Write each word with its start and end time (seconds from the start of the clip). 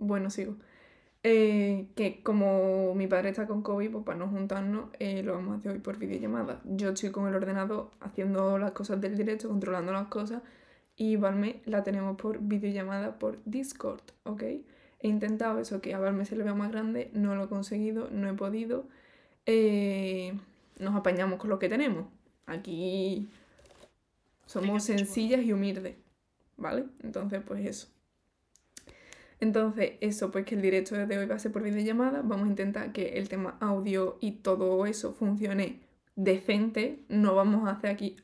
Bueno, 0.00 0.30
sigo. 0.30 0.56
Eh, 1.22 1.88
que 1.96 2.22
como 2.22 2.94
mi 2.94 3.06
padre 3.06 3.28
está 3.28 3.46
con 3.46 3.62
COVID, 3.62 3.90
pues 3.90 4.04
para 4.04 4.18
no 4.18 4.28
juntarnos, 4.28 4.86
eh, 4.98 5.22
lo 5.22 5.34
vamos 5.34 5.54
a 5.54 5.58
hacer 5.58 5.72
hoy 5.72 5.78
por 5.78 5.98
videollamada. 5.98 6.62
Yo 6.64 6.90
estoy 6.90 7.10
con 7.10 7.28
el 7.28 7.34
ordenador 7.34 7.90
haciendo 8.00 8.58
las 8.58 8.72
cosas 8.72 9.00
del 9.00 9.16
directo, 9.16 9.48
controlando 9.48 9.92
las 9.92 10.08
cosas, 10.08 10.42
y 10.96 11.16
Valme 11.16 11.60
la 11.66 11.82
tenemos 11.84 12.16
por 12.16 12.40
videollamada 12.40 13.18
por 13.18 13.38
Discord, 13.44 14.00
¿ok? 14.24 14.42
He 15.00 15.08
intentado 15.08 15.58
eso, 15.60 15.80
que 15.82 15.94
a 15.94 15.98
Valme 15.98 16.24
se 16.24 16.36
le 16.36 16.44
vea 16.44 16.54
más 16.54 16.72
grande, 16.72 17.10
no 17.12 17.34
lo 17.34 17.44
he 17.44 17.48
conseguido, 17.48 18.08
no 18.10 18.28
he 18.28 18.34
podido. 18.34 18.86
Eh, 19.46 20.32
nos 20.78 20.94
apañamos 20.94 21.38
con 21.38 21.50
lo 21.50 21.58
que 21.58 21.68
tenemos. 21.68 22.06
Aquí 22.46 23.28
somos 24.46 24.84
sencillas 24.84 25.42
y 25.42 25.52
humildes, 25.52 25.96
¿vale? 26.56 26.86
Entonces, 27.02 27.42
pues 27.46 27.66
eso. 27.66 27.88
Entonces, 29.40 29.92
eso, 30.00 30.30
pues 30.30 30.44
que 30.44 30.54
el 30.54 30.62
directo 30.62 30.94
de 30.94 31.18
hoy 31.18 31.26
va 31.26 31.36
a 31.36 31.38
ser 31.38 31.52
por 31.52 31.62
videollamada. 31.62 32.22
Vamos 32.22 32.46
a 32.46 32.50
intentar 32.50 32.92
que 32.92 33.18
el 33.18 33.28
tema 33.28 33.56
audio 33.60 34.18
y 34.20 34.32
todo 34.32 34.86
eso 34.86 35.14
funcione 35.14 35.80
decente. 36.16 37.04
No 37.08 37.34
vamos 37.34 37.66
a 37.68 37.72
hacer 37.72 37.90
aquí, 37.90 38.16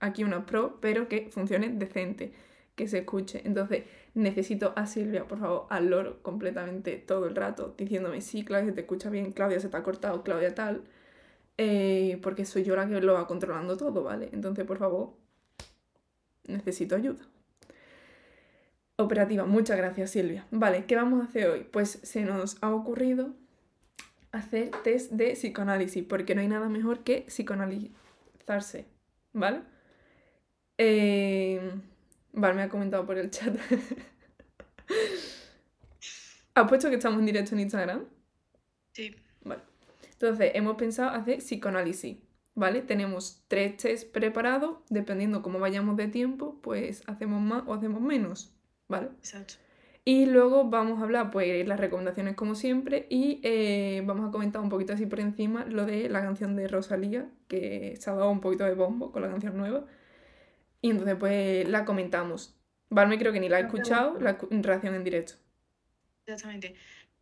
aquí 0.00 0.24
una 0.24 0.46
pro, 0.46 0.78
pero 0.80 1.08
que 1.08 1.28
funcione 1.30 1.70
decente, 1.70 2.32
que 2.76 2.86
se 2.88 2.98
escuche. 2.98 3.42
Entonces, 3.44 3.84
necesito 4.14 4.72
a 4.76 4.86
Silvia, 4.86 5.26
por 5.26 5.38
favor, 5.40 5.66
al 5.70 5.88
loro 5.90 6.22
completamente 6.22 6.96
todo 6.96 7.26
el 7.26 7.36
rato, 7.36 7.74
diciéndome, 7.78 8.20
sí, 8.20 8.44
Claudia, 8.44 8.66
se 8.66 8.72
te 8.72 8.80
escucha 8.82 9.10
bien, 9.10 9.32
Claudia 9.32 9.60
se 9.60 9.68
te 9.68 9.76
ha 9.76 9.82
cortado, 9.82 10.22
Claudia 10.22 10.54
tal. 10.54 10.82
Eh, 11.58 12.20
porque 12.22 12.44
soy 12.44 12.64
yo 12.64 12.76
la 12.76 12.88
que 12.88 13.00
lo 13.00 13.14
va 13.14 13.26
controlando 13.26 13.76
todo, 13.76 14.04
¿vale? 14.04 14.30
Entonces, 14.32 14.64
por 14.66 14.78
favor, 14.78 15.14
necesito 16.46 16.96
ayuda. 16.96 17.24
Operativa, 19.00 19.44
muchas 19.44 19.76
gracias 19.76 20.10
Silvia. 20.10 20.44
Vale, 20.50 20.84
¿qué 20.86 20.96
vamos 20.96 21.20
a 21.20 21.28
hacer 21.28 21.48
hoy? 21.48 21.62
Pues 21.62 22.00
se 22.02 22.24
nos 22.24 22.60
ha 22.60 22.74
ocurrido 22.74 23.32
hacer 24.32 24.72
test 24.82 25.12
de 25.12 25.34
psicoanálisis, 25.34 26.02
porque 26.02 26.34
no 26.34 26.40
hay 26.40 26.48
nada 26.48 26.68
mejor 26.68 27.04
que 27.04 27.20
psicoanalizarse, 27.28 28.86
¿vale? 29.32 29.62
Eh, 30.78 31.60
vale, 32.32 32.54
me 32.54 32.62
ha 32.62 32.68
comentado 32.68 33.06
por 33.06 33.18
el 33.18 33.30
chat. 33.30 33.56
¿Has 36.54 36.68
puesto 36.68 36.88
que 36.88 36.96
estamos 36.96 37.20
en 37.20 37.26
directo 37.26 37.54
en 37.54 37.60
Instagram? 37.60 38.04
Sí. 38.94 39.14
Vale. 39.44 39.62
Entonces, 40.10 40.50
hemos 40.54 40.76
pensado 40.76 41.10
hacer 41.10 41.38
psicoanálisis, 41.38 42.18
¿vale? 42.56 42.82
Tenemos 42.82 43.44
tres 43.46 43.76
test 43.76 44.10
preparados, 44.10 44.78
dependiendo 44.90 45.40
cómo 45.40 45.60
vayamos 45.60 45.96
de 45.96 46.08
tiempo, 46.08 46.60
pues 46.62 47.04
hacemos 47.06 47.40
más 47.40 47.62
o 47.68 47.74
hacemos 47.74 48.00
menos, 48.00 48.57
¿vale? 48.88 49.08
Exacto. 49.18 49.54
Y 50.04 50.24
luego 50.24 50.64
vamos 50.64 51.00
a 51.00 51.02
hablar, 51.02 51.30
pues, 51.30 51.66
las 51.68 51.78
recomendaciones 51.78 52.34
como 52.34 52.54
siempre 52.54 53.06
y 53.10 53.40
eh, 53.42 54.02
vamos 54.06 54.26
a 54.26 54.32
comentar 54.32 54.62
un 54.62 54.70
poquito 54.70 54.94
así 54.94 55.04
por 55.04 55.20
encima 55.20 55.66
lo 55.66 55.84
de 55.84 56.08
la 56.08 56.22
canción 56.22 56.56
de 56.56 56.66
Rosalía, 56.66 57.28
que 57.46 57.94
se 58.00 58.08
ha 58.08 58.14
dado 58.14 58.30
un 58.30 58.40
poquito 58.40 58.64
de 58.64 58.74
bombo 58.74 59.12
con 59.12 59.20
la 59.20 59.28
canción 59.28 59.56
nueva. 59.58 59.84
Y 60.80 60.90
entonces, 60.90 61.16
pues, 61.16 61.68
la 61.68 61.84
comentamos. 61.84 62.56
Valme 62.88 63.18
creo 63.18 63.32
que 63.34 63.40
ni 63.40 63.50
la 63.50 63.58
he 63.60 63.64
escuchado, 63.64 64.18
la 64.18 64.38
reacción 64.50 64.94
en 64.94 65.04
directo. 65.04 65.34
Exactamente. 66.26 66.74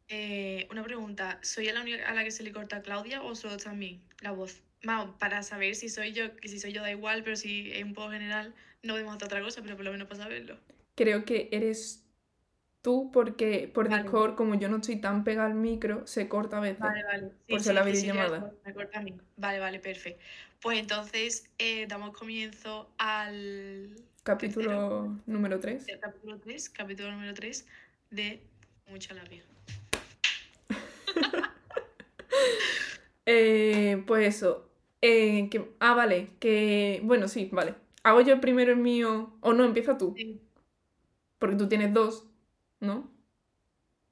Eh, 0.08 0.69
una 0.70 0.84
pregunta, 0.84 1.41
¿soy 1.42 1.67
la 1.73 1.80
única 1.80 2.08
a 2.08 2.14
la 2.14 2.23
que 2.23 2.30
se 2.30 2.45
le 2.45 2.53
corta 2.53 2.77
a 2.77 2.83
Claudia 2.83 3.23
o 3.23 3.34
solo 3.34 3.56
también 3.56 4.01
la 4.20 4.30
voz? 4.30 4.62
Vamos, 4.84 5.17
para 5.19 5.42
saber 5.42 5.75
si 5.75 5.89
soy 5.89 6.12
yo, 6.12 6.36
que 6.36 6.48
si 6.48 6.61
soy 6.61 6.73
yo 6.73 6.83
da 6.83 6.91
igual, 6.92 7.25
pero 7.25 7.34
si 7.34 7.73
es 7.73 7.83
un 7.83 7.95
poco 7.95 8.11
general, 8.12 8.55
no 8.84 8.92
podemos 8.95 9.17
hacer 9.17 9.27
otra 9.27 9.41
cosa, 9.42 9.62
pero 9.62 9.75
por 9.75 9.84
lo 9.84 9.91
menos 9.91 10.06
para 10.06 10.23
saberlo. 10.23 10.56
Creo 10.97 11.25
que 11.25 11.48
eres 11.52 12.05
tú 12.83 13.11
porque 13.12 13.70
por 13.72 13.89
Discord, 13.89 14.34
como 14.34 14.55
yo 14.56 14.69
no 14.69 14.77
estoy 14.77 14.97
tan 14.97 15.22
pegada 15.25 15.48
al 15.48 15.55
micro, 15.55 16.06
se 16.06 16.28
corta 16.28 16.56
a 16.56 16.61
veces. 16.61 16.78
Vale, 16.78 17.05
vale. 17.05 17.30
por 17.48 17.61
ser 17.61 17.75
la 17.75 17.83
videollamada. 17.83 18.52
me 18.64 18.75
corta 18.75 18.98
a 18.98 19.02
mí. 19.02 19.14
Vale, 19.36 19.61
vale, 19.61 19.79
perfecto. 19.79 20.24
Pues 20.62 20.79
entonces 20.79 21.51
eh, 21.58 21.86
damos 21.86 22.17
comienzo 22.17 22.90
al 22.98 23.95
capítulo 24.23 25.20
número 25.27 25.61
3. 25.61 25.86
capítulo 26.01 26.39
3, 26.39 26.70
capítulo 26.70 27.12
número 27.12 27.35
3 27.35 27.67
de 28.11 28.40
Mucha 28.89 29.14
Labia. 29.14 29.45
Eh, 33.29 34.05
pues 34.06 34.36
eso. 34.36 34.70
Eh, 35.02 35.48
que, 35.51 35.73
ah, 35.80 35.95
vale. 35.95 36.29
Que. 36.39 37.01
Bueno, 37.02 37.27
sí, 37.27 37.48
vale. 37.52 37.74
¿Hago 38.05 38.20
yo 38.20 38.40
primero 38.40 38.70
el 38.70 38.79
mío? 38.79 39.36
¿O 39.40 39.52
no? 39.52 39.64
Empieza 39.64 39.98
tú. 39.98 40.14
Porque 41.46 41.58
tú 41.62 41.68
tienes 41.68 41.92
dos, 41.95 42.27
¿no? 42.80 43.08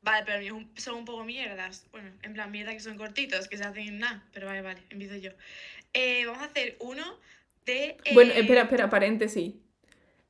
Vale, 0.02 0.24
pero 0.24 0.66
son 0.76 0.94
un 0.96 1.04
poco 1.04 1.24
mierdas. 1.24 1.88
Bueno, 1.90 2.10
en 2.22 2.32
plan, 2.32 2.50
mierda 2.52 2.72
que 2.72 2.80
son 2.80 2.96
cortitos, 2.96 3.48
que 3.48 3.56
se 3.56 3.64
hacen 3.64 3.88
en 3.88 3.98
nada. 3.98 4.24
Pero 4.32 4.46
vale, 4.46 4.62
vale, 4.62 4.80
empiezo 4.90 5.16
yo. 5.16 5.30
Eh, 5.92 6.24
vamos 6.26 6.42
a 6.42 6.46
hacer 6.46 6.76
uno 6.78 7.02
de. 7.66 7.96
Bueno, 8.12 8.32
espera, 8.34 8.62
espera, 8.62 8.88
paréntesis. 8.88 9.54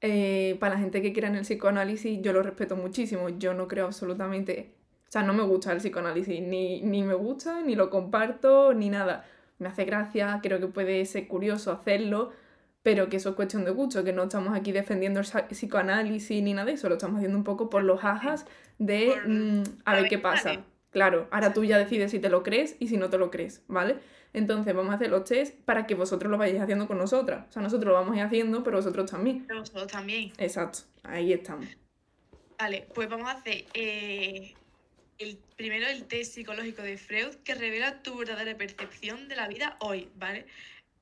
para 0.00 0.76
la 0.76 0.81
gente 0.81 1.03
que 1.03 1.12
quiera 1.12 1.28
en 1.28 1.34
el 1.34 1.43
psicoanálisis, 1.43 2.22
yo 2.22 2.32
lo 2.32 2.43
respeto 2.43 2.75
muchísimo. 2.75 3.28
Yo 3.28 3.53
no 3.53 3.69
creo 3.69 3.84
absolutamente 3.84 4.75
o 5.06 5.12
sea, 5.16 5.22
no 5.22 5.32
me 5.32 5.44
gusta 5.44 5.70
el 5.70 5.78
psicoanálisis, 5.78 6.41
ni, 6.43 6.81
ni 6.81 7.04
me 7.04 7.14
gusta, 7.14 7.62
ni 7.62 7.76
lo 7.76 7.88
comparto, 7.91 8.75
ni 8.75 8.88
nada. 8.88 9.25
Me 9.59 9.69
hace 9.69 9.84
gracia, 9.84 10.41
creo 10.43 10.59
que 10.59 10.66
puede 10.66 11.04
ser 11.04 11.28
curioso 11.28 11.70
hacerlo, 11.70 12.32
pero 12.84 13.09
que 13.09 13.17
eso 13.17 13.31
es 13.31 13.34
cuestión 13.34 13.65
de 13.65 13.71
gusto, 13.71 14.05
que 14.05 14.12
no 14.12 14.25
estamos 14.25 14.55
aquí 14.55 14.71
defendiendo 14.71 15.19
el 15.19 15.27
psicoanálisis 15.49 16.43
ni 16.43 16.53
nada 16.53 16.67
de 16.67 16.72
eso, 16.72 16.87
lo 16.91 16.97
estamos 16.97 17.17
haciendo 17.17 17.39
un 17.39 17.43
poco 17.43 17.71
por 17.71 17.83
los 17.83 18.05
ajas 18.05 18.45
de 18.78 19.17
mm, 19.27 19.62
a 19.87 19.95
ver 19.95 20.09
qué 20.11 20.19
pasa. 20.19 20.62
Claro, 20.91 21.27
ahora 21.31 21.55
tú 21.55 21.65
ya 21.65 21.78
decides 21.78 22.11
si 22.11 22.19
te 22.19 22.28
lo 22.28 22.43
crees 22.43 22.77
y 22.78 22.89
si 22.89 22.99
no 22.99 23.09
te 23.09 23.17
lo 23.17 23.31
crees, 23.31 23.62
¿vale? 23.69 23.97
Entonces 24.34 24.75
vamos 24.75 24.93
a 24.93 24.97
hacer 24.97 25.09
los 25.09 25.25
test 25.25 25.59
para 25.65 25.87
que 25.87 25.94
vosotros 25.94 26.31
lo 26.31 26.37
vayáis 26.37 26.61
haciendo 26.61 26.87
con 26.87 26.99
nosotras. 26.99 27.47
O 27.49 27.53
sea, 27.53 27.62
nosotros 27.62 27.89
lo 27.89 27.94
vamos 27.94 28.12
a 28.12 28.19
ir 28.19 28.23
haciendo, 28.23 28.62
pero 28.62 28.77
vosotros 28.77 29.11
también. 29.11 29.47
Pero 29.47 29.61
vosotros 29.61 29.87
también. 29.87 30.33
Exacto, 30.37 30.81
ahí 31.05 31.33
estamos. 31.33 31.67
Vale, 32.59 32.87
pues 32.94 33.09
vamos 33.09 33.28
a 33.28 33.33
hacer 33.33 33.65
eh, 33.73 34.53
el, 35.17 35.39
primero 35.56 35.87
el 35.87 36.05
test 36.05 36.34
psicológico 36.34 36.83
de 36.83 36.99
Freud 36.99 37.34
que 37.44 37.55
revela 37.55 38.03
tu 38.03 38.19
verdadera 38.19 38.55
percepción 38.59 39.27
de 39.28 39.37
la 39.37 39.49
vida 39.49 39.78
hoy, 39.81 40.11
¿vale? 40.17 40.44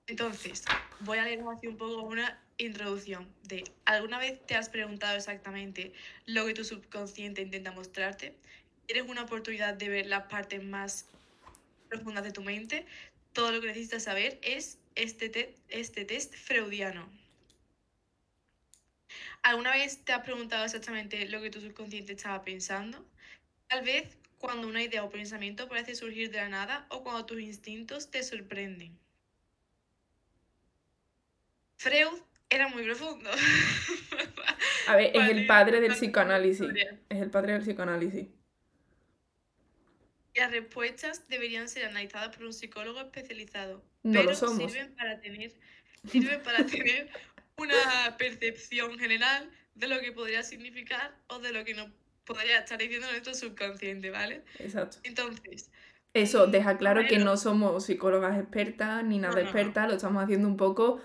Entonces, 0.08 0.64
voy 1.00 1.18
a 1.18 1.24
leer 1.24 1.42
así 1.50 1.68
un 1.68 1.76
poco 1.76 2.02
una 2.02 2.40
introducción 2.58 3.32
de 3.44 3.64
¿alguna 3.84 4.18
vez 4.18 4.44
te 4.46 4.54
has 4.54 4.68
preguntado 4.68 5.16
exactamente 5.16 5.92
lo 6.26 6.46
que 6.46 6.54
tu 6.54 6.64
subconsciente 6.64 7.42
intenta 7.42 7.72
mostrarte? 7.72 8.36
¿Tienes 8.86 9.08
una 9.08 9.22
oportunidad 9.22 9.74
de 9.74 9.88
ver 9.88 10.06
las 10.06 10.24
partes 10.24 10.62
más 10.62 11.06
profundas 11.88 12.24
de 12.24 12.32
tu 12.32 12.42
mente? 12.42 12.84
Todo 13.32 13.52
lo 13.52 13.60
que 13.60 13.68
necesitas 13.68 14.02
saber 14.02 14.38
es 14.42 14.78
este, 14.96 15.54
este 15.68 16.04
test 16.04 16.34
freudiano. 16.34 17.08
¿Alguna 19.42 19.70
vez 19.72 20.04
te 20.04 20.12
has 20.12 20.24
preguntado 20.24 20.64
exactamente 20.64 21.28
lo 21.28 21.40
que 21.40 21.50
tu 21.50 21.60
subconsciente 21.60 22.12
estaba 22.12 22.42
pensando? 22.42 23.04
Tal 23.68 23.84
vez 23.84 24.16
cuando 24.38 24.68
una 24.68 24.82
idea 24.82 25.04
o 25.04 25.10
pensamiento 25.10 25.68
parece 25.68 25.94
surgir 25.94 26.30
de 26.30 26.38
la 26.38 26.48
nada 26.48 26.86
o 26.90 27.02
cuando 27.02 27.24
tus 27.24 27.40
instintos 27.40 28.10
te 28.10 28.22
sorprenden. 28.22 28.98
Freud 31.82 32.22
era 32.48 32.68
muy 32.68 32.84
profundo. 32.84 33.28
A 34.86 34.94
ver, 34.94 35.10
es 35.14 35.28
el 35.30 35.46
padre 35.46 35.80
del 35.80 35.92
psicoanálisis. 35.92 36.68
Es 37.08 37.20
el 37.20 37.28
padre 37.28 37.54
del 37.54 37.62
psicoanálisis. 37.62 38.28
Las 40.36 40.52
respuestas 40.52 41.26
deberían 41.28 41.68
ser 41.68 41.86
analizadas 41.86 42.36
por 42.36 42.46
un 42.46 42.52
psicólogo 42.52 43.00
especializado. 43.00 43.82
No 44.04 44.20
pero 44.20 44.30
lo 44.30 44.36
somos. 44.36 44.72
Sirven 44.72 44.94
para 44.94 45.20
tener, 45.20 45.52
sirven 46.08 46.40
para 46.42 46.64
tener 46.64 47.10
una 47.56 48.16
percepción 48.16 48.96
general 48.96 49.50
de 49.74 49.88
lo 49.88 50.00
que 50.00 50.12
podría 50.12 50.44
significar 50.44 51.16
o 51.26 51.40
de 51.40 51.52
lo 51.52 51.64
que 51.64 51.74
no 51.74 51.92
podría 52.24 52.60
estar 52.60 52.78
diciendo 52.78 53.10
nuestro 53.10 53.34
subconsciente, 53.34 54.10
¿vale? 54.10 54.44
Exacto. 54.60 54.98
Entonces. 55.02 55.70
Eso 56.14 56.46
deja 56.46 56.78
claro 56.78 57.02
que 57.08 57.18
no 57.18 57.36
somos 57.36 57.86
psicólogas 57.86 58.38
expertas 58.38 59.02
ni 59.02 59.18
nada 59.18 59.40
expertas, 59.40 59.88
lo 59.88 59.94
estamos 59.94 60.22
haciendo 60.22 60.46
un 60.46 60.56
poco, 60.56 61.00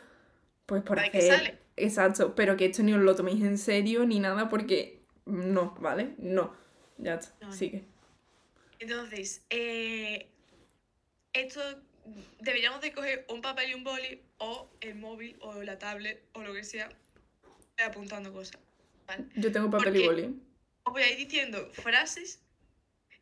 pues 0.67 0.83
por 0.83 0.99
hacer. 0.99 1.59
Exacto, 1.75 2.35
pero 2.35 2.55
que 2.55 2.65
esto 2.65 2.83
ni 2.83 2.93
os 2.93 3.01
lo 3.01 3.15
toméis 3.15 3.43
en 3.43 3.57
serio 3.57 4.05
ni 4.05 4.19
nada 4.19 4.49
porque 4.49 5.01
no, 5.25 5.75
¿vale? 5.79 6.13
No. 6.19 6.53
Ya 6.99 7.15
está, 7.15 7.51
sigue. 7.51 7.83
Entonces, 8.79 9.43
eh, 9.49 10.27
esto 11.33 11.61
deberíamos 12.39 12.81
de 12.81 12.91
coger 12.93 13.25
un 13.29 13.41
papel 13.41 13.71
y 13.71 13.73
un 13.73 13.83
boli 13.83 14.21
o 14.37 14.69
el 14.81 14.95
móvil 14.95 15.35
o 15.41 15.61
la 15.63 15.79
tablet 15.79 16.23
o 16.33 16.43
lo 16.43 16.53
que 16.53 16.63
sea 16.63 16.89
apuntando 17.83 18.31
cosas. 18.31 18.59
¿vale? 19.07 19.25
Yo 19.35 19.51
tengo 19.51 19.69
papel 19.69 19.95
y 19.95 20.05
boli 20.05 20.47
os 20.87 20.93
voy 20.93 21.03
a 21.03 21.11
ir 21.11 21.17
diciendo 21.17 21.69
frases 21.73 22.39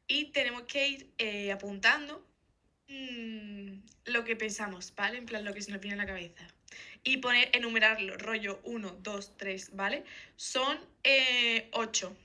y 0.07 0.25
tenemos 0.25 0.63
que 0.63 0.87
ir 0.87 1.09
eh, 1.17 1.51
apuntando 1.51 2.23
mm, 2.87 3.79
lo 4.05 4.23
que 4.23 4.35
pensamos, 4.35 4.93
¿vale? 4.95 5.17
En 5.17 5.25
plan, 5.25 5.43
lo 5.43 5.53
que 5.53 5.61
se 5.61 5.71
nos 5.71 5.81
viene 5.81 5.93
en 5.93 5.97
la 5.97 6.05
cabeza. 6.05 6.47
Y 7.07 7.17
poner, 7.17 7.49
enumerarlo, 7.53 8.17
rollo 8.17 8.59
1, 8.63 8.97
2, 9.01 9.37
3, 9.37 9.75
¿vale? 9.75 10.03
Son 10.35 10.77
8. 11.71 12.17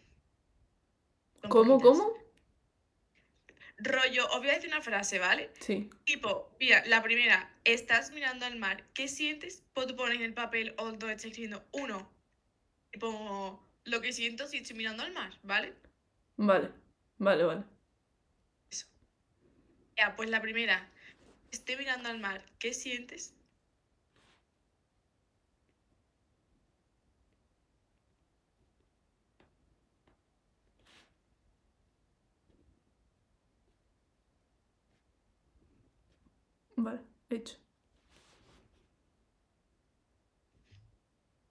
Eh, 1.42 1.48
¿Cómo, 1.48 1.78
poquitas. 1.78 1.98
cómo? 1.98 2.14
Rollo, 3.76 4.26
os 4.30 4.38
voy 4.38 4.48
a 4.48 4.54
decir 4.54 4.70
una 4.70 4.80
frase, 4.80 5.18
¿vale? 5.18 5.50
Sí. 5.60 5.90
Tipo, 6.04 6.56
mira, 6.58 6.82
la 6.86 7.02
primera, 7.02 7.54
estás 7.64 8.10
mirando 8.10 8.46
al 8.46 8.56
mar, 8.56 8.84
¿qué 8.94 9.06
sientes? 9.06 9.62
Pues 9.74 9.86
tú 9.86 9.96
pones 9.96 10.16
en 10.16 10.22
el 10.22 10.34
papel 10.34 10.74
o 10.78 10.86
donde 10.86 11.12
estés 11.12 11.26
escribiendo 11.26 11.62
uno. 11.72 12.10
Y 12.92 12.98
pongo 12.98 13.62
lo 13.84 14.00
que 14.00 14.12
siento 14.14 14.46
si 14.46 14.56
estoy 14.58 14.76
mirando 14.76 15.02
al 15.02 15.12
mar, 15.12 15.32
¿vale? 15.42 15.74
Vale, 16.36 16.70
vale, 17.18 17.44
vale. 17.44 17.64
Ya, 19.98 20.16
pues 20.16 20.30
la 20.30 20.40
primera, 20.40 20.90
estoy 21.50 21.76
mirando 21.76 22.08
al 22.08 22.18
mar, 22.18 22.42
¿qué 22.58 22.72
sientes? 22.72 23.34
Vale, 36.82 37.00
hecho. 37.28 37.56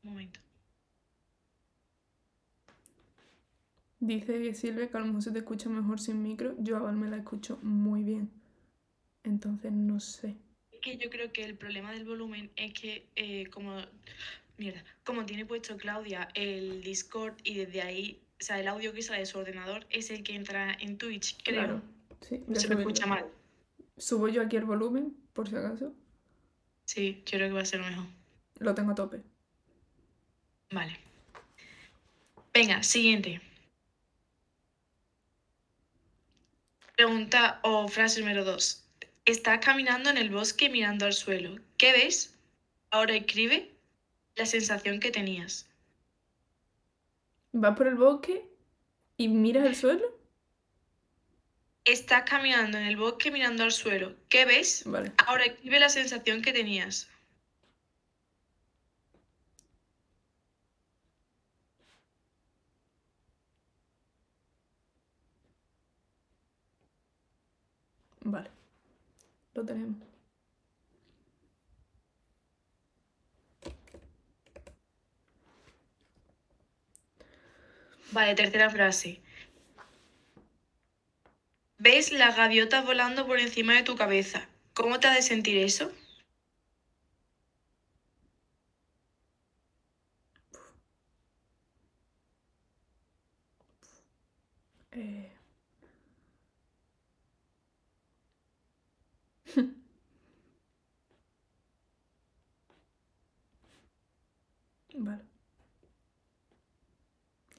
Un 0.04 0.10
momento. 0.12 0.40
Dice 4.00 4.54
Silvia 4.56 4.90
que 4.90 4.98
a 4.98 5.02
lo 5.02 5.08
mejor 5.08 5.22
se 5.22 5.32
te 5.32 5.40
escucha 5.40 5.70
mejor 5.70 6.00
sin 6.00 6.24
micro. 6.24 6.56
Yo 6.58 6.78
a 6.78 6.80
Val 6.80 6.96
me 6.96 7.10
la 7.10 7.18
escucho 7.18 7.60
muy 7.62 8.04
bien. 8.04 8.32
Entonces 9.24 9.72
no 9.72 10.00
sé. 10.00 10.36
Es 10.72 10.80
que 10.82 10.98
yo 10.98 11.10
creo 11.10 11.32
que 11.32 11.44
el 11.44 11.56
problema 11.56 11.92
del 11.92 12.06
volumen 12.06 12.50
es 12.56 12.74
que 12.74 13.06
eh, 13.16 13.48
como 13.48 13.76
mierda, 14.58 14.84
como 15.04 15.26
tiene 15.26 15.46
puesto 15.46 15.78
Claudia 15.78 16.30
el 16.34 16.82
Discord 16.82 17.36
y 17.44 17.56
desde 17.56 17.82
ahí, 17.82 18.20
o 18.40 18.44
sea, 18.44 18.60
el 18.60 18.68
audio 18.68 18.94
que 18.94 19.02
sale 19.04 19.20
de 19.20 19.26
su 19.26 19.38
ordenador 19.38 19.86
es 19.90 20.10
el 20.10 20.24
que 20.24 20.34
entra 20.34 20.74
en 20.74 20.98
Twitch, 20.98 21.38
creo. 21.44 21.66
Claro. 21.66 21.82
Sí, 22.22 22.44
Se 22.54 22.74
me 22.74 22.82
escucha 22.82 23.06
mal. 23.06 23.26
Subo 24.00 24.30
yo 24.30 24.42
aquí 24.42 24.56
el 24.56 24.66
volumen, 24.66 25.16
por 25.34 25.50
si 25.50 25.56
acaso. 25.56 25.94
Sí, 26.86 27.22
yo 27.26 27.38
creo 27.38 27.50
que 27.50 27.54
va 27.54 27.62
a 27.62 27.66
ser 27.66 27.82
mejor. 27.82 28.06
Lo 28.60 28.74
tengo 28.74 28.92
a 28.92 28.96
tope. 28.96 29.22
Vale. 30.72 30.98
Venga, 32.54 32.82
siguiente. 32.82 33.42
Pregunta 36.96 37.60
o 37.64 37.88
frase 37.88 38.22
número 38.22 38.44
dos. 38.44 38.86
Estás 39.26 39.64
caminando 39.64 40.10
en 40.10 40.18
el 40.18 40.30
bosque 40.30 40.70
mirando 40.70 41.06
al 41.06 41.14
suelo. 41.14 41.62
¿Qué 41.78 41.92
ves? 41.92 42.36
Ahora 42.92 43.16
escribe 43.16 43.76
la 44.36 44.46
sensación 44.46 45.00
que 45.00 45.12
tenías. 45.12 45.68
Vas 47.52 47.78
por 47.78 47.88
el 47.88 47.96
bosque 47.96 48.50
y 49.18 49.28
miras 49.28 49.66
el 49.66 49.76
suelo. 49.76 50.19
Estás 51.92 52.22
caminando 52.24 52.78
en 52.78 52.86
el 52.86 52.98
bosque 52.98 53.32
mirando 53.32 53.64
al 53.64 53.72
suelo. 53.72 54.16
¿Qué 54.30 54.46
ves? 54.46 54.84
Vale. 54.86 55.12
Ahora 55.26 55.46
escribe 55.46 55.80
la 55.80 55.90
sensación 55.90 56.44
que 56.44 56.54
tenías. 56.54 57.10
Vale. 68.22 68.52
Lo 69.56 69.66
tenemos. 69.66 69.98
Vale, 78.12 78.36
tercera 78.36 78.70
frase. 78.70 79.22
¿Ves 81.80 82.12
las 82.12 82.36
gaviotas 82.36 82.84
volando 82.86 83.26
por 83.26 83.40
encima 83.40 83.74
de 83.74 83.82
tu 83.84 83.96
cabeza? 83.96 84.50
¿Cómo 84.76 85.00
te 85.00 85.08
ha 85.08 85.14
de 85.14 85.24
sentir 85.24 85.58
eso? 85.58 85.90
Eh. 94.92 95.30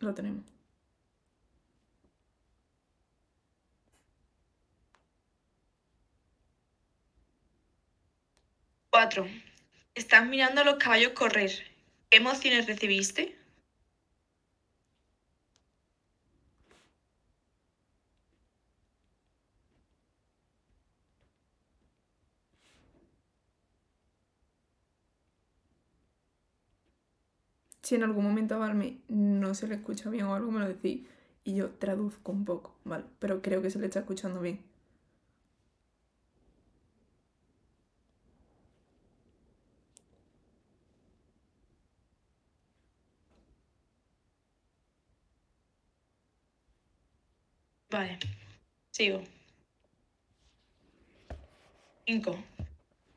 Lo 0.01 0.13
tenemos. 0.15 0.60
Cuatro. 9.13 9.27
Estás 9.97 10.25
mirando 10.29 10.61
a 10.61 10.65
los 10.65 10.77
caballos 10.77 11.15
correr. 11.15 11.51
¿Qué 12.11 12.19
emociones 12.19 12.67
recibiste? 12.69 13.37
Si 27.83 27.95
en 27.95 28.03
algún 28.05 28.25
momento 28.25 28.55
a 28.55 28.59
Valme 28.59 29.01
no 29.09 29.53
se 29.55 29.67
le 29.69 29.75
escucha 29.75 30.09
bien 30.09 30.25
o 30.25 30.35
algo, 30.35 30.51
me 30.51 30.61
lo 30.61 30.69
decís 30.69 31.07
y 31.45 31.57
yo 31.57 31.71
traduzco 31.73 32.33
un 32.33 32.47
poco, 32.47 32.75
¿vale? 32.85 33.05
Pero 33.19 33.43
creo 33.43 33.61
que 33.61 33.71
se 33.71 33.79
le 33.79 33.87
está 33.87 33.99
escuchando 34.01 34.41
bien. 34.41 34.70
Vale. 47.91 48.19
Sigo. 48.91 49.23
Cinco. 52.07 52.43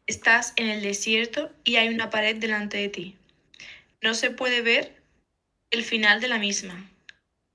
Estás 0.08 0.54
en 0.58 0.68
el 0.68 0.82
desierto 0.82 1.52
y 1.64 1.78
hay 1.78 1.90
una 1.90 2.10
pared 2.10 2.36
delante 2.36 2.78
de 2.78 2.90
ti. 2.90 3.16
No 4.02 4.14
se 4.14 4.32
puede 4.32 4.62
ver 4.62 4.96
el 5.72 5.84
final 5.84 6.20
de 6.22 6.28
la 6.28 6.40
misma. 6.40 6.90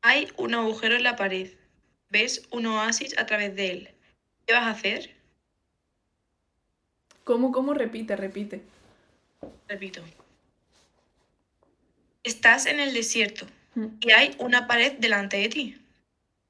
Hay 0.00 0.29
un 0.37 0.55
agujero 0.55 0.97
en 0.97 1.03
la 1.03 1.17
pared. 1.17 1.50
Ves 2.10 2.43
un 2.51 2.67
oasis 2.67 3.19
a 3.19 3.27
través 3.27 3.55
de 3.55 3.70
él. 3.70 3.91
¿Qué 4.46 4.55
vas 4.55 4.65
a 4.65 4.70
hacer? 4.70 5.15
¿Cómo, 7.25 7.53
cómo? 7.53 7.75
Repite, 7.75 8.17
repite. 8.17 8.63
Repito. 9.69 10.03
Estás 12.22 12.67
en 12.67 12.81
el 12.81 12.94
desierto 12.94 13.46
Mm. 13.75 13.87
y 14.01 14.10
hay 14.13 14.34
una 14.39 14.67
pared 14.67 14.93
delante 14.98 15.37
de 15.37 15.48
ti. 15.51 15.77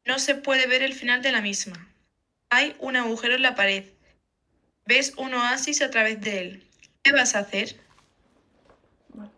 No 0.09 0.19
se 0.19 0.35
puede 0.35 0.67
ver 0.67 0.83
el 0.83 0.95
final 0.95 1.21
de 1.21 1.33
la 1.33 1.43
misma. 1.43 1.87
Hay 2.49 2.75
un 2.81 2.97
agujero 2.97 3.35
en 3.35 3.43
la 3.43 3.55
pared. 3.55 3.85
Ves 4.87 5.13
un 5.19 5.35
oasis 5.35 5.83
a 5.83 5.91
través 5.91 6.19
de 6.23 6.39
él. 6.41 6.67
¿Qué 7.03 7.13
vas 7.13 7.35
a 7.35 7.41
hacer? 7.41 7.79
Vale. 9.11 9.31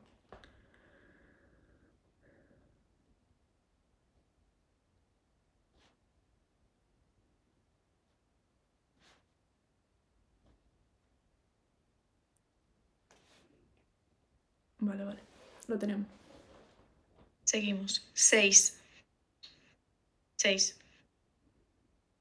Vale, 14.78 15.04
vale. 15.04 15.20
Lo 15.66 15.78
tenemos. 15.78 16.06
Seguimos. 17.44 18.08
6. 18.14 18.79
6. 20.40 20.74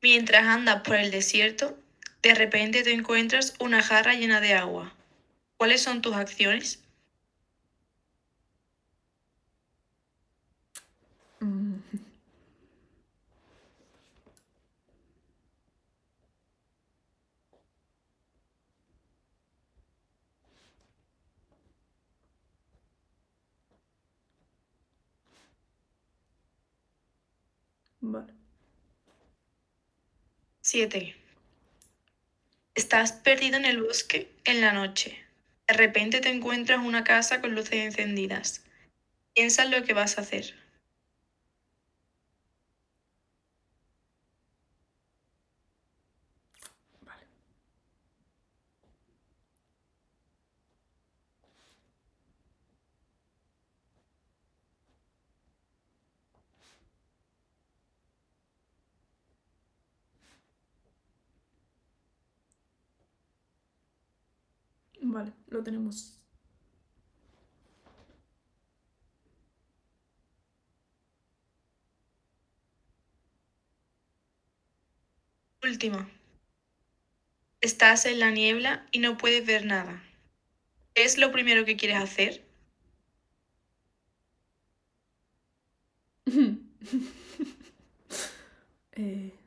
Mientras 0.01 0.43
andas 0.43 0.81
por 0.81 0.97
el 0.97 1.09
desierto, 1.09 1.77
de 2.21 2.35
repente 2.35 2.83
te 2.83 2.91
encuentras 2.91 3.53
una 3.61 3.81
jarra 3.81 4.13
llena 4.13 4.41
de 4.41 4.53
agua. 4.53 4.93
¿Cuáles 5.55 5.81
son 5.81 6.01
tus 6.01 6.15
acciones? 6.15 6.83
Mm. 11.41 11.79
Vale. 28.01 28.33
7. 30.71 31.15
Estás 32.75 33.11
perdido 33.11 33.57
en 33.57 33.65
el 33.65 33.81
bosque 33.81 34.29
en 34.45 34.61
la 34.61 34.71
noche. 34.71 35.17
De 35.67 35.73
repente 35.73 36.21
te 36.21 36.29
encuentras 36.29 36.85
una 36.85 37.03
casa 37.03 37.41
con 37.41 37.55
luces 37.55 37.73
encendidas. 37.73 38.63
Piensa 39.33 39.63
en 39.63 39.71
lo 39.71 39.83
que 39.83 39.95
vas 39.95 40.19
a 40.19 40.21
hacer. 40.21 40.53
Vale, 65.13 65.33
lo 65.47 65.61
tenemos. 65.61 66.21
Última. 75.63 76.09
Estás 77.61 78.05
en 78.05 78.19
la 78.19 78.31
niebla 78.31 78.85
y 78.91 78.99
no 78.99 79.15
puedes 79.17 79.45
ver 79.45 79.65
nada. 79.65 80.03
¿Qué 80.93 81.05
es 81.05 81.17
lo 81.17 81.31
primero 81.31 81.65
que 81.65 81.77
quieres 81.77 81.97
hacer? 81.97 82.43
Eh, 88.97 89.38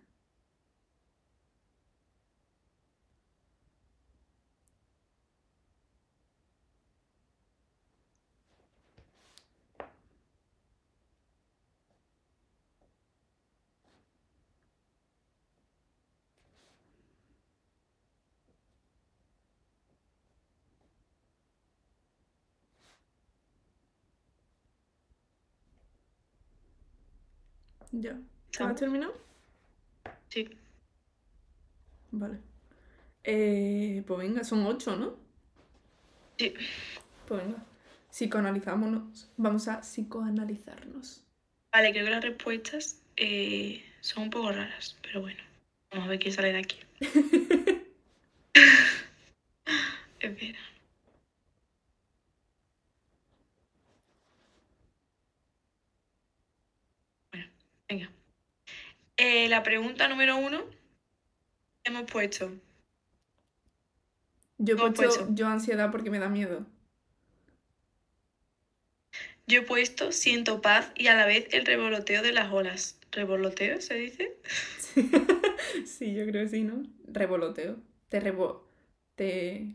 Ya. 27.92 28.18
¿Has 28.58 28.74
terminado? 28.76 29.14
Sí. 30.28 30.48
Vale. 32.10 32.38
Eh, 33.24 34.02
pues 34.06 34.18
venga, 34.18 34.44
son 34.44 34.66
ocho, 34.66 34.96
¿no? 34.96 35.16
Sí. 36.38 36.54
Pues 37.26 37.44
venga. 37.44 37.64
Psicoanalizámonos. 38.10 39.30
Vamos 39.36 39.68
a 39.68 39.80
psicoanalizarnos. 39.80 41.24
Vale, 41.72 41.92
creo 41.92 42.04
que 42.04 42.10
las 42.10 42.24
respuestas 42.24 43.00
eh, 43.16 43.82
son 44.00 44.24
un 44.24 44.30
poco 44.30 44.52
raras, 44.52 44.98
pero 45.02 45.20
bueno. 45.22 45.42
Vamos 45.90 46.06
a 46.06 46.10
ver 46.10 46.18
quién 46.18 46.34
sale 46.34 46.52
de 46.52 46.58
aquí. 46.58 46.78
Espera. 50.20 50.58
Bueno, 57.32 57.46
venga. 57.88 58.10
Eh, 59.32 59.48
la 59.48 59.62
pregunta 59.62 60.08
número 60.08 60.36
uno 60.36 60.62
hemos 61.84 62.02
puesto. 62.02 62.52
Yo 64.58 64.74
he 64.74 64.78
puesto 64.78 65.24
pues- 65.24 65.34
yo 65.34 65.46
ansiedad 65.46 65.90
porque 65.90 66.10
me 66.10 66.18
da 66.18 66.28
miedo. 66.28 66.66
Yo 69.46 69.60
he 69.60 69.62
puesto 69.62 70.12
siento 70.12 70.60
paz 70.60 70.92
y 70.94 71.06
a 71.06 71.14
la 71.14 71.24
vez 71.24 71.46
el 71.52 71.64
revoloteo 71.64 72.22
de 72.22 72.32
las 72.32 72.52
olas. 72.52 72.98
¿Revoloteo 73.10 73.80
se 73.80 73.94
dice? 73.94 74.36
sí, 75.86 76.14
yo 76.14 76.26
creo 76.26 76.44
que 76.44 76.50
sí, 76.50 76.64
¿no? 76.64 76.82
Revoloteo. 77.06 77.78
Te 78.10 78.20
rebo... 78.20 78.68
Te... 79.14 79.66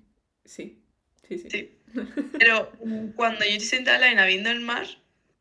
Sí. 0.45 0.83
Sí, 1.27 1.39
sí. 1.39 1.49
Sí. 1.49 1.71
Pero 2.39 2.71
mm, 2.85 3.07
cuando 3.15 3.43
yo 3.43 3.51
estoy 3.51 3.67
sentada 3.67 3.95
en 3.95 4.01
la 4.01 4.07
arena 4.07 4.25
viendo 4.27 4.51
el 4.51 4.59
mar, 4.59 4.85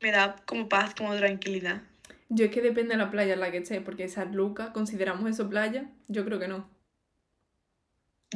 me 0.00 0.10
da 0.10 0.36
como 0.46 0.70
paz, 0.70 0.94
como 0.94 1.14
tranquilidad. 1.16 1.82
Yo 2.28 2.44
es 2.44 2.50
que 2.52 2.62
depende 2.62 2.94
de 2.94 2.98
la 2.98 3.10
playa 3.10 3.34
en 3.34 3.40
la 3.40 3.50
que 3.50 3.56
esté, 3.58 3.80
porque 3.80 4.08
San 4.08 4.34
Lucas, 4.36 4.70
¿consideramos 4.70 5.28
eso 5.28 5.48
playa? 5.48 5.90
Yo 6.08 6.24
creo 6.24 6.38
que 6.38 6.46
no. 6.48 6.68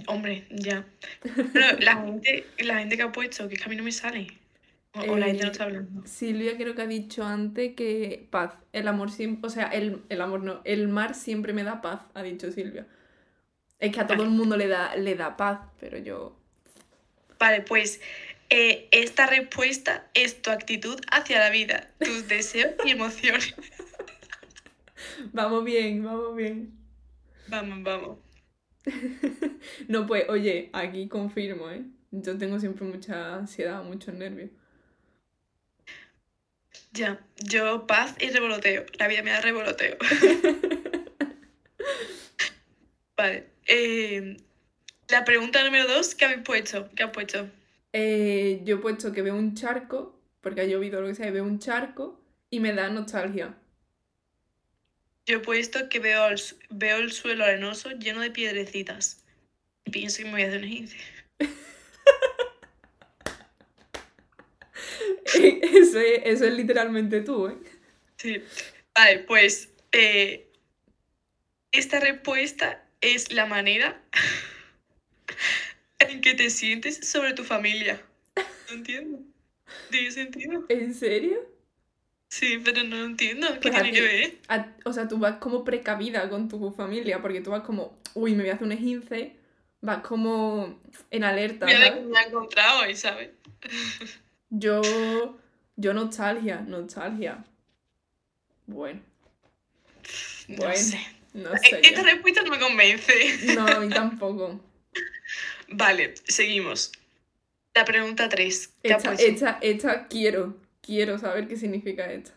Hombre, 0.07 0.47
ya. 0.51 0.87
Pero 1.53 1.79
la 1.81 1.97
gente, 1.97 2.55
la 2.59 2.79
gente 2.79 2.97
que 2.97 3.03
ha 3.03 3.13
puesto, 3.13 3.49
que 3.49 3.55
es 3.55 3.61
que 3.61 3.67
a 3.67 3.69
mí 3.71 3.77
no 3.77 3.85
me 3.85 3.93
sale. 3.93 4.29
O, 4.95 5.01
o 5.13 5.17
la 5.19 5.27
gente 5.29 5.45
no 5.45 5.51
Eh, 5.51 5.53
está 5.53 5.65
hablando. 5.65 6.05
Silvia 6.05 6.57
creo 6.57 6.75
que 6.75 6.83
ha 6.83 6.87
dicho 6.87 7.25
antes 7.25 7.75
que 7.77 8.29
paz. 8.31 8.55
El 8.73 8.89
amor 8.89 9.11
siempre... 9.11 9.47
O 9.49 9.51
sea, 9.51 9.67
el, 9.69 10.05
el 10.09 10.21
amor 10.23 10.43
no. 10.43 10.63
El 10.65 10.89
mar 10.89 11.15
siempre 11.15 11.53
me 11.55 11.65
da 11.65 11.83
paz, 11.83 12.03
ha 12.15 12.23
dicho 12.23 12.51
Silvia. 12.53 12.87
Es 13.81 13.93
que 13.93 14.01
a 14.01 14.07
todo 14.07 14.23
Vale. 14.23 14.25
el 14.25 14.31
mundo 14.31 14.57
le 14.57 14.69
da, 14.69 14.97
le 14.97 15.17
da 15.17 15.37
paz, 15.37 15.61
pero 15.81 15.99
yo... 15.99 16.37
Vale, 17.39 17.63
pues 17.63 18.01
eh, 18.51 18.89
esta 18.91 19.27
respuesta 19.27 20.09
es 20.15 20.43
tu 20.43 20.51
actitud 20.51 21.01
hacia 21.11 21.39
la 21.39 21.51
vida, 21.51 21.91
tus 22.01 22.29
deseos 22.29 22.75
y 22.85 22.91
emociones. 22.91 23.55
Vamos 25.33 25.65
bien, 25.65 26.03
vamos 26.05 26.37
bien. 26.37 26.73
Vamos, 27.49 27.83
vamos. 27.83 28.19
No, 29.89 30.07
pues, 30.07 30.25
oye, 30.29 30.71
aquí 30.73 31.09
confirmo, 31.09 31.71
¿eh? 31.71 31.83
Yo 32.11 32.37
tengo 32.39 32.59
siempre 32.59 32.87
mucha 32.87 33.35
ansiedad, 33.37 33.83
muchos 33.83 34.15
nervios. 34.15 34.51
Ya, 36.93 37.21
yo 37.37 37.87
paz 37.87 38.15
y 38.21 38.31
revoloteo. 38.31 38.85
La 38.99 39.09
vida 39.09 39.23
me 39.23 39.31
da 39.31 39.41
revoloteo. 39.41 39.97
Vale. 43.17 43.47
eh, 43.67 44.37
la 45.09 45.25
pregunta 45.25 45.63
número 45.65 45.87
dos, 45.89 46.15
¿qué 46.15 46.25
habéis 46.25 46.43
puesto? 46.43 46.89
¿Qué 46.95 47.03
has 47.03 47.11
puesto? 47.11 47.49
Eh, 47.93 48.61
yo 48.65 48.77
he 48.77 48.79
puesto 48.79 49.13
que 49.13 49.23
veo 49.23 49.35
un 49.35 49.55
charco, 49.55 50.19
porque 50.41 50.61
ha 50.61 50.65
llovido 50.65 51.01
lo 51.01 51.09
que 51.09 51.15
sea, 51.15 51.29
y 51.29 51.33
veo 51.33 51.45
un 51.45 51.59
charco 51.59 52.21
y 52.51 52.61
me 52.61 52.73
da 52.73 52.89
nostalgia. 52.89 53.55
Yo 55.27 55.37
he 55.37 55.41
puesto 55.41 55.89
que 55.89 56.01
veo 56.01 56.29
el, 56.29 56.41
veo 56.71 56.99
el 56.99 57.13
suelo 57.13 57.45
arenoso 57.45 57.91
lleno 57.91 58.21
de 58.21 58.31
piedrecitas. 58.31 59.25
Y 59.85 59.91
pienso 59.91 60.19
que 60.19 60.25
me 60.25 60.31
voy 60.33 60.43
a 60.43 60.47
hacer 60.49 60.59
un 60.59 60.65
esguince. 60.65 60.97
Eso 65.33 66.01
es, 66.01 66.21
eso 66.25 66.45
es 66.45 66.55
literalmente 66.55 67.21
tú, 67.21 67.47
¿eh? 67.49 67.57
Sí. 68.17 68.43
Vale, 68.95 69.21
pues 69.21 69.71
eh, 69.93 70.51
esta 71.73 72.01
respuesta 72.01 72.85
es 73.01 73.33
la 73.33 73.47
manera 73.47 74.03
en 76.11 76.21
que 76.21 76.35
te 76.35 76.51
sientes 76.51 77.09
sobre 77.09 77.33
tu 77.33 77.45
familia. 77.45 78.03
No 78.69 78.75
entiendo. 78.75 79.19
¿Tiene 79.91 80.11
sentido? 80.11 80.65
¿En 80.69 80.95
serio? 80.95 81.39
Sí, 82.29 82.61
pero 82.65 82.85
no 82.85 83.05
entiendo. 83.05 83.49
¿Qué 83.55 83.71
Pues 83.71 83.75
tiene 83.75 83.93
que 83.93 84.01
ver? 84.03 84.39
A- 84.49 84.73
o 84.85 84.93
sea, 84.93 85.09
tú 85.09 85.19
vas 85.19 85.39
como 85.39 85.65
precavida 85.65 86.29
con 86.29 86.49
tu 86.49 86.71
familia, 86.71 87.21
porque 87.21 87.41
tú 87.41 87.51
vas 87.51 87.63
como, 87.63 87.97
uy, 88.15 88.35
me 88.35 88.45
voy 88.45 88.51
a 88.51 88.55
hacer 88.55 88.67
un 88.67 88.73
esguince, 88.73 89.35
vas 89.81 90.03
como 90.03 90.81
en 91.11 91.25
alerta, 91.25 91.67
Mira 91.67 91.79
¿sabes? 91.87 91.93
que 91.95 92.01
me 92.07 92.19
ha 92.19 92.23
encontrado 92.23 92.81
hoy, 92.83 92.95
¿sabes? 92.95 93.31
Yo, 94.53 95.39
yo 95.77 95.95
nostalgia, 95.95 96.61
nostalgia. 96.61 97.45
Bueno, 98.67 99.01
No 100.49 100.57
Bueno, 100.57 100.75
sé. 100.75 100.99
no 101.35 101.57
sé. 101.57 101.81
Esta 101.85 102.03
respuesta 102.03 102.43
no 102.43 102.51
me 102.51 102.59
convence. 102.59 103.39
No, 103.55 103.63
a 103.69 103.81
mí 103.81 103.89
tampoco. 103.95 104.61
Vale, 105.71 106.15
seguimos. 106.25 106.93
La 107.75 107.85
pregunta 107.85 108.29
3. 108.29 108.75
¿Qué 108.83 108.89
Esta, 108.91 109.15
esta, 109.15 109.59
esta 109.63 110.09
quiero, 110.09 110.57
quiero 110.81 111.19
saber 111.19 111.47
qué 111.47 111.57
significa 111.57 112.11
esta. 112.13 112.33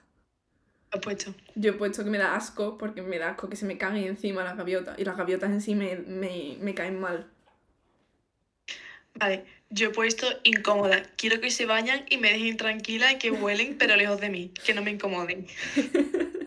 ¿Qué 0.92 0.98
has 0.98 1.02
puesto? 1.04 1.34
Yo 1.56 1.72
he 1.72 1.74
puesto 1.74 2.04
que 2.04 2.12
me 2.12 2.20
da 2.20 2.36
asco, 2.36 2.78
porque 2.78 3.02
me 3.02 3.18
da 3.18 3.30
asco 3.30 3.50
que 3.50 3.56
se 3.56 3.66
me 3.66 3.78
caguen 3.78 4.04
encima 4.06 4.44
las 4.44 4.56
gaviotas, 4.56 5.00
y 5.00 5.04
las 5.04 5.18
gaviotas 5.18 5.50
en 5.50 5.62
sí 5.62 5.74
me, 5.74 5.96
me, 5.96 6.58
me 6.60 6.76
caen 6.76 7.00
mal. 7.00 7.28
Vale, 9.16 9.46
yo 9.70 9.90
he 9.90 9.92
puesto 9.92 10.28
incómoda. 10.44 11.04
Quiero 11.18 11.42
que 11.42 11.50
se 11.50 11.66
vayan 11.66 12.06
y 12.10 12.18
me 12.18 12.32
dejen 12.32 12.58
tranquila 12.58 13.12
y 13.12 13.18
que 13.18 13.32
huelen, 13.32 13.78
pero 13.78 13.96
lejos 13.96 14.22
de 14.22 14.30
mí, 14.30 14.52
que 14.64 14.74
no 14.74 14.84
me 14.84 14.92
incomoden. 14.92 15.48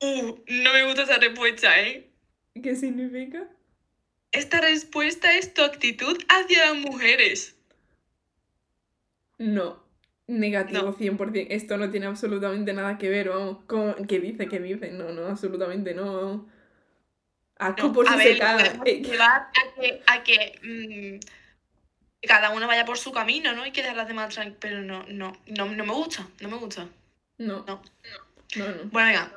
Uh, 0.00 0.38
no 0.46 0.72
me 0.72 0.84
gusta 0.84 1.02
esa 1.02 1.18
respuesta, 1.18 1.80
¿eh? 1.80 2.08
¿Qué 2.62 2.76
significa? 2.76 3.48
Esta 4.32 4.60
respuesta 4.60 5.34
es 5.36 5.54
tu 5.54 5.62
actitud 5.62 6.18
hacia 6.28 6.66
las 6.66 6.76
mujeres. 6.76 7.56
No, 9.38 9.82
negativo 10.26 10.82
No. 10.82 10.92
100%. 10.92 11.46
Esto 11.50 11.76
no 11.76 11.90
tiene 11.90 12.06
absolutamente 12.06 12.72
nada 12.72 12.98
que 12.98 13.08
ver, 13.08 13.28
vamos. 13.30 13.58
¿Cómo- 13.66 13.94
¿Qué 14.06 14.18
dice? 14.20 14.48
¿Qué 14.48 14.58
dice? 14.58 14.90
No, 14.90 15.10
no, 15.12 15.26
absolutamente 15.26 15.94
no. 15.94 16.46
Asco 17.56 17.88
No, 17.88 17.92
por 17.92 18.08
a 18.08 18.12
si 18.12 18.18
ver, 18.18 18.32
se 18.34 18.38
caga. 18.38 18.82
Eh, 18.84 19.00
llevar 19.02 19.42
a 19.50 19.80
que, 19.80 20.02
a 20.06 20.22
que, 20.22 21.20
mm, 21.22 22.26
cada 22.26 22.50
uno 22.50 22.66
vaya 22.66 22.84
por 22.84 22.98
su 22.98 23.10
camino, 23.12 23.52
¿no? 23.54 23.64
Y 23.66 23.72
que 23.72 23.80
dejar 23.80 23.94
a 23.96 23.98
las 24.02 24.08
demás 24.08 24.34
tranquilas. 24.34 24.58
Pero 24.60 24.82
no, 24.82 25.04
no, 25.08 25.32
no, 25.46 25.66
no 25.66 25.84
me 25.84 25.92
gusta, 25.92 26.28
no 26.40 26.48
me 26.48 26.56
gusta. 26.56 26.88
No, 27.38 27.64
No. 27.66 27.82
no, 28.56 28.68
no. 28.68 28.84
Bueno, 28.90 29.06
venga, 29.06 29.32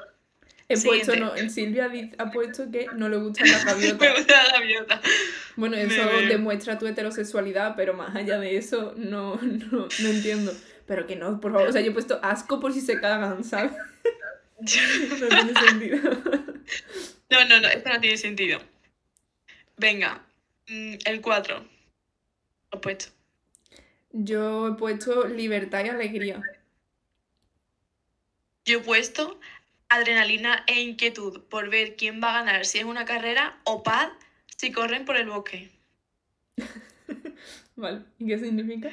He 0.73 0.81
puesto, 0.81 1.15
no, 1.15 1.35
Silvia 1.49 1.91
ha 2.17 2.31
puesto 2.31 2.69
que 2.71 2.87
no 2.95 3.09
le 3.09 3.17
gustan 3.17 3.49
las 3.49 3.65
me 3.65 3.71
gaviotas. 3.71 4.17
gusta 4.17 4.43
la 4.43 4.51
gaviota. 4.59 5.01
Bueno, 5.55 5.75
Me 5.77 5.83
eso 5.83 6.03
demuestra 6.27 6.77
tu 6.79 6.87
heterosexualidad, 6.87 7.75
pero 7.75 7.93
más 7.93 8.15
allá 8.15 8.39
de 8.39 8.57
eso, 8.57 8.93
no, 8.97 9.35
no, 9.41 9.87
no 9.99 10.09
entiendo. 10.09 10.53
Pero 10.87 11.07
que 11.07 11.15
no, 11.15 11.39
por 11.39 11.51
favor. 11.53 11.67
O 11.69 11.71
sea, 11.71 11.81
yo 11.81 11.91
he 11.91 11.93
puesto 11.93 12.19
asco 12.23 12.59
por 12.59 12.73
si 12.73 12.81
se 12.81 12.99
cagan, 12.99 13.43
¿sabes? 13.43 13.71
No 14.59 15.27
tiene 15.29 15.53
sentido. 15.53 15.99
No, 17.29 17.45
no, 17.45 17.61
no, 17.61 17.67
esto 17.69 17.89
no 17.89 17.99
tiene 17.99 18.17
sentido. 18.17 18.59
Venga. 19.77 20.21
Mm, 20.67 20.95
el 21.05 21.21
4. 21.21 21.55
Lo 22.71 22.77
he 22.77 22.81
puesto. 22.81 23.05
Yo 24.11 24.67
he 24.67 24.73
puesto 24.73 25.27
libertad 25.27 25.85
y 25.85 25.89
alegría. 25.89 26.41
Yo 28.65 28.79
he 28.79 28.81
puesto 28.81 29.39
adrenalina 29.91 30.63
e 30.67 30.81
inquietud 30.81 31.43
por 31.49 31.69
ver 31.69 31.95
quién 31.95 32.21
va 32.23 32.31
a 32.31 32.43
ganar, 32.43 32.65
si 32.65 32.79
es 32.79 32.85
una 32.85 33.05
carrera, 33.05 33.59
o 33.65 33.83
paz 33.83 34.09
si 34.57 34.71
corren 34.71 35.05
por 35.05 35.17
el 35.17 35.27
bosque. 35.27 35.69
Vale, 37.75 38.01
¿y 38.19 38.27
qué 38.27 38.39
significa? 38.39 38.91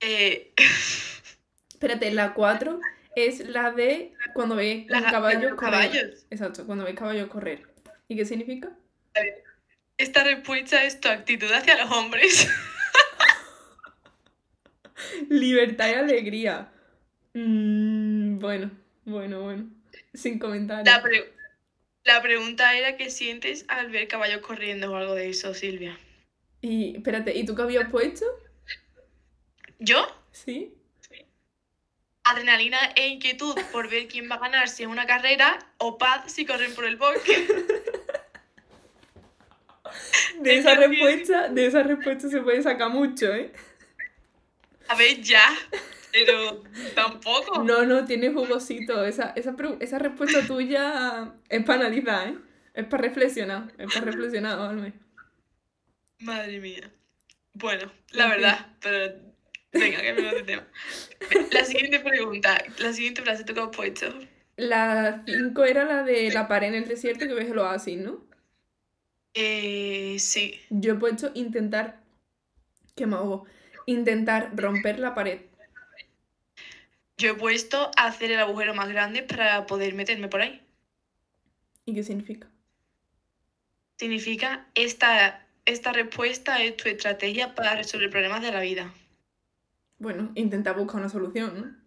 Eh, 0.00 0.52
Espérate, 1.72 2.10
la 2.12 2.32
4 2.34 2.80
es 3.16 3.40
la 3.40 3.72
de 3.72 4.14
cuando 4.34 4.54
ves 4.56 4.84
la- 4.88 5.10
caballo 5.10 5.50
los 5.50 5.58
correr. 5.58 5.72
caballos. 5.90 6.26
Exacto, 6.30 6.64
cuando 6.66 6.84
ves 6.84 6.94
caballos 6.94 7.28
correr. 7.28 7.66
¿Y 8.08 8.16
qué 8.16 8.24
significa? 8.24 8.70
Esta 9.98 10.24
respuesta 10.24 10.84
es 10.84 11.00
tu 11.00 11.08
actitud 11.08 11.50
hacia 11.52 11.84
los 11.84 11.92
hombres. 11.92 12.48
Libertad 15.28 15.88
y 15.88 15.94
alegría. 15.94 16.70
Mm, 17.34 18.38
bueno, 18.38 18.70
bueno, 19.04 19.40
bueno. 19.42 19.66
Sin 20.14 20.38
comentarios. 20.38 20.86
La, 20.86 21.02
pre- 21.02 21.32
la 22.04 22.20
pregunta 22.22 22.76
era 22.76 22.96
qué 22.96 23.10
sientes 23.10 23.64
al 23.68 23.90
ver 23.90 24.08
caballos 24.08 24.40
corriendo 24.40 24.92
o 24.92 24.96
algo 24.96 25.14
de 25.14 25.30
eso, 25.30 25.54
Silvia. 25.54 25.98
Y 26.60 26.96
espérate, 26.96 27.36
¿y 27.36 27.44
tú 27.44 27.54
qué 27.54 27.62
habías 27.62 27.90
puesto? 27.90 28.26
¿Yo? 29.78 30.06
¿Sí? 30.30 30.74
Adrenalina 32.24 32.78
e 32.94 33.08
inquietud 33.08 33.58
por 33.72 33.88
ver 33.88 34.06
quién 34.06 34.30
va 34.30 34.36
a 34.36 34.38
ganar, 34.38 34.68
si 34.68 34.84
es 34.84 34.88
una 34.88 35.06
carrera, 35.06 35.58
o 35.78 35.98
paz 35.98 36.32
si 36.32 36.46
corren 36.46 36.72
por 36.74 36.84
el 36.84 36.96
bosque. 36.96 37.48
De 40.38 40.56
esa 40.56 40.74
sí. 40.74 40.80
respuesta, 40.86 41.48
de 41.48 41.66
esa 41.66 41.82
respuesta 41.82 42.28
se 42.28 42.40
puede 42.40 42.62
sacar 42.62 42.90
mucho, 42.90 43.34
¿eh? 43.34 43.52
A 44.88 44.94
ver, 44.94 45.20
ya. 45.20 45.44
Pero 46.12 46.62
tampoco. 46.94 47.64
No, 47.64 47.84
no, 47.84 48.04
tiene 48.04 48.32
jugosito. 48.32 49.04
Esa, 49.04 49.32
esa, 49.34 49.56
esa 49.80 49.98
respuesta 49.98 50.46
tuya 50.46 51.34
es 51.48 51.64
para 51.64 51.86
analizar, 51.86 52.28
¿eh? 52.28 52.38
Es 52.74 52.86
para 52.86 53.02
reflexionar. 53.02 53.72
Es 53.78 53.92
para 53.92 54.06
reflexionar, 54.06 54.58
Valme. 54.58 54.92
Madre 56.20 56.60
mía. 56.60 56.90
Bueno, 57.54 57.90
la 58.10 58.28
verdad, 58.28 58.66
pero. 58.80 59.14
Venga, 59.72 60.02
cambiamos 60.02 60.34
de 60.34 60.42
tema. 60.42 60.68
La 61.52 61.64
siguiente 61.64 62.00
pregunta, 62.00 62.62
la 62.78 62.92
siguiente 62.92 63.22
frase 63.22 63.44
tú 63.44 63.54
que 63.54 63.60
has 63.60 63.68
puesto. 63.68 64.06
La 64.56 65.22
5 65.26 65.64
era 65.64 65.84
la 65.84 66.02
de 66.02 66.30
la 66.30 66.46
pared 66.46 66.68
en 66.68 66.74
el 66.74 66.88
desierto 66.88 67.26
que 67.26 67.34
ves 67.34 67.50
el 67.50 67.58
oasis, 67.58 67.98
¿no? 67.98 68.26
Eh, 69.34 70.16
sí. 70.18 70.60
Yo 70.68 70.92
he 70.92 70.96
puesto 70.96 71.30
intentar. 71.34 72.02
¿Qué 72.94 73.06
me 73.06 73.16
hago? 73.16 73.46
Intentar 73.86 74.52
romper 74.54 74.98
la 74.98 75.14
pared. 75.14 75.40
Yo 77.18 77.32
he 77.32 77.34
puesto 77.34 77.90
hacer 77.96 78.32
el 78.32 78.40
agujero 78.40 78.74
más 78.74 78.88
grande 78.88 79.22
para 79.22 79.66
poder 79.66 79.94
meterme 79.94 80.28
por 80.28 80.42
ahí. 80.42 80.60
¿Y 81.84 81.94
qué 81.94 82.02
significa? 82.02 82.48
Significa 83.96 84.66
esta, 84.74 85.46
esta 85.64 85.92
respuesta 85.92 86.62
es 86.62 86.76
tu 86.76 86.88
estrategia 86.88 87.54
para 87.54 87.76
resolver 87.76 88.10
problemas 88.10 88.42
de 88.42 88.52
la 88.52 88.60
vida. 88.60 88.92
Bueno, 89.98 90.32
intentar 90.34 90.76
buscar 90.76 91.00
una 91.00 91.08
solución, 91.08 91.60
¿no? 91.60 91.82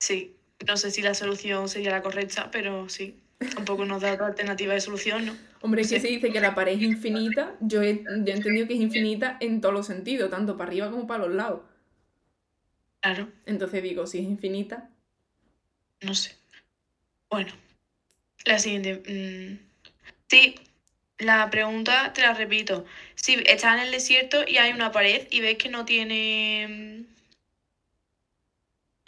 Sí. 0.00 0.34
No 0.66 0.76
sé 0.76 0.90
si 0.90 1.02
la 1.02 1.14
solución 1.14 1.68
sería 1.68 1.92
la 1.92 2.02
correcta, 2.02 2.50
pero 2.50 2.88
sí. 2.88 3.20
Tampoco 3.54 3.84
nos 3.84 4.02
da 4.02 4.12
otra 4.14 4.26
alternativa 4.26 4.74
de 4.74 4.80
solución, 4.80 5.26
¿no? 5.26 5.36
Hombre, 5.60 5.82
es 5.82 5.90
que 5.90 6.00
se 6.00 6.08
dice 6.08 6.32
que 6.32 6.40
la 6.40 6.56
pared 6.56 6.72
es 6.72 6.82
infinita. 6.82 7.54
Yo 7.60 7.82
he, 7.82 8.02
yo 8.02 8.32
he 8.32 8.36
entendido 8.36 8.66
que 8.66 8.74
es 8.74 8.80
infinita 8.80 9.36
en 9.38 9.60
todos 9.60 9.72
los 9.72 9.86
sentidos, 9.86 10.30
tanto 10.30 10.56
para 10.56 10.70
arriba 10.70 10.90
como 10.90 11.06
para 11.06 11.26
los 11.26 11.36
lados. 11.36 11.60
Claro, 13.00 13.28
Entonces 13.46 13.82
digo, 13.82 14.06
si 14.06 14.18
es 14.18 14.24
infinita, 14.24 14.88
no 16.02 16.14
sé. 16.14 16.36
Bueno, 17.30 17.52
la 18.46 18.58
siguiente. 18.58 19.02
mm, 19.06 19.58
Sí, 20.30 20.54
la 21.18 21.50
pregunta 21.50 22.12
te 22.12 22.22
la 22.22 22.34
repito. 22.34 22.84
Si 23.16 23.34
estás 23.46 23.74
en 23.76 23.80
el 23.80 23.92
desierto 23.92 24.44
y 24.46 24.58
hay 24.58 24.72
una 24.72 24.92
pared 24.92 25.26
y 25.30 25.40
ves 25.40 25.58
que 25.58 25.68
no 25.70 25.84
tiene. 25.84 26.66
mm, 26.68 27.14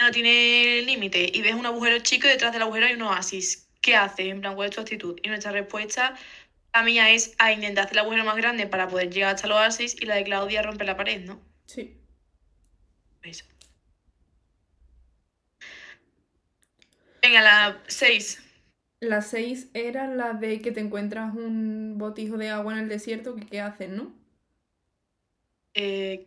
No 0.01 0.11
tiene 0.11 0.83
límite 0.83 1.31
y 1.33 1.43
ves 1.43 1.55
un 1.55 1.65
agujero 1.67 1.99
chico 2.01 2.27
y 2.27 2.31
detrás 2.31 2.53
del 2.53 2.63
agujero 2.63 2.87
hay 2.87 2.95
un 2.95 3.03
oasis. 3.03 3.69
¿Qué 3.81 3.95
haces? 3.97 4.27
En 4.27 4.41
plan, 4.41 4.55
¿cuál 4.57 4.69
es 4.69 4.75
tu 4.75 4.81
actitud? 4.81 5.19
Y 5.23 5.29
nuestra 5.29 5.53
respuesta, 5.53 6.17
la 6.75 6.83
mía 6.85 7.11
es 7.11 7.35
a 7.39 7.53
intentar 7.53 7.85
hacer 7.87 7.95
el 7.99 8.01
agujero 8.01 8.25
más 8.25 8.37
grande 8.37 8.67
para 8.67 8.89
poder 8.89 9.11
llegar 9.11 9.35
hasta 9.37 9.47
el 9.49 9.53
oasis 9.55 9.97
y 10.01 10.07
la 10.07 10.17
de 10.17 10.25
Claudia 10.25 10.63
romper 10.63 10.87
la 10.89 10.97
pared, 10.97 11.21
¿no? 11.23 11.41
sí. 11.67 11.97
Eso. 13.23 13.45
Venga, 17.23 17.43
la 17.43 17.83
6. 17.87 18.43
La 19.01 19.23
6 19.23 19.71
era 19.75 20.07
la 20.07 20.35
de 20.35 20.61
que 20.61 20.73
te 20.73 20.81
encuentras 20.81 21.35
un 21.35 21.97
botijo 21.99 22.37
de 22.37 22.51
agua 22.51 22.75
en 22.75 22.81
el 22.81 22.89
desierto, 22.89 23.35
que 23.35 23.47
qué 23.47 23.61
haces, 23.61 23.89
¿no? 23.91 24.13
Eh, 25.75 26.27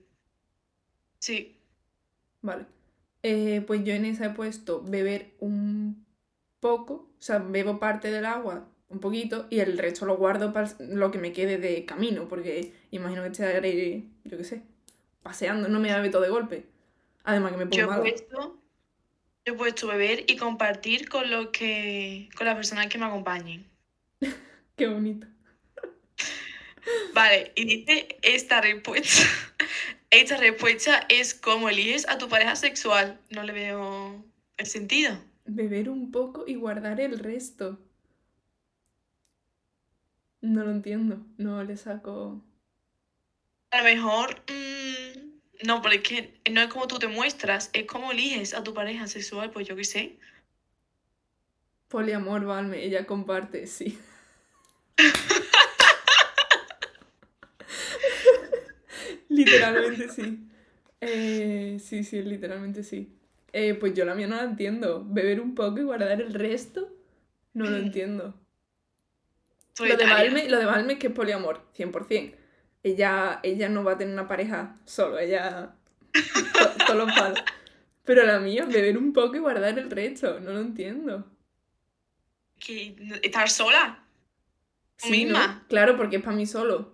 sí. 1.20 1.58
Vale. 2.42 2.66
Eh, 3.24 3.64
pues 3.66 3.84
yo 3.84 3.94
en 3.94 4.06
esa 4.06 4.26
he 4.28 4.30
puesto 4.32 4.82
beber 4.84 5.34
un 5.40 6.06
poco, 6.60 6.94
o 6.94 7.22
sea, 7.22 7.40
bebo 7.40 7.80
parte 7.80 8.12
del 8.12 8.26
agua, 8.26 8.68
un 8.90 9.00
poquito, 9.00 9.48
y 9.50 9.60
el 9.60 9.78
resto 9.78 10.06
lo 10.06 10.18
guardo 10.18 10.54
para 10.54 10.70
lo 10.80 11.12
que 11.12 11.20
me 11.20 11.32
quede 11.34 11.58
de 11.58 11.86
camino, 11.86 12.28
porque 12.28 12.74
imagino 12.92 13.22
que 13.22 13.30
estaré, 13.30 14.04
yo 14.26 14.38
qué 14.38 14.44
sé, 14.44 14.64
paseando, 15.22 15.70
no 15.70 15.80
me 15.80 15.94
bebe 15.94 16.10
todo 16.10 16.22
de 16.22 16.30
golpe. 16.30 16.66
Además 17.24 17.52
que 17.54 17.58
me 17.58 17.66
pongo 17.66 17.78
Yo 17.78 17.94
he 17.94 18.00
puesto, 18.00 18.58
yo 19.46 19.54
he 19.54 19.58
puesto 19.58 19.88
beber 19.88 20.24
y 20.28 20.38
compartir 20.38 21.10
con 21.10 21.30
los 21.30 21.48
que, 21.48 22.30
con 22.36 22.46
las 22.46 22.56
personas 22.56 22.88
que 22.88 22.98
me 22.98 23.06
acompañen. 23.06 23.66
Qué 24.76 24.88
bonito. 24.88 25.28
Vale, 27.14 27.52
y 27.56 27.66
dice 27.66 28.18
esta 28.22 28.62
respuesta. 28.62 29.24
Esta 30.10 30.38
respuesta 30.38 31.08
es 31.10 31.34
cómo 31.34 31.70
eliges 31.70 32.08
a 32.08 32.20
tu 32.20 32.30
pareja 32.30 32.56
sexual. 32.56 33.20
No 33.32 33.42
le 33.42 33.52
veo 33.52 34.24
el 34.58 34.66
sentido. 34.68 35.18
Beber 35.46 35.90
un 35.90 36.12
poco 36.12 36.44
y 36.46 36.54
guardar 36.54 37.02
el 37.02 37.18
resto. 37.18 37.80
No 40.42 40.64
lo 40.64 40.72
entiendo, 40.72 41.26
no 41.38 41.64
le 41.64 41.78
saco... 41.78 42.44
A 43.72 43.78
lo 43.80 43.84
mejor, 43.86 44.44
mm, 44.48 45.33
no, 45.62 45.82
pero 45.82 45.96
es 45.96 46.02
que 46.02 46.34
no 46.52 46.62
es 46.62 46.68
como 46.68 46.88
tú 46.88 47.00
te 47.00 47.08
muestras, 47.08 47.70
es 47.74 47.86
como 47.86 48.12
eliges 48.12 48.54
a 48.54 48.64
tu 48.64 48.74
pareja 48.74 49.08
sexual, 49.08 49.52
pues 49.52 49.68
yo 49.68 49.76
qué 49.76 49.84
sé. 49.84 50.18
Poliamor, 51.88 52.46
Valme, 52.46 52.84
ella 52.84 53.06
comparte, 53.06 53.68
sí. 53.68 54.00
Literalmente 59.30 60.10
sí. 60.10 60.48
Eh, 61.02 61.80
sí, 61.84 62.04
sí, 62.04 62.24
literalmente 62.24 62.84
sí. 62.84 63.16
Eh, 63.52 63.76
pues 63.76 63.94
yo 63.94 64.06
la 64.06 64.16
mía 64.16 64.28
no 64.28 64.38
la 64.38 64.44
entiendo. 64.44 65.06
Beber 65.08 65.40
un 65.40 65.54
poco 65.54 65.80
y 65.80 65.84
guardar 65.84 66.22
el 66.22 66.34
resto, 66.34 66.92
no 67.54 67.66
lo 67.66 67.78
entiendo. 67.78 68.34
Lo 69.80 69.98
de. 69.98 70.06
Valme, 70.06 70.50
lo 70.50 70.58
de 70.58 70.66
Valme 70.66 70.94
es 70.94 71.00
que 71.00 71.08
es 71.08 71.14
poliamor, 71.14 71.62
100%. 71.78 72.34
Ella, 72.84 73.40
ella 73.44 73.70
no 73.70 73.84
va 73.84 73.94
a 73.94 73.98
tener 73.98 74.14
una 74.14 74.28
pareja 74.28 74.80
solo, 74.86 75.18
ella... 75.20 75.76
to- 76.88 76.94
los 76.96 77.12
palos. 77.14 77.40
Pero 78.06 78.26
la 78.26 78.40
mía, 78.40 78.66
beber 78.66 78.98
un 78.98 79.14
poco 79.14 79.36
y 79.36 79.40
guardar 79.40 79.80
el 79.80 79.90
resto, 79.90 80.40
no 80.42 80.52
lo 80.52 80.60
entiendo. 80.62 81.26
Que 82.60 82.96
estar 83.22 83.50
sola. 83.50 84.04
Tú 84.98 85.08
Sí, 85.08 85.26
¿no? 85.26 85.34
misma. 85.40 85.66
Claro, 85.68 85.98
porque 85.98 86.18
es 86.18 86.24
para 86.24 86.36
mí 86.36 86.46
solo. 86.46 86.94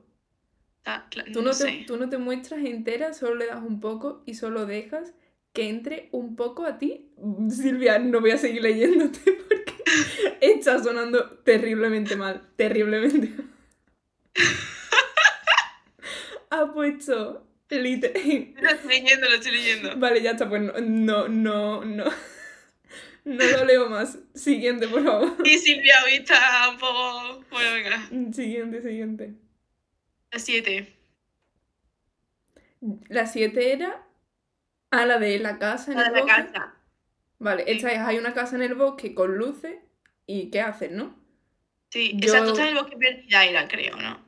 Tú 1.34 1.42
no 1.42 1.42
no, 1.42 1.52
te, 1.52 1.56
sé. 1.56 1.84
tú 1.88 1.98
no 1.98 2.10
te 2.10 2.18
muestras 2.18 2.64
entera, 2.66 3.14
solo 3.14 3.36
le 3.36 3.46
das 3.48 3.62
un 3.64 3.80
poco 3.80 4.24
y 4.26 4.34
solo 4.36 4.66
dejas 4.66 5.14
que 5.54 5.70
entre 5.70 6.10
un 6.12 6.36
poco 6.36 6.66
a 6.66 6.78
ti. 6.80 7.12
Silvia, 7.50 8.00
no 8.00 8.22
voy 8.22 8.32
a 8.32 8.38
seguir 8.38 8.62
leyéndote 8.64 9.20
porque 9.50 10.38
está 10.42 10.82
sonando 10.82 11.30
terriblemente 11.40 12.16
mal. 12.16 12.42
Terriblemente. 12.56 13.34
ha 16.52 16.72
puesto. 16.74 17.46
liter- 17.70 18.14
Lo 18.62 18.70
estoy 18.70 18.90
leyendo, 19.02 19.30
lo 19.30 19.36
estoy 19.36 19.52
leyendo. 19.52 19.96
Vale, 19.98 20.22
ya 20.22 20.32
está, 20.32 20.48
pues 20.50 20.62
no, 20.62 20.74
no, 20.80 21.28
no, 21.28 21.86
no. 21.86 22.06
No 23.26 23.46
lo 23.46 23.66
leo 23.66 23.90
más. 23.90 24.18
Siguiente, 24.34 24.88
por 24.88 25.04
favor. 25.04 25.36
Y 25.46 25.58
Silvia 25.60 25.96
hoy 26.06 26.14
está 26.16 26.70
un 26.72 26.78
poco. 26.78 27.44
Bueno, 27.52 27.74
venga. 27.74 28.34
Siguiente, 28.34 28.82
siguiente. 28.82 29.34
La 30.32 30.40
7. 30.40 30.96
La 33.10 33.28
7 33.28 33.74
era. 33.74 34.04
Ah, 34.92 35.06
la 35.06 35.20
de 35.20 35.38
la 35.38 35.60
casa 35.60 35.92
en 35.92 35.98
La 36.00 36.08
el 36.08 36.14
de 36.14 36.20
la 36.20 36.26
bosque. 36.26 36.52
casa. 36.54 36.76
Vale, 37.38 37.64
Sí. 37.66 37.72
esta 37.72 37.92
es, 37.92 38.00
hay 38.00 38.18
una 38.18 38.34
casa 38.34 38.56
en 38.56 38.64
el 38.64 38.74
bosque 38.74 39.14
con 39.14 39.38
luces 39.38 39.76
y 40.26 40.50
¿qué 40.50 40.62
hacen, 40.62 40.96
no? 40.98 41.16
Sí, 41.92 42.14
Yo- 42.16 42.28
exacto, 42.34 42.52
está 42.52 42.64
en 42.64 42.70
el 42.70 42.82
bosque 42.84 42.98
perdida 42.98 43.46
era, 43.46 43.68
creo, 43.68 43.96
¿no? 43.98 44.26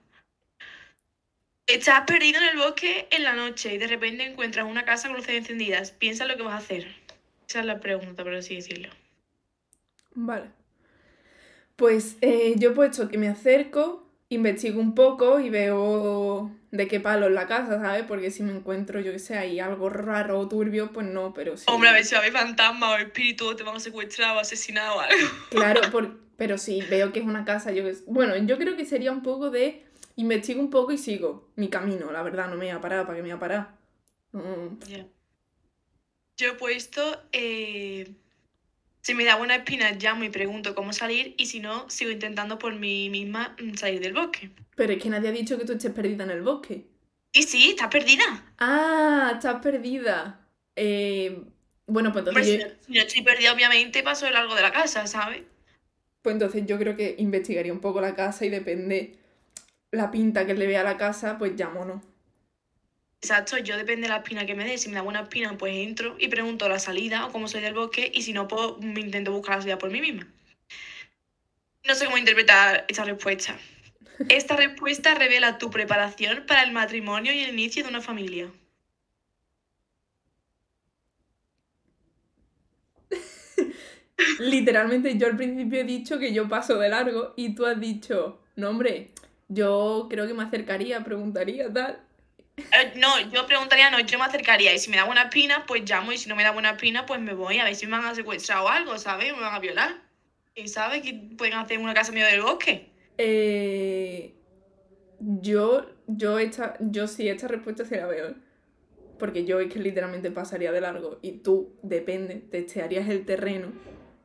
Estás 1.68 2.02
perdido 2.06 2.40
en 2.42 2.50
el 2.50 2.58
bosque 2.58 3.08
en 3.12 3.24
la 3.24 3.34
noche 3.34 3.74
y 3.74 3.78
de 3.78 3.88
repente 3.88 4.24
encuentras 4.26 4.66
una 4.66 4.84
casa 4.84 5.08
con 5.08 5.18
luces 5.18 5.36
encendidas. 5.36 5.92
Piensa 5.92 6.26
lo 6.26 6.36
que 6.36 6.44
vas 6.44 6.54
a 6.56 6.58
hacer. 6.58 6.88
Esa 7.48 7.60
es 7.62 7.66
la 7.66 7.80
pregunta, 7.80 8.24
por 8.24 8.34
así 8.36 8.56
decirlo. 8.56 8.90
Vale. 10.14 10.50
Pues 11.76 12.18
eh, 12.22 12.54
yo 12.58 12.72
he 12.72 12.74
puesto 12.74 13.08
que 13.10 13.18
me 13.18 13.28
acerco, 13.30 14.08
investigo 14.30 14.80
un 14.82 14.94
poco 14.96 15.40
y 15.40 15.50
veo 15.50 16.52
de 16.72 16.88
qué 16.88 17.00
palo 17.00 17.28
es 17.28 17.34
la 17.34 17.48
casa, 17.48 17.80
¿sabes? 17.80 18.04
Porque 18.08 18.32
si 18.32 18.44
me 18.44 18.52
encuentro, 18.52 19.00
yo 19.00 19.12
que 19.14 19.20
sé, 19.20 19.38
ahí 19.38 19.60
algo 19.60 19.90
raro 19.90 20.40
o 20.40 20.48
turbio, 20.48 20.92
pues 20.92 21.08
no, 21.08 21.34
pero 21.34 21.58
sí. 21.58 21.66
Hombre, 21.68 21.90
a 21.90 21.94
ver 21.94 22.06
si 22.06 22.14
va 22.16 22.20
a 22.20 22.22
haber 22.24 22.34
fantasmas 22.34 22.92
o 22.92 22.98
espíritus, 22.98 23.56
te 23.56 23.64
van 23.64 23.78
a 23.78 23.80
secuestrar 23.80 24.36
o 24.36 24.40
asesinar 24.40 24.90
o 24.92 25.00
algo. 25.00 25.28
Claro, 25.50 25.82
por- 25.92 26.20
pero 26.38 26.58
sí, 26.58 26.82
veo 26.90 27.12
que 27.14 27.20
es 27.20 27.26
una 27.26 27.46
casa, 27.46 27.72
yo 27.72 27.84
que 27.84 27.96
sé- 27.96 28.04
Bueno, 28.08 28.36
yo 28.38 28.58
creo 28.58 28.76
que 28.76 28.86
sería 28.86 29.12
un 29.12 29.24
poco 29.24 29.50
de 29.50 29.86
investigo 30.22 30.60
un 30.60 30.70
poco 30.70 30.92
y 30.92 30.98
sigo 30.98 31.52
mi 31.56 31.70
camino, 31.70 32.12
la 32.12 32.24
verdad, 32.24 32.48
no 32.48 32.56
me 32.56 32.66
voy 32.66 32.70
a 32.70 32.82
parar, 32.82 33.06
¿para 33.06 33.18
qué 33.18 33.22
me 33.22 33.30
voy 33.30 33.38
a 33.38 33.40
parar? 33.40 33.78
No. 34.32 34.78
Yo 36.38 36.52
he 36.52 36.54
puesto. 36.54 37.24
eh, 37.32 38.14
si 39.02 39.16
me 39.16 39.26
da 39.26 39.36
buena 39.36 39.56
espina, 39.56 39.92
llamo 39.92 40.24
y 40.24 40.30
pregunto 40.30 40.76
cómo 40.76 40.94
salir. 40.94 41.34
Y 41.38 41.48
si 41.48 41.60
no, 41.60 41.90
sigo 41.90 42.12
intentando 42.12 42.60
por 42.60 42.76
mí 42.76 43.10
misma 43.10 43.56
mm, 43.60 43.74
salir 43.74 44.00
del 44.00 44.14
bosque. 44.14 44.52
Pero 44.76 44.94
es 44.94 45.02
que 45.02 45.10
nadie 45.10 45.30
ha 45.30 45.32
dicho 45.32 45.58
que 45.58 45.66
tú 45.66 45.74
estés 45.74 45.92
perdida 45.92 46.24
en 46.24 46.32
el 46.32 46.42
bosque. 46.42 46.86
Y 47.34 47.44
sí, 47.44 47.72
estás 47.72 47.88
perdida. 47.88 48.54
Ah, 48.60 49.32
estás 49.34 49.62
perdida. 49.62 50.48
Eh, 50.76 51.44
bueno, 51.88 52.12
pues 52.12 52.28
entonces, 52.28 52.46
si 52.46 52.60
yo, 52.60 52.68
no, 52.68 52.74
si 52.86 52.92
no 52.94 53.02
estoy 53.02 53.22
perdida, 53.24 53.54
obviamente 53.54 54.04
paso 54.04 54.26
de 54.26 54.32
largo 54.32 54.54
de 54.56 54.62
la 54.62 54.72
casa, 54.72 55.08
¿sabes? 55.08 55.44
pues 56.22 56.34
entonces 56.34 56.66
yo 56.68 56.78
creo 56.78 56.96
que 56.96 57.16
investigaría 57.18 57.74
un 57.74 57.80
poco 57.80 58.00
la 58.00 58.14
casa 58.14 58.46
y 58.46 58.50
depende 58.50 59.18
la 59.92 60.10
pinta 60.10 60.46
que 60.46 60.54
le 60.54 60.68
vea 60.68 60.82
a 60.82 60.84
la 60.84 60.98
casa, 60.98 61.38
pues 61.38 61.54
llamo 61.54 61.86
no. 61.86 62.02
Exacto, 63.22 63.58
yo 63.60 63.78
depende 63.78 64.04
de 64.04 64.10
la 64.10 64.18
espina 64.18 64.46
que 64.46 64.56
me 64.56 64.66
dé. 64.66 64.78
Si 64.78 64.90
me 64.90 64.96
da 64.96 65.02
buena 65.02 65.22
espina, 65.22 65.56
pues 65.58 65.76
entro 65.76 66.16
y 66.18 66.28
pregunto 66.28 66.68
la 66.68 66.80
salida 66.80 67.28
o 67.28 67.32
cómo 67.32 67.48
soy 67.48 67.62
del 67.62 67.76
bosque. 67.76 68.12
Y 68.14 68.24
si 68.24 68.34
no, 68.34 68.48
pues 68.48 68.78
me 68.80 69.00
intento 69.00 69.32
buscar 69.32 69.58
la 69.58 69.62
salida 69.62 69.78
por 69.78 69.92
mí 69.92 70.02
misma. 70.02 70.28
No 71.88 71.94
sé 71.94 72.06
cómo 72.06 72.18
interpretar 72.18 72.86
esta 72.88 73.04
respuesta. 73.04 73.60
Esta 74.30 74.56
respuesta 74.56 75.16
revela 75.16 75.58
tu 75.58 75.72
preparación 75.72 76.46
para 76.48 76.64
el 76.64 76.72
matrimonio 76.72 77.34
y 77.34 77.40
el 77.40 77.52
inicio 77.52 77.84
de 77.84 77.90
una 77.90 78.02
familia. 78.02 78.52
Literalmente 84.40 85.18
yo 85.18 85.28
al 85.28 85.36
principio 85.38 85.82
he 85.82 85.84
dicho 85.84 86.20
que 86.20 86.34
yo 86.34 86.48
paso 86.48 86.78
de 86.78 86.90
largo 86.90 87.34
y 87.36 87.56
tú 87.56 87.66
has 87.66 87.80
dicho, 87.80 88.42
no 88.56 88.70
hombre, 88.70 89.10
yo 89.52 90.08
creo 90.10 90.28
que 90.28 90.34
me 90.34 90.44
acercaría, 90.44 91.04
preguntaría, 91.04 91.72
tal. 91.72 92.00
Eh, 92.58 92.94
no, 92.96 93.20
yo 93.32 93.46
preguntaría, 93.46 93.90
no, 93.90 94.00
yo 94.00 94.18
me 94.18 94.26
acercaría. 94.26 94.74
Y 94.74 94.80
si 94.80 94.90
me 94.90 94.98
da 94.98 95.04
buena 95.04 95.24
espina, 95.24 95.66
pues 95.66 95.90
llamo. 95.90 96.12
Y 96.12 96.18
si 96.18 96.30
no 96.30 96.36
me 96.36 96.44
da 96.44 96.52
buena 96.52 96.72
espina, 96.72 97.06
pues 97.06 97.20
me 97.20 97.34
voy. 97.34 97.60
A 97.60 97.66
ver 97.66 97.76
si 97.76 97.86
me 97.86 97.98
van 97.98 98.06
a 98.06 98.16
secuestrar 98.16 98.60
o 98.60 98.70
algo, 98.70 98.98
¿sabes? 98.98 99.34
Me 99.34 99.42
van 99.42 99.54
a 99.54 99.60
violar. 99.60 99.96
¿Y 100.56 100.68
sabes 100.68 101.02
que 101.02 101.14
pueden 101.38 101.56
hacer 101.56 101.80
una 101.80 101.94
casa 101.94 102.12
en 102.12 102.16
medio 102.16 102.28
del 102.28 102.42
bosque? 102.42 102.90
Eh, 103.18 104.36
yo, 105.20 105.86
yo, 106.08 106.40
esta, 106.40 106.78
yo 106.80 107.08
sí, 107.08 107.28
esta 107.28 107.48
respuesta 107.48 107.86
se 107.86 107.98
la 107.98 108.08
veo. 108.08 108.30
¿eh? 108.30 108.36
Porque 109.20 109.46
yo 109.46 109.60
es 109.60 109.72
que 109.72 109.80
literalmente 109.80 110.32
pasaría 110.32 110.72
de 110.72 110.82
largo 110.82 111.20
y 111.22 111.34
tú, 111.34 111.76
depende, 111.84 112.36
testearías 112.36 113.08
el 113.10 113.26
terreno, 113.26 113.72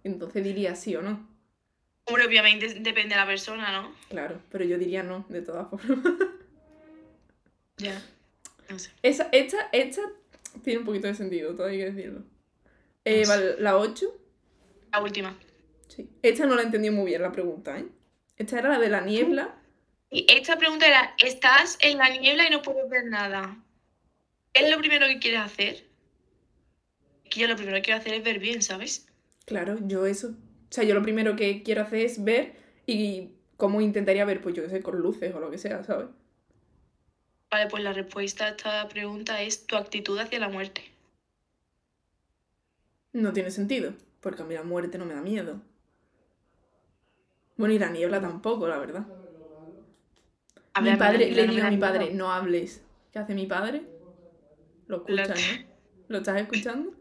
entonces 0.04 0.42
dirías 0.42 0.80
sí 0.80 0.96
o 0.96 1.02
no. 1.02 1.35
Hombre, 2.06 2.24
obviamente 2.26 2.68
depende 2.74 3.14
de 3.14 3.20
la 3.20 3.26
persona, 3.26 3.72
¿no? 3.72 3.92
Claro, 4.08 4.40
pero 4.50 4.64
yo 4.64 4.78
diría 4.78 5.02
no, 5.02 5.26
de 5.28 5.42
todas 5.42 5.68
formas. 5.68 5.98
Ya. 7.78 8.02
No 8.70 8.78
sé. 8.78 8.90
Esa, 9.02 9.28
esta, 9.32 9.68
esta 9.70 10.00
tiene 10.64 10.78
un 10.78 10.86
poquito 10.86 11.08
de 11.08 11.14
sentido, 11.14 11.54
todo 11.54 11.66
hay 11.66 11.76
que 11.76 11.90
decirlo. 11.90 12.22
Eh, 13.04 13.24
vale, 13.26 13.60
la 13.60 13.76
8. 13.76 14.06
La 14.92 15.02
última. 15.02 15.38
Sí. 15.88 16.08
Esta 16.22 16.46
no 16.46 16.54
la 16.54 16.62
entendí 16.62 16.88
muy 16.88 17.04
bien 17.04 17.20
la 17.20 17.32
pregunta, 17.32 17.78
¿eh? 17.78 17.86
Esta 18.38 18.58
era 18.58 18.70
la 18.70 18.78
de 18.78 18.88
la 18.88 19.02
niebla. 19.02 19.56
Y 20.10 20.26
esta 20.28 20.56
pregunta 20.56 20.86
era, 20.86 21.14
estás 21.18 21.76
en 21.80 21.98
la 21.98 22.08
niebla 22.08 22.46
y 22.46 22.50
no 22.50 22.62
puedes 22.62 22.88
ver 22.88 23.04
nada. 23.04 23.56
¿Qué 24.52 24.64
es 24.64 24.70
lo 24.70 24.78
primero 24.78 25.06
que 25.06 25.18
quieres 25.18 25.40
hacer? 25.40 25.84
Que 27.28 27.40
yo 27.40 27.48
lo 27.48 27.56
primero 27.56 27.76
que 27.76 27.82
quiero 27.82 28.00
hacer 28.00 28.14
es 28.14 28.24
ver 28.24 28.38
bien, 28.38 28.62
¿sabes? 28.62 29.06
Claro, 29.44 29.78
yo 29.82 30.06
eso. 30.06 30.34
O 30.70 30.72
sea, 30.74 30.84
yo 30.84 30.94
lo 30.94 31.02
primero 31.02 31.36
que 31.36 31.62
quiero 31.62 31.82
hacer 31.82 32.00
es 32.00 32.22
ver 32.24 32.54
y 32.86 33.30
cómo 33.56 33.80
intentaría 33.80 34.24
ver, 34.24 34.40
pues 34.42 34.54
yo 34.54 34.62
qué 34.62 34.70
sé, 34.70 34.82
con 34.82 34.98
luces 35.00 35.34
o 35.34 35.40
lo 35.40 35.50
que 35.50 35.58
sea, 35.58 35.82
¿sabes? 35.84 36.08
Vale, 37.50 37.68
pues 37.68 37.82
la 37.82 37.92
respuesta 37.92 38.44
a 38.44 38.48
esta 38.50 38.88
pregunta 38.88 39.42
es 39.42 39.66
tu 39.66 39.74
actitud 39.76 40.16
hacia 40.20 40.38
la 40.38 40.48
muerte. 40.48 40.84
No 43.12 43.32
tiene 43.32 43.50
sentido, 43.50 43.94
porque 44.20 44.42
a 44.42 44.44
mí 44.44 44.54
la 44.54 44.62
muerte 44.62 44.96
no 44.96 45.06
me 45.06 45.14
da 45.14 45.20
miedo. 45.20 45.60
Bueno, 47.56 47.74
y 47.74 47.78
la 47.78 47.90
niebla 47.90 48.20
tampoco, 48.20 48.68
la 48.68 48.78
verdad. 48.78 49.08
A 50.74 50.80
mi 50.80 50.94
padre, 50.94 51.32
le 51.32 51.46
digo 51.48 51.64
a 51.64 51.70
mi 51.70 51.76
padre, 51.78 52.12
no 52.12 52.30
hables. 52.32 52.84
¿Qué 53.12 53.18
hace 53.18 53.34
mi 53.34 53.46
padre? 53.46 53.88
Lo 54.88 54.96
escuchas, 54.98 55.44
¿no? 55.44 55.64
¿Lo 56.08 56.18
estás 56.18 56.40
escuchando? 56.40 56.95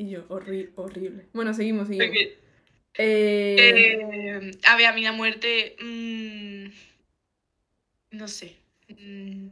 Y 0.00 0.08
yo, 0.08 0.26
horri- 0.28 0.70
horrible. 0.76 1.26
Bueno, 1.34 1.52
seguimos, 1.52 1.88
seguimos. 1.88 2.16
Eh, 2.16 2.32
eh, 2.96 4.50
a 4.64 4.76
ver, 4.76 4.86
a 4.86 4.92
mí 4.94 5.02
la 5.02 5.12
muerte... 5.12 5.76
mm, 5.78 6.64
no 8.16 8.26
sé. 8.26 8.56
mm, 8.88 9.48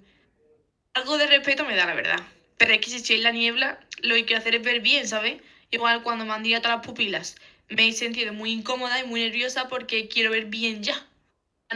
algo 0.94 1.18
de 1.18 1.26
respeto 1.26 1.66
me 1.66 1.76
da, 1.76 1.84
la 1.84 1.94
verdad. 1.94 2.20
Pero 2.56 2.72
es 2.72 2.80
que 2.80 2.88
si 2.88 2.96
estoy 2.96 3.16
en 3.16 3.24
la 3.24 3.30
niebla, 3.30 3.78
lo 4.00 4.14
que 4.14 4.24
quiero 4.24 4.40
hacer 4.40 4.54
es 4.54 4.62
ver 4.62 4.80
bien, 4.80 5.06
¿sabes? 5.06 5.36
Igual 5.70 6.02
cuando 6.02 6.24
me 6.24 6.32
han 6.32 6.42
dilatado 6.42 6.76
las 6.78 6.86
pupilas, 6.86 7.36
me 7.68 7.86
he 7.86 7.92
sentido 7.92 8.32
muy 8.32 8.50
incómoda 8.50 8.98
y 8.98 9.06
muy 9.06 9.20
nerviosa 9.20 9.68
porque 9.68 10.08
quiero 10.08 10.30
ver 10.30 10.46
bien 10.46 10.82
ya. 10.82 11.06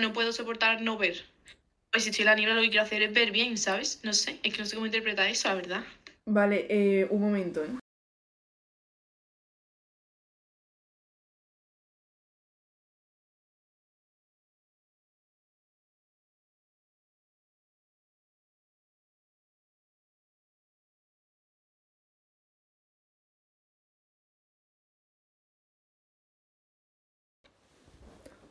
No 0.00 0.14
puedo 0.14 0.32
soportar 0.32 0.80
no 0.80 0.96
ver. 0.96 1.26
Pues 1.90 2.04
si 2.04 2.08
estoy 2.08 2.22
en 2.22 2.26
la 2.30 2.36
niebla, 2.36 2.54
lo 2.54 2.62
que 2.62 2.70
quiero 2.70 2.84
hacer 2.84 3.02
es 3.02 3.12
ver 3.12 3.32
bien, 3.32 3.58
¿sabes? 3.58 4.00
No 4.02 4.14
sé, 4.14 4.40
es 4.42 4.54
que 4.54 4.60
no 4.60 4.64
sé 4.64 4.76
cómo 4.76 4.86
interpretar 4.86 5.28
eso, 5.28 5.48
la 5.48 5.56
verdad. 5.56 5.84
Vale, 6.24 6.66
eh, 6.70 7.06
un 7.10 7.20
momento, 7.20 7.62
¿eh? 7.62 7.81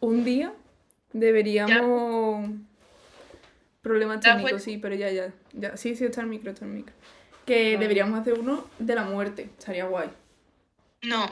Un 0.02 0.26
día 0.26 0.54
deberíamos... 1.14 2.50
Problemas 3.82 4.20
¿Te 4.20 4.28
das 4.28 4.38
técnicos, 4.38 4.52
cuenta? 4.52 4.66
sí, 4.66 4.78
pero 4.78 4.96
ya, 4.96 5.10
ya, 5.10 5.34
ya. 5.54 5.76
Sí, 5.78 5.96
sí, 5.96 6.06
está 6.06 6.22
el 6.22 6.28
micro, 6.28 6.52
está 6.52 6.66
el 6.66 6.72
micro. 6.72 6.94
Que 7.46 7.74
Vale. 7.74 7.78
deberíamos 7.80 8.20
hacer 8.20 8.34
uno 8.34 8.68
de 8.78 8.94
la 8.94 9.04
muerte, 9.06 9.50
estaría 9.58 9.86
guay. 9.86 10.10
No, 11.02 11.28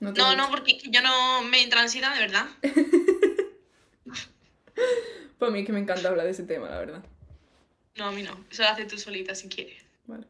¿No, 0.00 0.34
no, 0.34 0.50
porque 0.50 0.78
yo 0.78 1.02
no 1.02 1.42
me 1.42 1.62
entra 1.62 1.82
ansiedad, 1.82 2.14
de 2.14 2.20
verdad. 2.20 2.46
Pues 5.38 5.50
a 5.50 5.52
mí 5.54 5.60
es 5.60 5.66
que 5.66 5.72
me 5.72 5.80
encanta 5.80 6.08
hablar 6.10 6.26
de 6.26 6.32
ese 6.32 6.42
tema, 6.42 6.68
la 6.68 6.78
verdad. 6.78 7.02
No, 7.96 8.08
a 8.08 8.12
mí 8.12 8.22
no. 8.22 8.44
Eso 8.50 8.62
lo 8.62 8.68
haces 8.68 8.86
tú 8.88 8.98
solita 8.98 9.34
si 9.34 9.48
quieres. 9.48 9.82
Vale. 10.06 10.26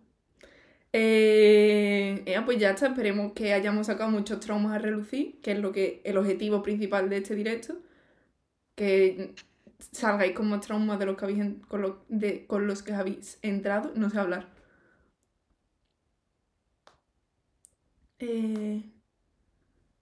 Eh, 0.93 1.80
ea, 2.33 2.45
pues 2.45 2.59
ya 2.59 2.71
está, 2.71 2.89
esperemos 2.89 3.33
que 3.33 3.53
hayamos 3.53 3.87
sacado 3.87 4.11
muchos 4.11 4.41
traumas 4.41 4.75
a 4.75 4.79
relucir, 4.79 5.41
que 5.43 5.53
es 5.53 5.59
lo 5.59 5.73
que 5.73 6.01
el 6.05 6.17
objetivo 6.19 6.63
principal 6.63 7.09
de 7.11 7.19
este 7.19 7.35
directo. 7.35 7.77
Que 8.75 9.35
salgáis 9.93 10.33
con 10.35 10.49
más 10.51 10.61
traumas 10.63 10.99
de 10.99 11.07
los 11.07 11.17
que 11.17 11.25
habéis 11.25 11.45
con 12.47 12.67
los 12.67 12.83
que 12.83 12.93
habéis 12.93 13.39
entrado. 13.43 13.93
No 13.97 14.11
sé 14.11 14.19
hablar. 14.19 14.49
Eh, 18.19 18.83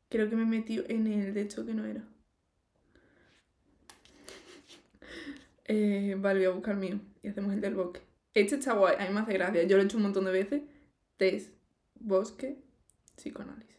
creo 0.09 0.29
que 0.29 0.37
me 0.37 0.43
he 0.43 0.47
metido 0.47 0.85
en 0.89 1.07
el 1.07 1.35
de 1.35 1.43
hecho 1.43 1.65
que 1.65 1.75
no 1.75 1.85
era. 1.85 2.03
Eh, 5.67 6.17
vale, 6.19 6.41
voy 6.41 6.47
a 6.47 6.51
buscar 6.55 6.75
el 6.75 6.81
mío 6.81 7.01
y 7.23 7.29
hacemos 7.29 7.53
el 7.53 7.61
del 7.61 7.75
bosque. 7.75 8.01
Este 8.35 8.57
está 8.57 8.73
guay, 8.75 8.97
a 8.99 9.07
mí 9.07 9.15
me 9.15 9.21
hace 9.21 9.35
gracia. 9.35 9.63
Yo 9.65 9.77
lo 9.77 9.83
he 9.83 9.87
hecho 9.87 9.97
un 9.99 10.05
montón 10.05 10.25
de 10.25 10.33
veces. 10.33 10.63
Test, 11.17 11.51
bosque, 12.01 12.57
psicoanálisis. 13.17 13.77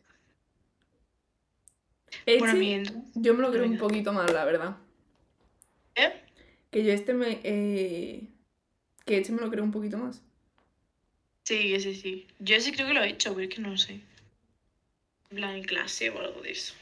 Este, 2.26 2.40
Bueno, 2.40 2.56
mientras. 2.56 2.98
yo 3.16 3.34
me 3.34 3.42
lo 3.42 3.52
creo 3.52 3.66
un 3.66 3.78
poquito 3.78 4.14
más, 4.14 4.32
la 4.32 4.46
verdad. 4.46 4.78
¿Eh? 5.96 6.14
Que 6.72 6.84
yo 6.84 6.94
este 6.94 7.14
me... 7.14 7.40
eh, 7.44 8.28
que 9.06 9.18
este 9.18 9.32
me 9.32 9.42
lo 9.42 9.50
creo 9.50 9.64
un 9.64 9.72
poquito 9.72 9.98
más. 9.98 10.22
Sí, 11.44 11.74
ese 11.74 11.96
sí. 11.96 12.28
Yo 12.40 12.56
ese 12.56 12.72
creo 12.72 12.88
que 12.88 12.94
lo 12.94 13.02
he 13.04 13.10
hecho, 13.10 13.34
pero 13.34 13.48
es 13.48 13.56
que 13.56 13.62
no 13.62 13.78
sé. 13.78 14.02
En 15.32 15.38
plan, 15.38 15.56
en 15.56 15.64
clase 15.64 16.10
o 16.10 16.20
algo 16.20 16.42
de 16.42 16.52
eso. 16.52 16.74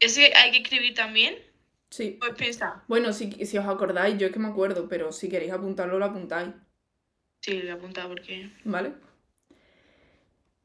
¿Ese 0.00 0.32
hay 0.34 0.50
que 0.50 0.58
escribir 0.58 0.94
también? 0.94 1.36
Sí. 1.90 2.16
Pues 2.18 2.34
piensa. 2.34 2.82
Bueno, 2.88 3.12
si, 3.12 3.30
si 3.46 3.56
os 3.58 3.66
acordáis, 3.66 4.18
yo 4.18 4.26
es 4.26 4.32
que 4.32 4.38
me 4.40 4.48
acuerdo, 4.48 4.88
pero 4.88 5.12
si 5.12 5.28
queréis 5.28 5.52
apuntarlo, 5.52 5.98
lo 5.98 6.04
apuntáis. 6.06 6.50
Sí, 7.40 7.52
lo 7.54 7.60
voy 7.62 7.70
a 7.70 7.74
apuntar 7.74 8.08
porque. 8.08 8.50
¿Vale? 8.64 8.94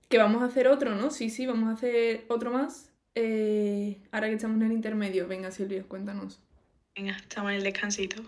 Que 0.09 0.17
vamos 0.17 0.41
a 0.41 0.45
hacer 0.45 0.67
otro, 0.67 0.95
¿no? 0.95 1.11
Sí, 1.11 1.29
sí, 1.29 1.45
vamos 1.45 1.69
a 1.69 1.73
hacer 1.73 2.25
otro 2.29 2.51
más. 2.51 2.91
Eh, 3.15 3.97
ahora 4.11 4.27
que 4.27 4.35
estamos 4.35 4.57
en 4.57 4.63
el 4.67 4.71
intermedio. 4.71 5.27
Venga, 5.27 5.51
Silvia, 5.51 5.83
cuéntanos. 5.83 6.39
Venga, 6.95 7.15
estamos 7.15 7.51
en 7.51 7.57
el 7.57 7.63
descansito. 7.63 8.23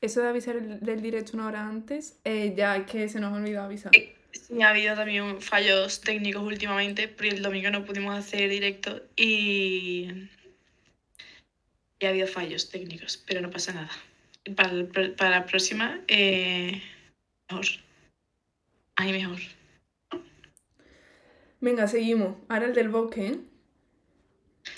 Eso 0.00 0.22
de 0.22 0.28
avisar 0.28 0.56
el- 0.56 0.80
del 0.80 1.02
directo 1.02 1.32
una 1.34 1.46
hora 1.48 1.66
antes, 1.66 2.18
eh, 2.24 2.54
ya 2.56 2.76
es 2.76 2.86
que 2.86 3.08
se 3.08 3.18
nos 3.18 3.32
ha 3.32 3.36
olvidado 3.36 3.66
avisar. 3.66 3.90
Sí, 4.30 4.62
ha 4.62 4.68
habido 4.70 4.94
también 4.94 5.40
fallos 5.42 6.00
técnicos 6.00 6.42
últimamente, 6.42 7.08
porque 7.08 7.30
el 7.30 7.42
domingo 7.42 7.70
no 7.70 7.84
pudimos 7.84 8.16
hacer 8.16 8.48
directo 8.48 9.02
y. 9.16 10.08
Y 12.00 12.06
ha 12.06 12.10
habido 12.10 12.28
fallos 12.28 12.70
técnicos, 12.70 13.16
pero 13.26 13.40
no 13.40 13.50
pasa 13.50 13.72
nada. 13.72 13.90
Para, 14.54 14.70
para 15.16 15.30
la 15.30 15.46
próxima, 15.46 16.00
eh, 16.06 16.80
mejor. 17.50 17.66
Ahí 18.98 19.12
mejor. 19.12 19.38
Venga, 21.60 21.86
seguimos. 21.86 22.36
Ahora 22.48 22.66
el 22.66 22.74
del 22.74 22.88
bosque, 22.88 23.26
¿eh? 23.28 23.38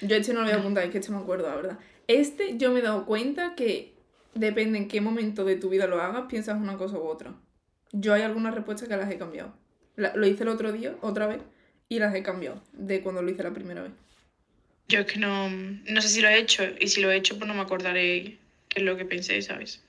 Yo 0.03 0.17
este 0.17 0.35
no 0.35 0.41
lo 0.41 0.45
voy 0.47 0.53
a 0.53 0.57
No. 0.57 0.61
apuntar, 0.61 0.85
es 0.85 0.91
que 0.91 0.99
este 0.99 1.11
me 1.11 1.19
acuerdo, 1.19 1.49
la 1.49 1.57
verdad. 1.57 1.79
Este 2.07 2.59
yo 2.59 2.71
me 2.71 2.81
he 2.81 2.83
dado 2.83 3.07
cuenta 3.07 3.55
que 3.55 3.95
depende 4.35 4.77
en 4.79 4.89
qué 4.89 5.01
momento 5.01 5.45
de 5.47 5.57
tu 5.57 5.71
vida 5.71 5.87
lo 5.87 6.01
hagas, 6.03 6.27
piensas 6.29 6.61
una 6.61 6.77
cosa 6.77 6.99
u 6.99 7.03
otra. 7.07 7.35
Yo 7.93 8.13
hay 8.13 8.23
algunas 8.23 8.55
respuestas 8.55 8.89
que 8.89 8.97
las 8.97 9.11
he 9.11 9.17
cambiado. 9.17 9.55
La- 9.97 10.15
lo 10.15 10.27
hice 10.27 10.43
el 10.43 10.51
otro 10.51 10.71
día, 10.73 10.97
otra 11.01 11.27
vez, 11.27 11.41
y 11.89 11.99
las 11.99 12.15
he 12.15 12.23
cambiado 12.23 12.63
de 12.73 13.01
cuando 13.01 13.23
lo 13.23 13.31
hice 13.31 13.43
la 13.43 13.53
primera 13.55 13.83
vez. 13.83 13.93
Yo 14.89 15.01
es 15.01 15.07
que 15.07 15.19
no, 15.19 15.49
no 15.49 16.03
sé 16.03 16.09
si 16.09 16.21
lo 16.21 16.29
he 16.29 16.39
hecho, 16.39 16.63
y 16.79 16.89
si 16.89 17.01
lo 17.01 17.11
he 17.11 17.17
hecho, 17.17 17.39
pues 17.39 17.49
no 17.49 17.55
me 17.55 17.61
acordaré 17.63 18.39
qué 18.69 18.81
es 18.81 18.83
lo 18.83 18.97
que 18.99 19.07
pensé, 19.07 19.41
¿sabes? 19.41 19.83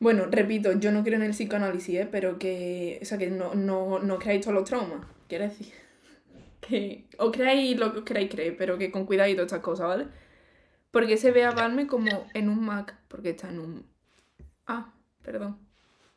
Bueno, 0.00 0.26
repito, 0.30 0.72
yo 0.80 0.92
no 0.92 1.04
creo 1.04 1.16
en 1.16 1.22
el 1.22 1.32
psicoanálisis, 1.32 1.94
¿eh? 1.94 2.08
Pero 2.10 2.38
que, 2.38 2.98
o 3.02 3.04
sea, 3.04 3.18
que 3.18 3.28
no, 3.30 3.54
no, 3.54 3.98
no 3.98 4.18
creáis 4.18 4.40
todos 4.40 4.54
los 4.54 4.64
traumas, 4.64 5.06
quiero 5.28 5.44
decir. 5.44 5.72
Que 6.60 7.06
os 7.16 7.32
creáis 7.32 7.78
lo 7.78 7.92
que 7.92 7.98
os 8.00 8.04
queráis 8.04 8.30
creer, 8.30 8.54
pero 8.56 8.76
que 8.76 8.90
con 8.90 9.06
cuidado 9.06 9.30
y 9.30 9.34
todas 9.34 9.46
estas 9.46 9.62
cosas, 9.62 9.88
¿vale? 9.88 10.06
Porque 10.90 11.16
se 11.16 11.32
ve 11.32 11.42
a 11.44 11.52
Balme 11.52 11.86
como 11.86 12.28
en 12.34 12.48
un 12.48 12.64
Mac, 12.64 12.96
porque 13.08 13.30
está 13.30 13.48
en 13.48 13.60
un... 13.60 13.86
Ah, 14.66 14.92
perdón. 15.22 15.58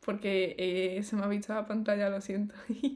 Porque 0.00 0.54
eh, 0.58 1.02
se 1.02 1.16
me 1.16 1.24
ha 1.24 1.28
visto 1.28 1.54
la 1.54 1.66
pantalla, 1.66 2.08
lo 2.10 2.20
siento. 2.20 2.54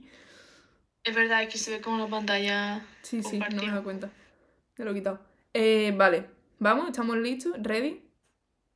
Es 1.04 1.14
verdad, 1.14 1.42
es 1.42 1.48
que 1.48 1.58
se 1.58 1.70
ve 1.70 1.80
como 1.80 2.04
la 2.04 2.06
pantalla. 2.06 2.86
sí, 3.02 3.22
sí, 3.22 3.38
no 3.38 3.62
me 3.62 3.64
he 3.64 3.70
dado 3.70 3.82
cuenta. 3.82 4.10
Me 4.76 4.84
lo 4.84 4.90
he 4.90 4.94
quitado. 4.94 5.20
Eh, 5.54 5.94
vale, 5.96 6.26
vamos, 6.58 6.88
estamos 6.88 7.16
listos, 7.16 7.54
ready. 7.62 8.02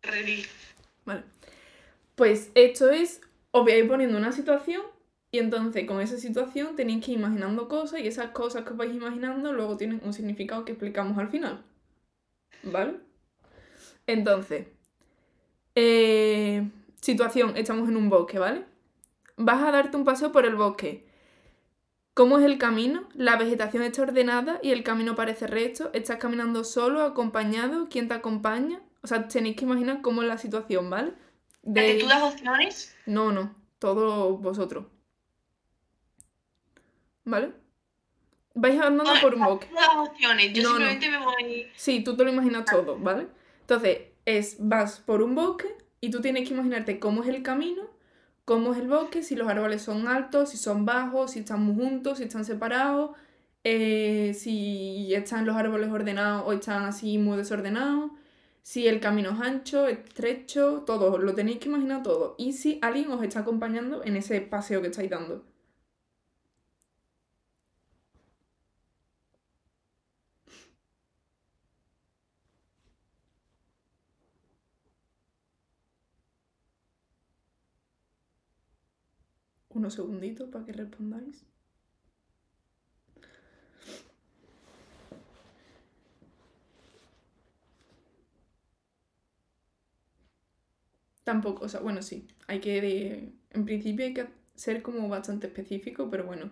Ready. 0.02 0.46
Vale. 1.04 1.31
Pues 2.22 2.52
esto 2.54 2.88
es, 2.88 3.20
os 3.50 3.68
ir 3.68 3.88
poniendo 3.88 4.16
una 4.16 4.30
situación 4.30 4.82
y 5.32 5.40
entonces 5.40 5.88
con 5.88 6.00
esa 6.00 6.18
situación 6.18 6.76
tenéis 6.76 7.04
que 7.04 7.10
ir 7.10 7.18
imaginando 7.18 7.66
cosas 7.66 7.98
y 7.98 8.06
esas 8.06 8.30
cosas 8.30 8.62
que 8.62 8.70
os 8.70 8.76
vais 8.76 8.94
imaginando 8.94 9.52
luego 9.52 9.76
tienen 9.76 10.00
un 10.04 10.12
significado 10.12 10.64
que 10.64 10.70
explicamos 10.70 11.18
al 11.18 11.30
final. 11.30 11.64
¿Vale? 12.62 13.00
Entonces, 14.06 14.68
eh, 15.74 16.70
situación, 17.00 17.56
estamos 17.56 17.88
en 17.88 17.96
un 17.96 18.08
bosque, 18.08 18.38
¿vale? 18.38 18.66
Vas 19.36 19.60
a 19.60 19.72
darte 19.72 19.96
un 19.96 20.04
paseo 20.04 20.30
por 20.30 20.46
el 20.46 20.54
bosque. 20.54 21.04
¿Cómo 22.14 22.38
es 22.38 22.44
el 22.44 22.56
camino? 22.56 23.08
La 23.14 23.34
vegetación 23.34 23.82
está 23.82 24.02
ordenada 24.02 24.60
y 24.62 24.70
el 24.70 24.84
camino 24.84 25.16
parece 25.16 25.48
recto. 25.48 25.90
Estás 25.92 26.18
caminando 26.18 26.62
solo, 26.62 27.02
acompañado. 27.02 27.88
¿Quién 27.90 28.06
te 28.06 28.14
acompaña? 28.14 28.80
O 29.02 29.08
sea, 29.08 29.26
tenéis 29.26 29.56
que 29.56 29.64
imaginar 29.64 30.02
cómo 30.02 30.22
es 30.22 30.28
la 30.28 30.38
situación, 30.38 30.88
¿vale? 30.88 31.14
¿Que 31.64 31.70
De... 31.94 31.98
tú 32.00 32.06
das 32.08 32.22
opciones? 32.22 32.94
No, 33.06 33.32
no, 33.32 33.54
todos 33.78 34.40
vosotros. 34.40 34.86
¿Vale? 37.24 37.52
Vais 38.54 38.80
andando 38.80 39.14
No, 39.14 39.20
por 39.20 39.34
un 39.34 39.44
bosque. 39.44 39.68
das 39.74 39.88
opciones, 39.96 40.52
yo 40.52 40.62
No, 40.62 40.78
no. 40.78 40.86
simplemente 40.90 41.10
me 41.10 41.18
voy. 41.24 41.66
Sí, 41.76 42.02
tú 42.04 42.16
te 42.16 42.24
lo 42.24 42.32
imaginas 42.32 42.64
todo, 42.64 42.98
¿vale? 42.98 43.28
Entonces, 43.60 43.98
es, 44.24 44.56
vas 44.58 45.00
por 45.00 45.22
un 45.22 45.34
bosque 45.34 45.68
y 46.00 46.10
tú 46.10 46.20
tienes 46.20 46.46
que 46.48 46.54
imaginarte 46.54 46.98
cómo 46.98 47.22
es 47.22 47.28
el 47.28 47.42
camino, 47.42 47.82
cómo 48.44 48.72
es 48.72 48.80
el 48.80 48.88
bosque, 48.88 49.22
si 49.22 49.36
los 49.36 49.48
árboles 49.48 49.82
son 49.82 50.08
altos, 50.08 50.50
si 50.50 50.56
son 50.58 50.84
bajos, 50.84 51.30
si 51.32 51.38
están 51.40 51.62
muy 51.62 51.76
juntos, 51.82 52.18
si 52.18 52.24
están 52.24 52.44
separados, 52.44 53.16
eh, 53.64 54.34
si 54.34 55.14
están 55.14 55.46
los 55.46 55.56
árboles 55.56 55.90
ordenados 55.90 56.42
o 56.46 56.52
están 56.52 56.82
así 56.84 57.18
muy 57.18 57.36
desordenados, 57.38 58.10
si 58.62 58.86
el 58.88 59.00
camino 59.00 59.30
es 59.30 59.40
ancho, 59.40 59.86
estrecho, 59.88 60.82
todo, 60.86 61.18
lo 61.18 61.34
tenéis 61.34 61.58
que 61.58 61.68
imaginar 61.68 62.02
todo. 62.02 62.34
Y 62.38 62.52
si 62.54 62.78
alguien 62.82 63.10
os 63.10 63.22
está 63.22 63.40
acompañando 63.40 64.04
en 64.04 64.16
ese 64.16 64.40
paseo 64.40 64.80
que 64.80 64.88
estáis 64.88 65.10
dando. 65.10 65.44
Unos 79.70 79.94
segunditos 79.94 80.48
para 80.50 80.64
que 80.64 80.72
respondáis. 80.72 81.51
Tampoco, 91.24 91.64
o 91.66 91.68
sea, 91.68 91.80
bueno, 91.80 92.02
sí, 92.02 92.26
hay 92.48 92.60
que, 92.60 92.80
de- 92.80 93.32
en 93.50 93.64
principio 93.64 94.04
hay 94.06 94.14
que 94.14 94.26
ser 94.54 94.82
como 94.82 95.08
bastante 95.08 95.46
específico, 95.48 96.08
pero 96.10 96.24
bueno, 96.24 96.50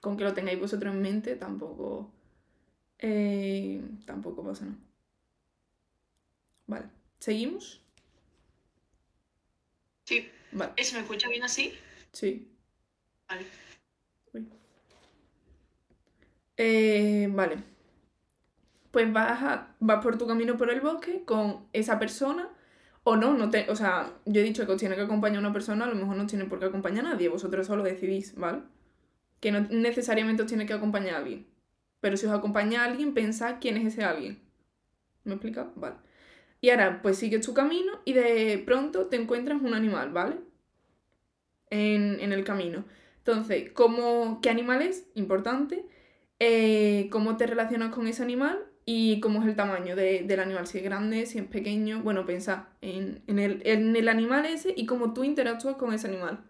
con 0.00 0.16
que 0.16 0.24
lo 0.24 0.34
tengáis 0.34 0.58
vosotros 0.60 0.92
en 0.94 1.02
mente, 1.02 1.36
tampoco, 1.36 2.10
eh, 2.98 3.82
tampoco 4.06 4.44
pasa 4.44 4.66
nada. 4.66 4.78
Vale, 6.68 6.88
¿seguimos? 7.18 7.82
Sí. 10.04 10.28
Vale, 10.52 10.72
¿Eh, 10.76 10.84
¿Se 10.84 10.94
me 10.96 11.02
escucha 11.02 11.28
bien 11.28 11.42
así? 11.44 11.72
sí. 12.12 12.48
Vale. 13.28 13.46
Eh, 16.56 17.28
vale. 17.30 17.62
Pues 18.90 19.12
vas, 19.12 19.42
a- 19.42 19.74
vas 19.80 20.02
por 20.02 20.16
tu 20.18 20.26
camino 20.26 20.56
por 20.56 20.70
el 20.70 20.80
bosque 20.80 21.24
con 21.24 21.66
esa 21.72 21.98
persona 21.98 22.48
o 23.08 23.16
no, 23.16 23.32
no 23.32 23.48
te, 23.48 23.70
o 23.70 23.74
sea, 23.74 24.12
yo 24.26 24.42
he 24.42 24.44
dicho 24.44 24.66
que 24.66 24.72
os 24.72 24.78
tiene 24.78 24.94
que 24.94 25.00
acompañar 25.00 25.38
una 25.38 25.50
persona, 25.50 25.86
a 25.86 25.88
lo 25.88 25.94
mejor 25.94 26.14
no 26.14 26.26
tiene 26.26 26.44
por 26.44 26.58
qué 26.58 26.66
acompañar 26.66 27.06
a 27.06 27.10
nadie, 27.10 27.30
vosotros 27.30 27.66
solo 27.66 27.82
decidís, 27.82 28.34
¿vale? 28.34 28.60
Que 29.40 29.50
no 29.50 29.60
necesariamente 29.60 30.42
os 30.42 30.48
tiene 30.48 30.66
que 30.66 30.74
acompañar 30.74 31.14
a 31.14 31.18
alguien. 31.18 31.46
Pero 32.00 32.18
si 32.18 32.26
os 32.26 32.32
acompaña 32.32 32.82
a 32.82 32.84
alguien, 32.84 33.14
pensad 33.14 33.56
quién 33.62 33.78
es 33.78 33.86
ese 33.86 34.04
alguien. 34.04 34.42
¿Me 35.24 35.32
he 35.32 35.34
explicado? 35.36 35.72
Vale. 35.76 35.96
Y 36.60 36.68
ahora, 36.68 37.00
pues 37.00 37.16
sigues 37.16 37.46
tu 37.46 37.54
camino 37.54 37.92
y 38.04 38.12
de 38.12 38.62
pronto 38.66 39.06
te 39.06 39.16
encuentras 39.16 39.62
un 39.62 39.72
animal, 39.72 40.10
¿vale? 40.10 40.36
En, 41.70 42.20
en 42.20 42.32
el 42.34 42.44
camino. 42.44 42.84
Entonces, 43.18 43.70
¿cómo, 43.72 44.40
¿qué 44.42 44.50
animal 44.50 44.82
es? 44.82 45.06
Importante. 45.14 45.86
Eh, 46.40 47.08
¿Cómo 47.10 47.38
te 47.38 47.46
relacionas 47.46 47.94
con 47.94 48.06
ese 48.06 48.22
animal? 48.22 48.67
Y 48.90 49.20
cómo 49.20 49.42
es 49.42 49.46
el 49.48 49.54
tamaño 49.54 49.94
de- 49.96 50.22
del 50.24 50.40
animal, 50.40 50.66
si 50.66 50.78
es 50.78 50.84
grande, 50.84 51.26
si 51.26 51.38
es 51.38 51.44
pequeño. 51.46 52.00
Bueno, 52.02 52.24
pensad 52.26 52.64
en, 52.80 53.22
en 53.26 53.38
el, 53.38 53.60
en 53.66 53.94
el 53.96 54.08
animal 54.08 54.46
ese 54.46 54.72
y 54.76 54.86
cómo 54.86 55.12
tú 55.12 55.24
interactúas 55.24 55.76
con 55.76 55.92
ese 55.92 56.08
animal. 56.08 56.40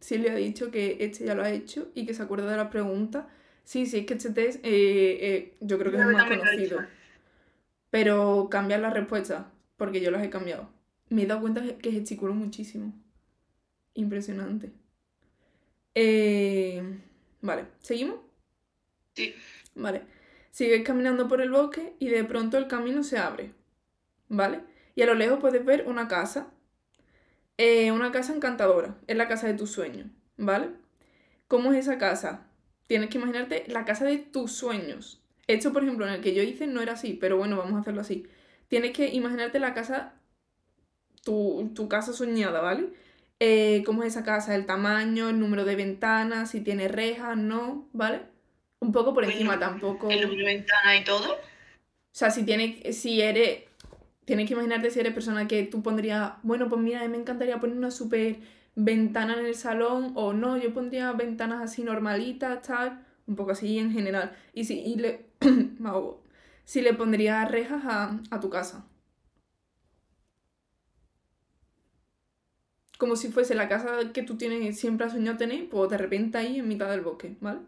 Silvia 0.00 0.32
ha 0.32 0.36
dicho 0.36 0.70
que 0.70 0.96
este 1.00 1.24
ya 1.24 1.34
lo 1.34 1.42
ha 1.42 1.50
hecho 1.50 1.90
y 1.94 2.06
que 2.06 2.14
se 2.14 2.22
acuerda 2.22 2.50
de 2.50 2.56
la 2.56 2.70
pregunta. 2.70 3.28
Sí, 3.64 3.86
sí, 3.86 3.98
es 3.98 4.06
que 4.06 4.14
este 4.14 4.30
test 4.30 4.60
eh, 4.64 4.68
eh, 5.20 5.56
yo 5.60 5.78
creo 5.78 5.90
que 5.92 5.98
es 5.98 6.04
el 6.04 6.12
Yo 6.12 6.18
más 6.18 6.28
lo 6.28 6.34
he 6.34 6.38
conocido. 6.38 6.78
Pero 7.90 8.48
cambiar 8.50 8.80
las 8.80 8.94
respuestas, 8.94 9.46
porque 9.76 10.00
yo 10.00 10.10
las 10.10 10.22
he 10.24 10.30
cambiado. 10.30 10.70
Me 11.10 11.22
he 11.22 11.26
dado 11.26 11.40
cuenta 11.42 11.62
que 11.78 11.92
gesticulo 11.92 12.34
muchísimo. 12.34 12.92
Impresionante. 13.94 14.72
Eh, 15.94 16.82
vale, 17.40 17.66
¿seguimos? 17.80 18.20
Sí. 19.14 19.34
Vale. 19.74 20.02
Sigues 20.50 20.84
caminando 20.84 21.28
por 21.28 21.40
el 21.40 21.50
bosque 21.50 21.94
y 21.98 22.08
de 22.08 22.24
pronto 22.24 22.58
el 22.58 22.68
camino 22.68 23.02
se 23.02 23.18
abre. 23.18 23.52
¿Vale? 24.28 24.60
Y 24.94 25.02
a 25.02 25.06
lo 25.06 25.14
lejos 25.14 25.38
puedes 25.40 25.64
ver 25.64 25.86
una 25.86 26.08
casa. 26.08 26.52
Eh, 27.56 27.92
una 27.92 28.12
casa 28.12 28.34
encantadora. 28.34 28.96
Es 29.06 29.16
la 29.16 29.28
casa 29.28 29.46
de 29.46 29.54
tus 29.54 29.70
sueños. 29.70 30.06
¿Vale? 30.36 30.70
¿Cómo 31.48 31.72
es 31.72 31.78
esa 31.78 31.98
casa? 31.98 32.46
Tienes 32.86 33.10
que 33.10 33.18
imaginarte 33.18 33.64
la 33.68 33.84
casa 33.84 34.04
de 34.04 34.18
tus 34.18 34.52
sueños. 34.52 35.22
Esto, 35.46 35.72
por 35.72 35.82
ejemplo, 35.82 36.06
en 36.06 36.14
el 36.14 36.20
que 36.20 36.34
yo 36.34 36.42
hice 36.42 36.66
no 36.66 36.80
era 36.82 36.92
así, 36.92 37.14
pero 37.14 37.36
bueno, 37.38 37.56
vamos 37.56 37.74
a 37.74 37.80
hacerlo 37.80 38.02
así. 38.02 38.26
Tienes 38.68 38.92
que 38.92 39.08
imaginarte 39.08 39.58
la 39.58 39.74
casa, 39.74 40.14
tu, 41.24 41.72
tu 41.74 41.88
casa 41.88 42.12
soñada, 42.12 42.60
¿vale? 42.60 42.92
Eh, 43.40 43.82
cómo 43.86 44.02
es 44.02 44.08
esa 44.14 44.24
casa, 44.24 44.54
el 44.54 44.66
tamaño, 44.66 45.28
el 45.28 45.38
número 45.38 45.64
de 45.64 45.76
ventanas, 45.76 46.50
si 46.50 46.60
tiene 46.60 46.88
rejas, 46.88 47.36
no, 47.36 47.88
¿vale? 47.92 48.22
Un 48.80 48.92
poco 48.92 49.14
por 49.14 49.24
encima 49.24 49.58
tampoco. 49.58 50.10
El 50.10 50.22
número 50.22 50.46
de 50.46 50.54
ventanas 50.54 51.00
y 51.00 51.04
todo. 51.04 51.32
O 51.32 51.36
sea, 52.12 52.30
si 52.30 52.44
tiene, 52.44 52.92
si 52.92 53.20
eres, 53.20 53.64
tienes 54.24 54.48
que 54.48 54.54
imaginarte 54.54 54.90
si 54.90 55.00
eres 55.00 55.12
persona 55.12 55.46
que 55.46 55.64
tú 55.64 55.82
pondrías, 55.82 56.32
bueno, 56.42 56.68
pues 56.68 56.80
mira, 56.80 57.00
a 57.00 57.02
mí 57.04 57.08
me 57.08 57.18
encantaría 57.18 57.60
poner 57.60 57.76
una 57.76 57.90
super 57.90 58.38
ventana 58.74 59.38
en 59.38 59.46
el 59.46 59.54
salón, 59.54 60.12
o 60.14 60.32
no, 60.32 60.56
yo 60.56 60.72
pondría 60.74 61.12
ventanas 61.12 61.62
así 61.62 61.82
normalitas, 61.82 62.62
tal, 62.62 63.04
un 63.26 63.36
poco 63.36 63.52
así 63.52 63.78
en 63.78 63.92
general. 63.92 64.32
Y 64.52 64.64
si, 64.64 64.80
y 64.80 64.96
le, 64.96 65.26
si 66.64 66.80
le 66.82 66.94
pondrías 66.94 67.50
rejas 67.50 67.84
a, 67.84 68.20
a 68.30 68.40
tu 68.40 68.50
casa. 68.50 68.84
Como 72.98 73.16
si 73.16 73.28
fuese 73.32 73.54
la 73.54 73.68
casa 73.68 74.12
que 74.12 74.22
tú 74.22 74.36
tienes, 74.36 74.78
siempre 74.78 75.06
has 75.06 75.12
soñado 75.12 75.38
tener, 75.38 75.68
pues 75.70 75.90
de 75.90 75.98
repente 75.98 76.38
ahí 76.38 76.58
en 76.58 76.68
mitad 76.68 76.90
del 76.90 77.00
bosque, 77.02 77.36
¿vale? 77.40 77.60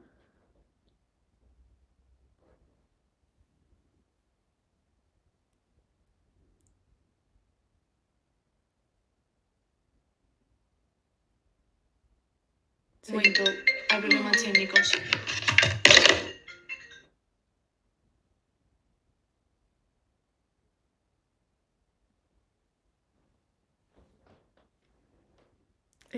Momento, 13.09 13.43
hay 13.91 14.01
problemas 14.01 14.43
técnicos. 14.43 14.93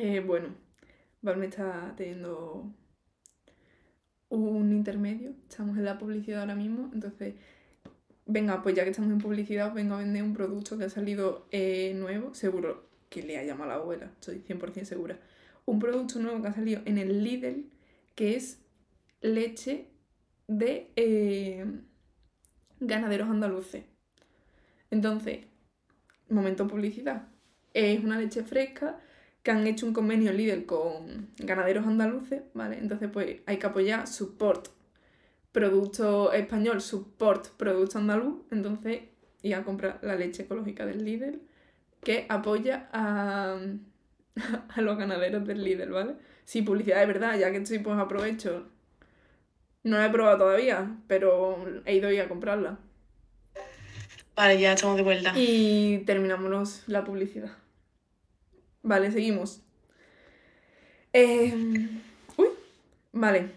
Eh, 0.05 0.19
bueno, 0.19 0.49
Valme 1.21 1.47
está 1.47 1.95
teniendo 1.97 2.75
un 4.31 4.73
intermedio. 4.73 5.33
Estamos 5.49 5.79
en 5.79 5.85
la 5.85 5.97
publicidad 5.97 6.41
ahora 6.41 6.57
mismo. 6.57 6.91
Entonces, 6.93 7.37
venga, 8.27 8.65
pues 8.65 8.75
ya 8.75 8.83
que 8.83 8.91
estamos 8.91 9.12
en 9.12 9.19
publicidad, 9.19 9.73
vengo 9.73 9.95
a 9.95 9.99
vender 9.99 10.25
un 10.25 10.35
producto 10.35 10.77
que 10.77 10.87
ha 10.87 10.91
salido 10.91 11.47
eh, 11.53 11.95
nuevo. 11.95 12.35
Seguro 12.35 12.88
que 13.11 13.23
le 13.23 13.38
ha 13.38 13.45
llamado 13.45 13.71
la 13.71 13.77
abuela, 13.77 14.11
estoy 14.19 14.41
100% 14.41 14.83
segura. 14.83 15.21
Un 15.67 15.79
producto 15.79 16.19
nuevo 16.19 16.43
que 16.43 16.49
ha 16.49 16.53
salido 16.53 16.83
en 16.85 16.99
el 16.99 17.23
Lidl, 17.23 17.71
que 18.17 18.35
es 18.35 18.59
leche 19.21 19.87
de 20.49 20.91
eh, 20.97 21.65
ganaderos 22.81 23.29
andaluces. 23.31 23.85
Entonces, 24.91 25.47
momento 26.29 26.67
publicidad. 26.67 27.29
Es 27.73 28.03
una 28.03 28.19
leche 28.19 28.43
fresca 28.43 28.99
que 29.42 29.50
han 29.50 29.66
hecho 29.66 29.87
un 29.87 29.92
convenio 29.92 30.33
líder 30.33 30.66
con 30.66 31.28
ganaderos 31.38 31.87
andaluces, 31.87 32.42
¿vale? 32.55 32.78
Entonces, 32.78 33.09
pues 33.12 33.40
hay 33.46 33.59
que 33.59 33.66
apoyar 33.66 34.07
support 34.07 34.68
producto 35.50 36.33
español, 36.33 36.81
support 36.81 37.48
producto 37.57 37.98
andaluz, 37.98 38.42
entonces 38.50 39.00
y 39.42 39.52
a 39.52 39.64
comprar 39.64 39.98
la 40.02 40.14
leche 40.14 40.44
ecológica 40.44 40.87
del 40.87 41.05
líder 41.05 41.40
que 42.02 42.26
apoya 42.28 42.88
a, 42.92 43.59
a 44.68 44.81
los 44.81 44.98
ganaderos 44.98 45.46
del 45.46 45.62
líder, 45.62 45.90
¿vale? 45.90 46.14
Sí, 46.44 46.62
publicidad 46.62 47.00
de 47.00 47.07
verdad, 47.07 47.38
ya 47.38 47.50
que 47.50 47.59
estoy 47.59 47.78
pues 47.81 47.98
aprovecho. 47.98 48.68
No 49.85 49.98
la 49.98 50.07
he 50.07 50.11
probado 50.11 50.38
todavía, 50.38 50.96
pero 51.09 51.83
he 51.85 51.96
ido 51.96 52.09
a 52.09 52.28
comprarla. 52.28 52.78
Vale, 54.37 54.61
ya 54.61 54.72
estamos 54.72 54.96
de 54.96 55.02
vuelta. 55.02 55.33
Y 55.37 55.98
terminamos 56.07 56.85
la 56.87 57.05
publicidad. 57.05 57.50
Vale, 58.83 59.11
seguimos. 59.12 59.62
Uy, 62.37 62.49
vale. 63.12 63.51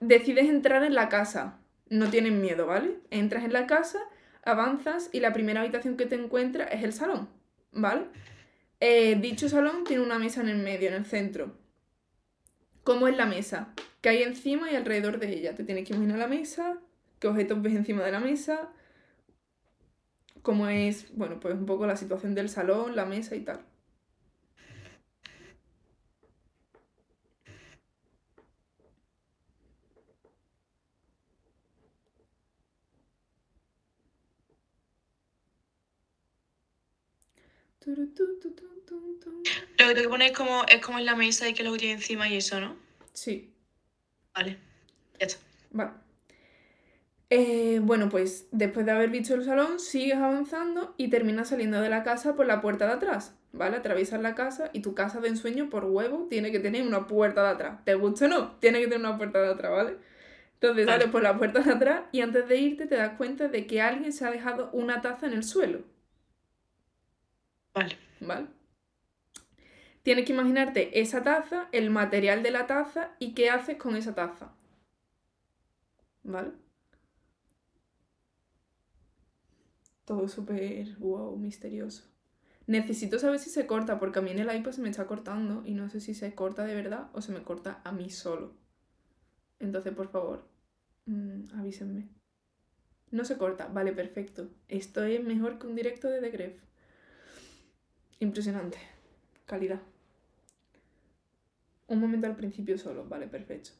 Decides 0.00 0.48
entrar 0.48 0.82
en 0.82 0.94
la 0.94 1.08
casa. 1.08 1.58
No 1.88 2.08
tienes 2.08 2.32
miedo, 2.32 2.66
¿vale? 2.66 3.00
Entras 3.10 3.44
en 3.44 3.52
la 3.52 3.66
casa, 3.66 3.98
avanzas 4.44 5.10
y 5.12 5.20
la 5.20 5.32
primera 5.32 5.60
habitación 5.60 5.96
que 5.96 6.06
te 6.06 6.14
encuentras 6.14 6.70
es 6.72 6.84
el 6.84 6.92
salón, 6.92 7.28
¿vale? 7.72 8.04
Eh, 8.78 9.16
dicho 9.20 9.48
salón 9.48 9.84
tiene 9.84 10.02
una 10.02 10.18
mesa 10.18 10.40
en 10.40 10.48
el 10.48 10.58
medio, 10.58 10.88
en 10.88 10.94
el 10.94 11.04
centro. 11.04 11.52
¿Cómo 12.84 13.08
es 13.08 13.16
la 13.16 13.26
mesa? 13.26 13.74
¿Qué 14.00 14.08
hay 14.08 14.22
encima 14.22 14.70
y 14.70 14.76
alrededor 14.76 15.18
de 15.18 15.32
ella? 15.34 15.54
Te 15.54 15.64
tienes 15.64 15.86
que 15.86 15.92
imaginar 15.92 16.18
la 16.18 16.28
mesa, 16.28 16.78
qué 17.18 17.28
objetos 17.28 17.60
ves 17.60 17.74
encima 17.74 18.02
de 18.04 18.12
la 18.12 18.20
mesa, 18.20 18.70
cómo 20.42 20.68
es, 20.68 21.14
bueno, 21.16 21.40
pues 21.40 21.54
un 21.54 21.66
poco 21.66 21.86
la 21.86 21.96
situación 21.96 22.34
del 22.34 22.48
salón, 22.48 22.96
la 22.96 23.04
mesa 23.04 23.36
y 23.36 23.40
tal. 23.40 23.60
Lo 37.86 37.94
que 39.88 39.94
tengo 39.94 40.02
que 40.02 40.08
poner 40.08 40.30
es 40.30 40.36
como, 40.36 40.64
es 40.68 40.84
como 40.84 40.98
en 40.98 41.06
la 41.06 41.16
mesa 41.16 41.48
y 41.48 41.54
que 41.54 41.62
lo 41.62 41.72
que 41.72 41.78
tiene 41.78 41.94
encima 41.94 42.28
y 42.28 42.36
eso, 42.36 42.60
¿no? 42.60 42.76
Sí. 43.12 43.52
Vale, 44.34 44.58
ya 45.18 45.26
está. 45.26 45.38
Vale. 45.70 45.92
Eh, 47.30 47.78
bueno, 47.80 48.08
pues 48.08 48.48
después 48.50 48.84
de 48.84 48.92
haber 48.92 49.10
visto 49.10 49.34
el 49.34 49.44
salón, 49.44 49.78
sigues 49.78 50.16
avanzando 50.16 50.94
y 50.96 51.08
terminas 51.08 51.48
saliendo 51.48 51.80
de 51.80 51.88
la 51.88 52.02
casa 52.02 52.34
por 52.34 52.46
la 52.46 52.60
puerta 52.60 52.86
de 52.86 52.94
atrás, 52.94 53.36
¿vale? 53.52 53.76
Atraviesas 53.76 54.20
la 54.20 54.34
casa 54.34 54.70
y 54.72 54.80
tu 54.80 54.94
casa 54.94 55.20
de 55.20 55.28
ensueño 55.28 55.70
por 55.70 55.84
huevo 55.84 56.26
tiene 56.28 56.50
que 56.50 56.58
tener 56.58 56.84
una 56.84 57.06
puerta 57.06 57.44
de 57.44 57.50
atrás. 57.50 57.84
¿Te 57.84 57.94
gusta 57.94 58.26
o 58.26 58.28
no? 58.28 58.56
Tiene 58.56 58.80
que 58.80 58.88
tener 58.88 59.00
una 59.00 59.16
puerta 59.16 59.40
de 59.40 59.48
atrás, 59.48 59.70
¿vale? 59.70 59.96
Entonces 60.54 60.86
sales 60.86 61.08
por 61.08 61.22
la 61.22 61.38
puerta 61.38 61.60
de 61.60 61.72
atrás 61.72 62.02
y 62.12 62.20
antes 62.20 62.46
de 62.48 62.56
irte 62.56 62.86
te 62.86 62.96
das 62.96 63.16
cuenta 63.16 63.48
de 63.48 63.66
que 63.66 63.80
alguien 63.80 64.12
se 64.12 64.26
ha 64.26 64.30
dejado 64.30 64.68
una 64.72 65.00
taza 65.00 65.26
en 65.26 65.32
el 65.32 65.44
suelo. 65.44 65.84
Vale. 68.20 68.46
Tienes 70.02 70.24
que 70.24 70.32
imaginarte 70.32 71.00
esa 71.00 71.22
taza, 71.22 71.68
el 71.72 71.90
material 71.90 72.42
de 72.42 72.50
la 72.50 72.66
taza 72.66 73.14
y 73.18 73.34
qué 73.34 73.50
haces 73.50 73.76
con 73.76 73.96
esa 73.96 74.14
taza. 74.14 74.52
¿Vale? 76.22 76.52
Todo 80.04 80.26
súper 80.28 80.96
wow, 80.98 81.36
misterioso. 81.36 82.04
Necesito 82.66 83.18
saber 83.18 83.38
si 83.38 83.50
se 83.50 83.66
corta, 83.66 83.98
porque 83.98 84.20
a 84.20 84.22
mí 84.22 84.30
en 84.30 84.38
el 84.38 84.54
iPad 84.54 84.72
se 84.72 84.80
me 84.80 84.88
está 84.88 85.06
cortando 85.06 85.62
y 85.66 85.74
no 85.74 85.90
sé 85.90 86.00
si 86.00 86.14
se 86.14 86.34
corta 86.34 86.64
de 86.64 86.74
verdad 86.74 87.10
o 87.12 87.20
se 87.20 87.32
me 87.32 87.42
corta 87.42 87.80
a 87.84 87.92
mí 87.92 88.10
solo. 88.10 88.54
Entonces, 89.58 89.92
por 89.94 90.08
favor, 90.08 90.48
mm, 91.06 91.54
avísenme. 91.58 92.08
No 93.10 93.24
se 93.24 93.36
corta, 93.36 93.68
vale, 93.68 93.92
perfecto. 93.92 94.48
Esto 94.68 95.02
es 95.04 95.22
mejor 95.22 95.58
que 95.58 95.66
un 95.66 95.74
directo 95.74 96.08
de 96.08 96.20
The. 96.20 96.69
Impresionante. 98.20 98.78
Calidad. 99.46 99.80
Un 101.88 101.98
momento 101.98 102.26
al 102.26 102.36
principio 102.36 102.78
solo, 102.78 103.04
vale, 103.08 103.26
perfecto. 103.26 103.70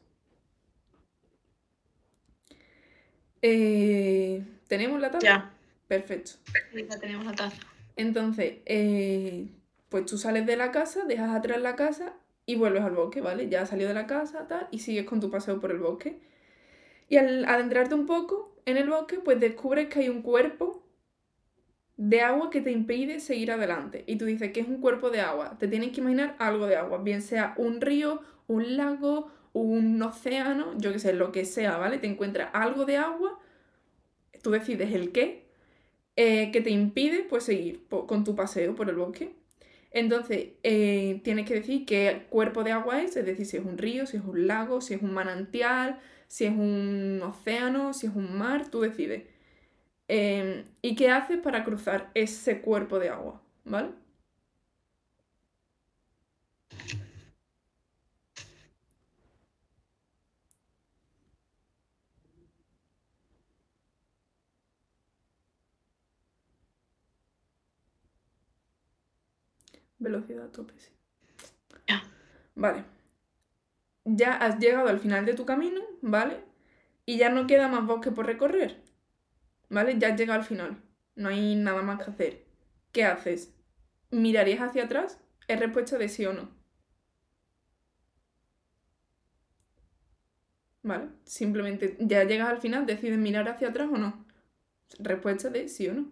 Eh, 3.41 4.43
¿Tenemos 4.67 4.99
la 4.99 5.11
taza? 5.11 5.25
Ya. 5.25 5.53
Perfecto. 5.87 6.31
Ya 6.73 6.99
tenemos 6.99 7.25
la 7.25 7.33
taza. 7.33 7.57
Entonces, 7.95 8.55
eh, 8.65 9.47
pues 9.89 10.05
tú 10.05 10.17
sales 10.17 10.45
de 10.45 10.57
la 10.57 10.71
casa, 10.71 11.05
dejas 11.05 11.35
atrás 11.35 11.61
la 11.61 11.75
casa 11.75 12.13
y 12.45 12.55
vuelves 12.55 12.81
al 12.81 12.95
bosque, 12.95 13.21
¿vale? 13.21 13.47
Ya 13.47 13.61
has 13.61 13.69
salido 13.69 13.89
de 13.89 13.93
la 13.93 14.07
casa, 14.07 14.47
tal, 14.47 14.67
y 14.71 14.79
sigues 14.79 15.05
con 15.05 15.19
tu 15.19 15.29
paseo 15.29 15.59
por 15.59 15.71
el 15.71 15.79
bosque. 15.79 16.19
Y 17.09 17.17
al 17.17 17.45
adentrarte 17.45 17.93
un 17.93 18.07
poco 18.07 18.55
en 18.65 18.77
el 18.77 18.89
bosque, 18.89 19.19
pues 19.19 19.39
descubres 19.39 19.87
que 19.87 19.99
hay 19.99 20.09
un 20.09 20.21
cuerpo 20.21 20.80
de 22.01 22.21
agua 22.21 22.49
que 22.49 22.61
te 22.61 22.71
impide 22.71 23.19
seguir 23.19 23.51
adelante. 23.51 24.03
Y 24.07 24.15
tú 24.15 24.25
dices 24.25 24.51
que 24.51 24.61
es 24.61 24.67
un 24.67 24.81
cuerpo 24.81 25.11
de 25.11 25.21
agua. 25.21 25.55
Te 25.59 25.67
tienes 25.67 25.91
que 25.91 26.01
imaginar 26.01 26.35
algo 26.39 26.65
de 26.65 26.75
agua, 26.75 26.97
bien 26.97 27.21
sea 27.21 27.53
un 27.57 27.79
río, 27.79 28.21
un 28.47 28.75
lago, 28.75 29.31
un 29.53 30.01
océano, 30.01 30.75
yo 30.79 30.91
que 30.91 30.97
sé, 30.97 31.13
lo 31.13 31.31
que 31.31 31.45
sea, 31.45 31.77
¿vale? 31.77 31.99
Te 31.99 32.07
encuentras 32.07 32.49
algo 32.53 32.85
de 32.85 32.97
agua, 32.97 33.37
tú 34.41 34.49
decides 34.49 34.91
el 34.95 35.11
qué, 35.11 35.45
eh, 36.15 36.49
que 36.51 36.61
te 36.61 36.71
impide 36.71 37.23
pues 37.23 37.43
seguir 37.43 37.85
con 37.87 38.23
tu 38.23 38.35
paseo 38.35 38.73
por 38.73 38.89
el 38.89 38.95
bosque. 38.95 39.35
Entonces, 39.91 40.53
eh, 40.63 41.21
tienes 41.23 41.45
que 41.45 41.53
decir 41.53 41.85
qué 41.85 42.25
cuerpo 42.31 42.63
de 42.63 42.71
agua 42.71 43.03
es, 43.03 43.15
es 43.15 43.27
decir, 43.27 43.45
si 43.45 43.57
es 43.57 43.63
un 43.65 43.77
río, 43.77 44.07
si 44.07 44.17
es 44.17 44.23
un 44.23 44.47
lago, 44.47 44.81
si 44.81 44.95
es 44.95 45.03
un 45.03 45.13
manantial, 45.13 45.99
si 46.27 46.45
es 46.45 46.51
un 46.51 47.21
océano, 47.23 47.93
si 47.93 48.07
es 48.07 48.15
un 48.15 48.35
mar, 48.39 48.71
tú 48.71 48.81
decides. 48.81 49.23
Em, 50.13 50.65
¿Y 50.81 50.95
qué 50.95 51.09
haces 51.09 51.39
para 51.39 51.63
cruzar 51.63 52.11
ese 52.15 52.59
cuerpo 52.61 52.99
de 52.99 53.09
agua? 53.09 53.41
¿Vale? 53.63 53.91
Velocidad 69.99 70.47
a 70.47 70.51
tope, 70.51 70.73
sí. 70.77 70.89
Vale. 72.55 72.83
Ya 74.05 74.33
has 74.35 74.59
llegado 74.59 74.89
al 74.89 74.99
final 74.99 75.25
de 75.25 75.33
tu 75.33 75.43
camino, 75.47 75.81
¿vale? 76.03 76.37
Y 77.07 77.17
ya 77.17 77.29
no 77.29 77.47
queda 77.47 77.67
más 77.67 77.87
bosque 77.87 78.11
por 78.11 78.27
recorrer. 78.27 78.81
¿Vale? 79.71 79.97
Ya 79.97 80.09
has 80.09 80.19
llegado 80.19 80.39
al 80.39 80.45
final. 80.45 80.83
No 81.15 81.29
hay 81.29 81.55
nada 81.55 81.81
más 81.81 82.03
que 82.03 82.11
hacer. 82.11 82.45
¿Qué 82.91 83.05
haces? 83.05 83.55
¿Mirarías 84.11 84.61
hacia 84.61 84.83
atrás? 84.83 85.19
Es 85.47 85.59
respuesta 85.59 85.97
de 85.97 86.09
sí 86.09 86.25
o 86.27 86.33
no. 86.33 86.49
¿Vale? 90.83 91.09
Simplemente 91.25 91.95
ya 91.99 92.23
llegas 92.23 92.49
al 92.49 92.59
final, 92.61 92.85
decides 92.85 93.17
mirar 93.17 93.47
hacia 93.49 93.69
atrás 93.69 93.89
o 93.91 93.97
no. 93.97 94.25
Respuesta 94.99 95.49
de 95.49 95.69
sí 95.69 95.87
o 95.89 95.93
no. 95.95 96.11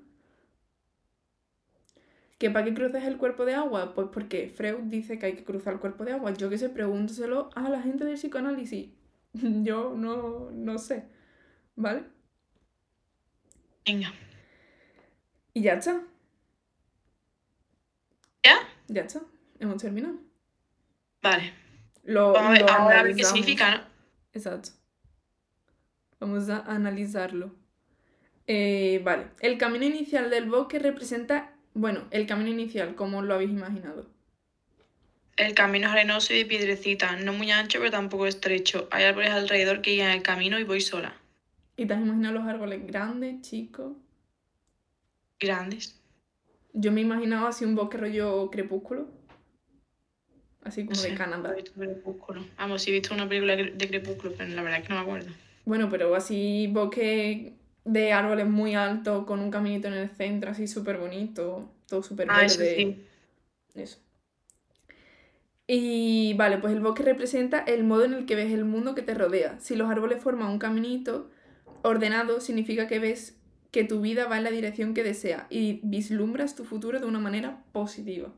¿Que 2.40 2.50
para 2.50 2.66
qué 2.66 2.74
cruces 2.74 3.04
el 3.04 3.18
cuerpo 3.18 3.46
de 3.46 3.54
agua? 3.56 3.94
Pues 3.94 4.08
porque 4.14 4.50
Freud 4.50 4.84
dice 4.86 5.20
que 5.20 5.26
hay 5.28 5.36
que 5.36 5.44
cruzar 5.44 5.74
el 5.74 5.80
cuerpo 5.80 6.06
de 6.06 6.14
agua. 6.14 6.34
Yo 6.34 6.50
que 6.50 6.58
sé, 6.58 6.70
pregúntoselo 6.70 7.50
a 7.56 7.70
la 7.70 7.82
gente 7.82 8.06
del 8.06 8.16
psicoanálisis. 8.16 8.90
Yo 9.34 9.94
no, 9.96 10.50
no 10.52 10.78
sé. 10.78 11.06
¿Vale? 11.76 12.04
Venga. 13.90 14.14
Y 15.52 15.64
ya 15.64 15.74
está. 15.74 16.00
¿Ya? 18.44 18.60
Ya 18.88 19.02
está. 19.02 19.22
Hemos 19.60 19.82
terminado. 19.82 20.14
Vale. 21.24 21.54
Lo, 22.04 22.34
Vamos 22.34 22.50
a 22.50 22.54
ver, 22.54 22.62
lo 22.62 22.70
ahora 22.70 23.00
a 23.00 23.04
ver 23.04 23.16
qué 23.16 23.24
significa, 23.24 23.78
¿no? 23.78 23.84
Exacto. 24.32 24.70
Vamos 26.20 26.48
a 26.50 26.60
analizarlo. 26.68 27.56
Eh, 28.46 29.02
vale. 29.04 29.26
El 29.40 29.58
camino 29.58 29.86
inicial 29.86 30.30
del 30.30 30.48
bosque 30.48 30.78
representa, 30.78 31.56
bueno, 31.74 32.08
el 32.12 32.28
camino 32.28 32.52
inicial, 32.52 32.94
como 32.94 33.24
lo 33.24 33.34
habéis 33.34 33.50
imaginado. 33.50 34.08
El 35.36 35.56
camino 35.56 35.88
es 35.88 35.94
arenoso 35.94 36.32
y 36.36 36.38
de 36.38 36.46
piedrecita, 36.46 37.16
no 37.16 37.34
muy 37.34 37.50
ancho 37.50 37.80
pero 37.80 37.90
tampoco 37.90 38.28
estrecho. 38.28 38.88
Hay 38.92 39.06
árboles 39.06 39.32
alrededor 39.32 39.82
que 39.82 39.94
guían 39.94 40.12
el 40.12 40.22
camino 40.22 40.60
y 40.60 40.64
voy 40.64 40.80
sola. 40.80 41.20
¿Y 41.80 41.86
te 41.86 41.94
has 41.94 42.02
imaginado 42.02 42.34
los 42.36 42.44
árboles 42.44 42.86
grandes, 42.86 43.40
chicos? 43.42 43.94
Grandes. 45.40 45.96
Yo 46.74 46.92
me 46.92 47.00
he 47.00 47.04
imaginado 47.06 47.48
así 47.48 47.64
un 47.64 47.74
bosque 47.74 47.96
rollo 47.98 48.50
crepúsculo. 48.52 49.08
Así 50.62 50.84
No 50.84 50.90
como 50.90 51.02
de 51.02 51.08
sé, 51.10 51.16
Canadá. 51.16 51.54
he 51.54 51.56
visto 51.56 51.72
Crepúsculo. 51.80 52.44
Vamos, 52.58 52.82
sí 52.82 52.90
he 52.92 52.94
visto 52.96 53.14
una 53.14 53.30
película 53.30 53.56
de 53.56 53.88
Crepúsculo, 53.88 54.34
pero 54.38 54.50
la 54.50 54.62
verdad 54.62 54.80
es 54.82 54.88
que 54.88 54.94
no 54.94 55.00
me 55.00 55.06
acuerdo. 55.06 55.30
Bueno, 55.64 55.88
pero 55.90 56.14
así 56.16 56.68
bosque 56.68 57.54
de 57.86 58.12
árboles 58.12 58.48
muy 58.48 58.76
altos, 58.76 59.26
con 59.26 59.40
un 59.40 59.50
caminito 59.50 59.88
en 59.88 59.94
el 59.94 60.10
centro, 60.10 60.52
así 60.52 60.68
súper 60.68 60.98
bonito, 60.98 61.72
todo 61.88 62.04
súper 62.04 62.28
Ah, 62.30 62.44
eso 62.44 62.60
verde. 62.60 62.76
sí. 62.76 63.82
Eso. 63.82 64.00
Y 65.66 66.34
vale, 66.34 66.58
pues 66.58 66.74
el 66.74 66.82
bosque 66.82 67.04
representa 67.04 67.60
el 67.60 67.86
modo 67.86 68.04
en 68.04 68.14
el 68.16 68.26
que 68.26 68.36
ves 68.36 68.52
el 68.52 68.66
mundo 68.66 68.96
que 68.96 69.02
te 69.02 69.14
rodea. 69.14 69.58
Si 69.62 69.76
los 69.78 69.90
árboles 69.90 70.22
forman 70.22 70.50
un 70.50 70.60
caminito 70.60 71.30
ordenado, 71.84 72.42
significa 72.42 72.88
que 72.88 73.00
ves 73.00 73.36
que 73.72 73.84
tu 73.84 74.02
vida 74.02 74.26
va 74.26 74.38
en 74.38 74.44
la 74.44 74.52
dirección 74.52 74.94
que 74.94 75.04
desea 75.04 75.46
y 75.50 75.80
vislumbras 75.84 76.56
tu 76.56 76.66
futuro 76.66 77.00
de 77.00 77.06
una 77.06 77.20
manera 77.20 77.64
positiva. 77.72 78.34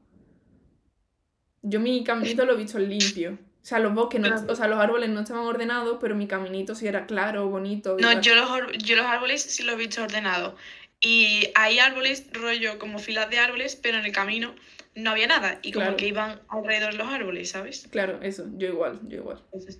Yo 1.61 1.79
mi 1.79 2.03
caminito 2.03 2.45
lo 2.45 2.53
he 2.53 2.57
visto 2.57 2.79
limpio. 2.79 3.37
O 3.61 3.65
sea, 3.65 3.77
los 3.79 3.93
bosques, 3.93 4.19
no- 4.19 4.35
o 4.51 4.55
sea, 4.55 4.67
los 4.67 4.79
árboles 4.79 5.09
no 5.11 5.19
estaban 5.21 5.43
ordenados, 5.45 5.99
pero 6.01 6.15
mi 6.15 6.27
caminito 6.27 6.73
sí 6.73 6.87
era 6.87 7.05
claro, 7.05 7.47
bonito. 7.47 7.95
No, 7.99 8.19
yo 8.19 8.33
los, 8.35 8.49
or- 8.49 8.75
yo 8.77 8.95
los 8.95 9.05
árboles 9.05 9.43
sí 9.43 9.63
los 9.63 9.75
he 9.75 9.77
visto 9.77 10.01
ordenados. 10.03 10.55
Y 10.99 11.49
hay 11.55 11.77
árboles, 11.79 12.27
rollo, 12.33 12.79
como 12.79 12.97
filas 12.99 13.29
de 13.29 13.37
árboles, 13.39 13.75
pero 13.75 13.99
en 13.99 14.05
el 14.05 14.11
camino 14.11 14.55
no 14.95 15.11
había 15.11 15.27
nada. 15.27 15.59
Y 15.61 15.71
como 15.71 15.85
Claro. 15.85 15.97
que 15.97 16.07
iban 16.07 16.41
alrededor 16.49 16.91
de 16.93 16.97
los 16.97 17.07
árboles, 17.07 17.49
¿sabes? 17.51 17.87
Claro, 17.91 18.19
eso, 18.23 18.47
yo 18.57 18.67
igual, 18.67 18.99
yo 19.07 19.17
igual. 19.17 19.39
Eso 19.53 19.71
sí. 19.71 19.79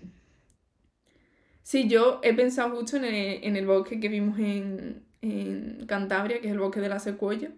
Sí, 1.72 1.88
yo 1.88 2.20
he 2.22 2.34
pensado 2.34 2.76
justo 2.76 2.98
en 2.98 3.06
el, 3.06 3.46
en 3.46 3.56
el 3.56 3.66
bosque 3.66 4.02
que 4.02 4.10
vimos 4.10 4.38
en, 4.40 5.06
en 5.22 5.86
Cantabria, 5.88 6.42
que 6.42 6.48
es 6.48 6.52
el 6.52 6.60
bosque 6.60 6.82
de 6.82 6.90
la 6.90 7.00
secuoya. 7.00 7.50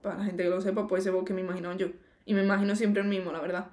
Para 0.00 0.16
la 0.16 0.24
gente 0.24 0.42
que 0.42 0.48
lo 0.48 0.62
sepa, 0.62 0.86
pues 0.88 1.02
ese 1.02 1.10
bosque 1.10 1.34
me 1.34 1.42
imagino 1.42 1.76
yo. 1.76 1.88
Y 2.24 2.32
me 2.32 2.42
imagino 2.42 2.74
siempre 2.76 3.02
el 3.02 3.08
mismo, 3.08 3.30
la 3.30 3.42
verdad. 3.42 3.66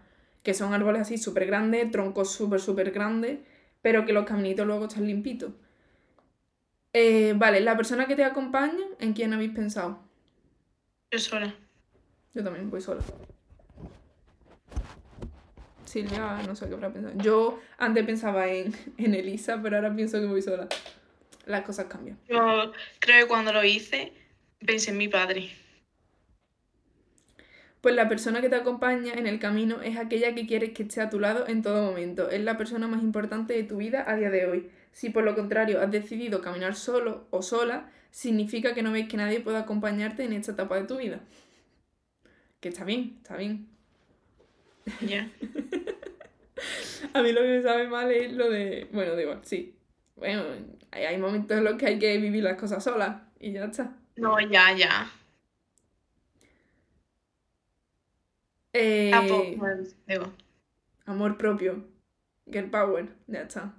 Que 0.43 0.53
son 0.53 0.73
árboles 0.73 1.03
así 1.03 1.17
súper 1.17 1.45
grandes, 1.45 1.91
troncos 1.91 2.29
súper, 2.33 2.59
súper 2.59 2.91
grandes, 2.91 3.39
pero 3.81 4.05
que 4.05 4.11
los 4.11 4.25
caminitos 4.25 4.67
luego 4.67 4.87
están 4.87 5.07
limpitos. 5.07 5.53
Eh, 6.91 7.33
vale, 7.37 7.61
la 7.61 7.77
persona 7.77 8.05
que 8.05 8.17
te 8.17 8.25
acompaña, 8.25 8.83
¿en 8.99 9.13
quién 9.13 9.31
habéis 9.31 9.51
pensado? 9.51 9.99
Yo 11.09 11.19
sola. 11.19 11.55
Yo 12.33 12.43
también 12.43 12.69
voy 12.69 12.81
sola. 12.81 13.01
Silvia, 15.95 16.41
no 16.45 16.57
sé 16.57 16.67
qué 16.67 16.73
habrá 16.73 16.91
pensado. 16.91 17.15
Yo 17.23 17.61
antes 17.77 18.05
pensaba 18.05 18.49
en, 18.49 18.73
en 18.97 19.15
Elisa, 19.15 19.61
pero 19.63 19.77
ahora 19.77 19.95
pienso 19.95 20.19
que 20.19 20.25
voy 20.25 20.41
sola. 20.41 20.67
Las 21.45 21.61
cosas 21.61 21.85
cambian. 21.85 22.19
Yo 22.27 22.73
creo 22.99 23.21
que 23.21 23.27
cuando 23.29 23.53
lo 23.53 23.63
hice, 23.63 24.11
pensé 24.65 24.91
en 24.91 24.97
mi 24.97 25.07
padre. 25.07 25.51
Pues 27.79 27.95
la 27.95 28.09
persona 28.09 28.41
que 28.41 28.49
te 28.49 28.57
acompaña 28.57 29.13
en 29.13 29.25
el 29.25 29.39
camino 29.39 29.81
es 29.81 29.95
aquella 29.95 30.35
que 30.35 30.45
quieres 30.45 30.71
que 30.71 30.83
esté 30.83 30.99
a 30.99 31.09
tu 31.09 31.21
lado 31.21 31.47
en 31.47 31.61
todo 31.61 31.85
momento. 31.85 32.29
Es 32.29 32.41
la 32.41 32.57
persona 32.57 32.87
más 32.87 33.01
importante 33.01 33.53
de 33.53 33.63
tu 33.63 33.77
vida 33.77 34.03
a 34.05 34.17
día 34.17 34.29
de 34.29 34.47
hoy. 34.47 34.69
Si 34.91 35.11
por 35.11 35.23
lo 35.23 35.33
contrario 35.33 35.79
has 35.79 35.91
decidido 35.91 36.41
caminar 36.41 36.75
solo 36.75 37.25
o 37.29 37.41
sola, 37.41 37.89
significa 38.11 38.73
que 38.73 38.83
no 38.83 38.91
ves 38.91 39.07
que 39.07 39.15
nadie 39.15 39.39
pueda 39.39 39.59
acompañarte 39.59 40.25
en 40.25 40.33
esta 40.33 40.51
etapa 40.51 40.75
de 40.75 40.87
tu 40.87 40.97
vida. 40.97 41.21
Que 42.59 42.67
está 42.67 42.83
bien, 42.83 43.19
está 43.21 43.37
bien. 43.37 43.74
Ya. 45.01 45.29
A 47.13 47.21
mí 47.21 47.31
lo 47.31 47.41
que 47.41 47.47
me 47.47 47.61
sabe 47.61 47.87
mal 47.87 48.11
es 48.11 48.33
lo 48.33 48.49
de. 48.49 48.87
Bueno, 48.91 49.19
igual, 49.19 49.41
sí. 49.43 49.75
Bueno, 50.15 50.43
hay, 50.91 51.03
hay 51.03 51.17
momentos 51.17 51.57
en 51.57 51.63
los 51.63 51.75
que 51.75 51.85
hay 51.87 51.99
que 51.99 52.17
vivir 52.17 52.43
las 52.43 52.57
cosas 52.57 52.83
solas 52.83 53.21
y 53.39 53.51
ya 53.51 53.65
está. 53.65 53.95
No, 54.15 54.39
ya, 54.39 54.71
ya. 54.73 55.11
Eh, 58.73 59.09
Tampoco. 59.11 59.67
Digo. 60.07 60.33
amor 61.05 61.37
propio. 61.37 61.85
Girl 62.45 62.69
power, 62.69 63.07
ya 63.27 63.41
está. 63.41 63.73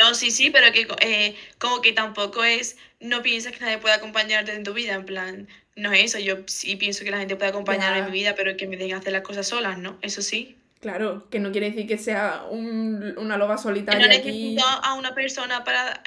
No, 0.00 0.14
sí, 0.14 0.30
sí, 0.30 0.50
pero 0.50 0.72
que 0.72 0.86
eh, 1.00 1.36
como 1.58 1.80
que 1.80 1.92
tampoco 1.92 2.42
es, 2.42 2.76
no 3.00 3.22
piensas 3.22 3.52
que 3.52 3.60
nadie 3.60 3.78
puede 3.78 3.94
acompañarte 3.94 4.54
en 4.54 4.64
tu 4.64 4.72
vida, 4.72 4.94
en 4.94 5.04
plan, 5.04 5.48
no 5.78 5.92
es 5.92 6.04
eso, 6.14 6.18
yo 6.18 6.36
sí 6.46 6.76
pienso 6.76 7.04
que 7.04 7.10
la 7.10 7.18
gente 7.18 7.36
puede 7.36 7.50
acompañarme 7.50 8.00
en 8.00 8.04
mi 8.06 8.10
vida, 8.12 8.34
pero 8.36 8.56
que 8.56 8.66
me 8.66 8.76
dejen 8.76 8.96
hacer 8.96 9.12
las 9.12 9.22
cosas 9.22 9.46
solas, 9.46 9.78
¿no? 9.78 9.98
Eso 10.02 10.22
sí. 10.22 10.56
Claro, 10.80 11.28
que 11.30 11.40
no 11.40 11.50
quiere 11.50 11.70
decir 11.70 11.86
que 11.88 11.98
sea 11.98 12.44
un- 12.50 13.14
una 13.18 13.36
loba 13.36 13.58
solitaria 13.58 14.06
no 14.06 14.12
aquí. 14.12 14.18
necesito 14.28 14.64
a 14.66 14.94
una 14.94 15.14
persona 15.14 15.64
para, 15.64 16.02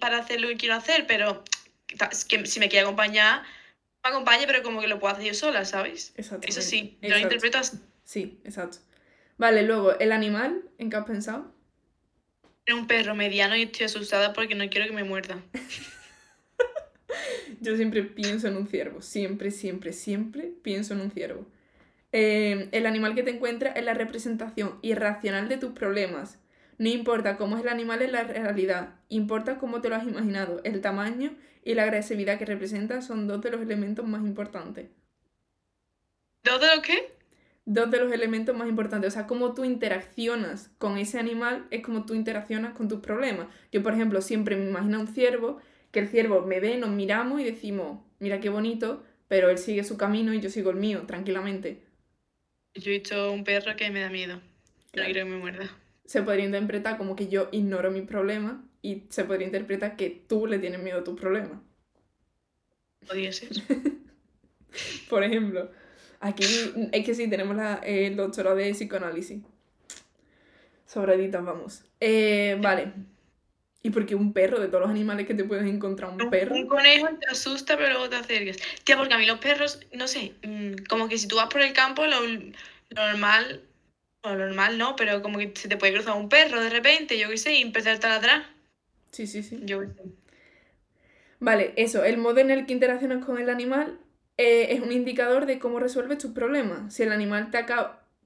para 0.00 0.18
hacer 0.18 0.40
lo 0.40 0.48
que 0.48 0.56
quiero 0.56 0.74
hacer, 0.74 1.06
pero 1.06 1.42
que 2.28 2.46
si 2.46 2.60
me 2.60 2.68
quiere 2.68 2.84
acompañar, 2.84 3.42
me 4.02 4.10
acompañe, 4.10 4.46
pero 4.46 4.62
como 4.62 4.80
que 4.80 4.88
lo 4.88 4.98
puedo 4.98 5.14
hacer 5.14 5.26
yo 5.26 5.34
sola, 5.34 5.64
¿sabes? 5.64 6.12
Exactamente. 6.16 6.50
Eso 6.50 6.62
sí, 6.62 6.98
yo 7.00 7.08
lo 7.08 7.16
exacto. 7.16 7.34
interpreto 7.34 7.58
así. 7.58 7.78
Sí, 8.04 8.40
exacto. 8.44 8.78
Vale, 9.38 9.62
luego, 9.62 9.98
el 9.98 10.12
animal, 10.12 10.62
¿en 10.78 10.90
qué 10.90 10.96
has 10.96 11.04
pensado? 11.06 11.52
Tengo 12.64 12.80
un 12.80 12.86
perro 12.86 13.14
mediano 13.14 13.56
y 13.56 13.62
estoy 13.62 13.86
asustada 13.86 14.32
porque 14.32 14.54
no 14.54 14.68
quiero 14.68 14.86
que 14.86 14.92
me 14.92 15.04
muerda. 15.04 15.38
Yo 17.60 17.76
siempre 17.76 18.02
pienso 18.02 18.48
en 18.48 18.56
un 18.56 18.66
ciervo. 18.66 19.02
Siempre, 19.02 19.50
siempre, 19.50 19.92
siempre 19.92 20.52
pienso 20.62 20.94
en 20.94 21.00
un 21.00 21.10
ciervo. 21.10 21.46
Eh, 22.12 22.68
el 22.72 22.86
animal 22.86 23.14
que 23.14 23.22
te 23.22 23.30
encuentras 23.30 23.76
es 23.76 23.84
la 23.84 23.94
representación 23.94 24.78
irracional 24.82 25.48
de 25.48 25.58
tus 25.58 25.72
problemas. 25.72 26.38
No 26.78 26.88
importa 26.88 27.36
cómo 27.36 27.56
es 27.56 27.62
el 27.62 27.68
animal 27.68 28.02
en 28.02 28.12
la 28.12 28.24
realidad, 28.24 28.94
importa 29.10 29.58
cómo 29.58 29.80
te 29.80 29.90
lo 29.90 29.96
has 29.96 30.04
imaginado. 30.04 30.60
El 30.64 30.80
tamaño 30.80 31.36
y 31.62 31.74
la 31.74 31.82
agresividad 31.82 32.38
que 32.38 32.46
representa 32.46 33.02
son 33.02 33.28
dos 33.28 33.42
de 33.42 33.50
los 33.50 33.60
elementos 33.60 34.06
más 34.06 34.22
importantes. 34.22 34.88
¿Dos 36.42 36.60
de 36.60 36.74
lo 36.74 36.82
qué? 36.82 37.12
Dos 37.66 37.90
de 37.90 37.98
los 37.98 38.10
elementos 38.10 38.56
más 38.56 38.66
importantes. 38.66 39.08
O 39.08 39.10
sea, 39.12 39.26
cómo 39.26 39.52
tú 39.52 39.64
interaccionas 39.64 40.70
con 40.78 40.96
ese 40.96 41.18
animal 41.18 41.66
es 41.70 41.82
como 41.82 42.06
tú 42.06 42.14
interaccionas 42.14 42.74
con 42.74 42.88
tus 42.88 43.00
problemas. 43.00 43.48
Yo, 43.70 43.82
por 43.82 43.92
ejemplo, 43.92 44.22
siempre 44.22 44.56
me 44.56 44.68
imagino 44.68 45.00
un 45.00 45.06
ciervo, 45.06 45.60
que 45.92 46.00
el 46.00 46.08
ciervo 46.08 46.42
me 46.42 46.60
ve, 46.60 46.76
nos 46.78 46.90
miramos 46.90 47.40
y 47.40 47.44
decimos, 47.44 47.98
mira 48.18 48.40
qué 48.40 48.48
bonito, 48.48 49.02
pero 49.28 49.50
él 49.50 49.58
sigue 49.58 49.84
su 49.84 49.96
camino 49.96 50.32
y 50.34 50.40
yo 50.40 50.50
sigo 50.50 50.70
el 50.70 50.76
mío, 50.76 51.02
tranquilamente. 51.06 51.82
Yo 52.74 52.90
he 52.90 52.98
visto 52.98 53.32
un 53.32 53.44
perro 53.44 53.74
que 53.76 53.90
me 53.90 54.00
da 54.00 54.10
miedo. 54.10 54.36
No 54.36 54.42
Claro. 54.92 55.12
quiero 55.12 55.26
que 55.26 55.32
me 55.32 55.38
muerda. 55.38 55.70
Se 56.04 56.22
podría 56.22 56.44
interpretar 56.46 56.98
como 56.98 57.14
que 57.16 57.28
yo 57.28 57.48
ignoro 57.52 57.90
mis 57.90 58.02
problemas 58.04 58.56
y 58.82 59.04
se 59.10 59.24
podría 59.24 59.46
interpretar 59.46 59.96
que 59.96 60.10
tú 60.28 60.46
le 60.46 60.58
tienes 60.58 60.82
miedo 60.82 61.00
a 61.00 61.04
tus 61.04 61.18
problemas. 61.18 61.60
Podría 63.06 63.32
ser. 63.32 63.48
Por 65.08 65.24
ejemplo, 65.24 65.70
aquí 66.20 66.44
es 66.92 67.04
que 67.04 67.14
sí, 67.14 67.28
tenemos 67.28 67.56
la- 67.56 67.76
el 67.84 68.16
doctorado 68.16 68.56
de 68.56 68.70
psicoanálisis. 68.72 69.42
Sobraditas, 70.86 71.44
vamos. 71.44 71.84
Eh, 72.00 72.56
vale. 72.60 72.92
¿Y 73.82 73.90
por 73.90 74.06
qué 74.06 74.14
un 74.14 74.32
perro? 74.32 74.60
De 74.60 74.68
todos 74.68 74.80
los 74.82 74.90
animales 74.90 75.26
que 75.26 75.34
te 75.34 75.44
puedes 75.44 75.66
encontrar, 75.66 76.10
un 76.10 76.28
perro. 76.30 76.56
un 76.56 76.66
conejo 76.66 77.08
te 77.18 77.26
asusta, 77.30 77.76
pero 77.76 77.90
luego 77.90 78.08
te 78.10 78.16
acercas. 78.16 78.58
Tía, 78.84 78.96
porque 78.96 79.14
a 79.14 79.18
mí 79.18 79.26
los 79.26 79.38
perros, 79.38 79.80
no 79.92 80.06
sé, 80.08 80.34
mm, 80.42 80.84
como 80.88 81.08
que 81.08 81.18
si 81.18 81.28
tú 81.28 81.36
vas 81.36 81.48
por 81.48 81.60
el 81.62 81.72
campo, 81.72 82.06
lo, 82.06 82.20
lo 82.26 82.52
normal 82.94 83.62
Bueno, 84.22 84.46
normal, 84.46 84.78
¿no? 84.78 84.96
Pero 84.96 85.22
como 85.22 85.38
que 85.38 85.52
se 85.56 85.68
te 85.68 85.76
puede 85.76 85.94
cruzar 85.94 86.16
un 86.16 86.28
perro 86.30 86.62
de 86.62 86.70
repente, 86.70 87.18
yo 87.18 87.28
qué 87.28 87.38
sé, 87.38 87.54
y 87.54 87.62
empezar 87.62 87.96
a 87.96 88.00
taladrar. 88.00 88.44
Sí, 89.12 89.26
sí, 89.26 89.42
sí. 89.42 89.60
Yo 89.64 89.80
qué 89.80 89.86
sé. 89.88 90.02
Vale, 91.38 91.72
eso, 91.76 92.04
el 92.04 92.18
modo 92.18 92.38
en 92.40 92.50
el 92.50 92.66
que 92.66 92.72
interaccionas 92.74 93.24
con 93.24 93.38
el 93.38 93.48
animal 93.48 93.98
eh, 94.36 94.68
es 94.74 94.80
un 94.80 94.92
indicador 94.92 95.46
de 95.46 95.58
cómo 95.58 95.80
resuelves 95.80 96.18
tus 96.18 96.32
problemas. 96.32 96.94
Si 96.94 97.02
el 97.02 97.12
animal 97.12 97.50
te, 97.50 97.64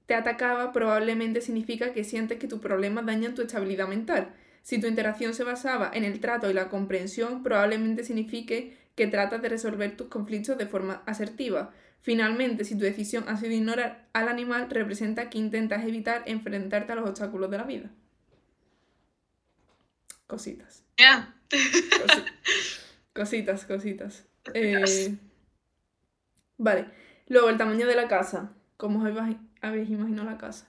te 0.05 0.15
atacaba, 0.15 0.71
probablemente 0.73 1.41
significa 1.41 1.93
que 1.93 2.03
sientes 2.03 2.39
que 2.39 2.47
tus 2.47 2.59
problemas 2.59 3.05
dañan 3.05 3.33
tu 3.35 3.41
estabilidad 3.41 3.87
mental. 3.87 4.33
Si 4.65 4.79
tu 4.81 4.87
interacción 4.87 5.35
se 5.35 5.43
basaba 5.43 5.91
en 5.93 6.03
el 6.05 6.19
trato 6.19 6.49
y 6.49 6.53
la 6.55 6.69
comprensión, 6.69 7.43
probablemente 7.43 8.03
signifique 8.03 8.75
que 8.95 9.05
tratas 9.05 9.39
de 9.43 9.49
resolver 9.49 9.95
tus 9.95 10.07
conflictos 10.07 10.57
de 10.57 10.65
forma 10.65 11.03
asertiva. 11.05 11.71
Finalmente, 12.01 12.63
si 12.65 12.75
tu 12.75 12.83
decisión 12.83 13.25
ha 13.27 13.37
sido 13.37 13.51
ignorar 13.53 14.07
al 14.13 14.27
animal, 14.27 14.67
representa 14.71 15.29
que 15.29 15.37
intentas 15.37 15.83
evitar 15.85 16.23
enfrentarte 16.25 16.93
a 16.93 16.95
los 16.95 17.07
obstáculos 17.07 17.51
de 17.51 17.57
la 17.59 17.63
vida. 17.65 17.91
Cositas. 20.25 20.83
Ya. 20.97 21.35
Cosi- 21.51 22.25
cositas, 23.13 23.65
cositas. 23.65 24.25
Eh, 24.55 25.15
vale. 26.57 26.85
Luego, 27.27 27.49
el 27.49 27.57
tamaño 27.57 27.85
de 27.85 27.95
la 27.95 28.07
casa. 28.07 28.51
¿Cómo 28.77 29.03
os 29.03 29.35
habéis 29.61 29.89
imaginado 29.91 30.27
la 30.27 30.39
casa? 30.39 30.67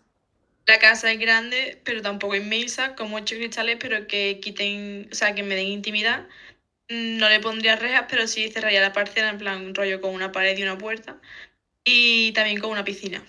La 0.67 0.79
casa 0.79 1.13
es 1.13 1.19
grande, 1.21 1.81
pero 1.85 2.03
tampoco 2.03 2.35
inmensa, 2.35 2.97
con 2.97 3.11
muchos 3.11 3.39
cristales, 3.39 3.77
pero 3.81 4.07
que 4.09 4.41
quiten, 4.41 5.09
o 5.13 5.15
sea, 5.15 5.35
que 5.35 5.43
me 5.45 5.55
den 5.55 5.69
intimidad. 5.69 6.27
Mm, 6.89 7.19
No 7.19 7.29
le 7.29 7.41
pondría 7.41 7.77
rejas, 7.77 8.07
pero 8.09 8.27
sí 8.27 8.49
cerraría 8.51 8.81
la 8.81 8.93
parcela 8.93 9.31
en 9.31 9.39
plan 9.39 9.75
rollo 9.75 10.01
con 10.01 10.15
una 10.15 10.33
pared 10.33 10.57
y 10.59 10.63
una 10.63 10.79
puerta. 10.79 11.21
Y 11.85 12.33
también 12.33 12.61
con 12.61 12.71
una 12.71 12.85
piscina. 12.85 13.25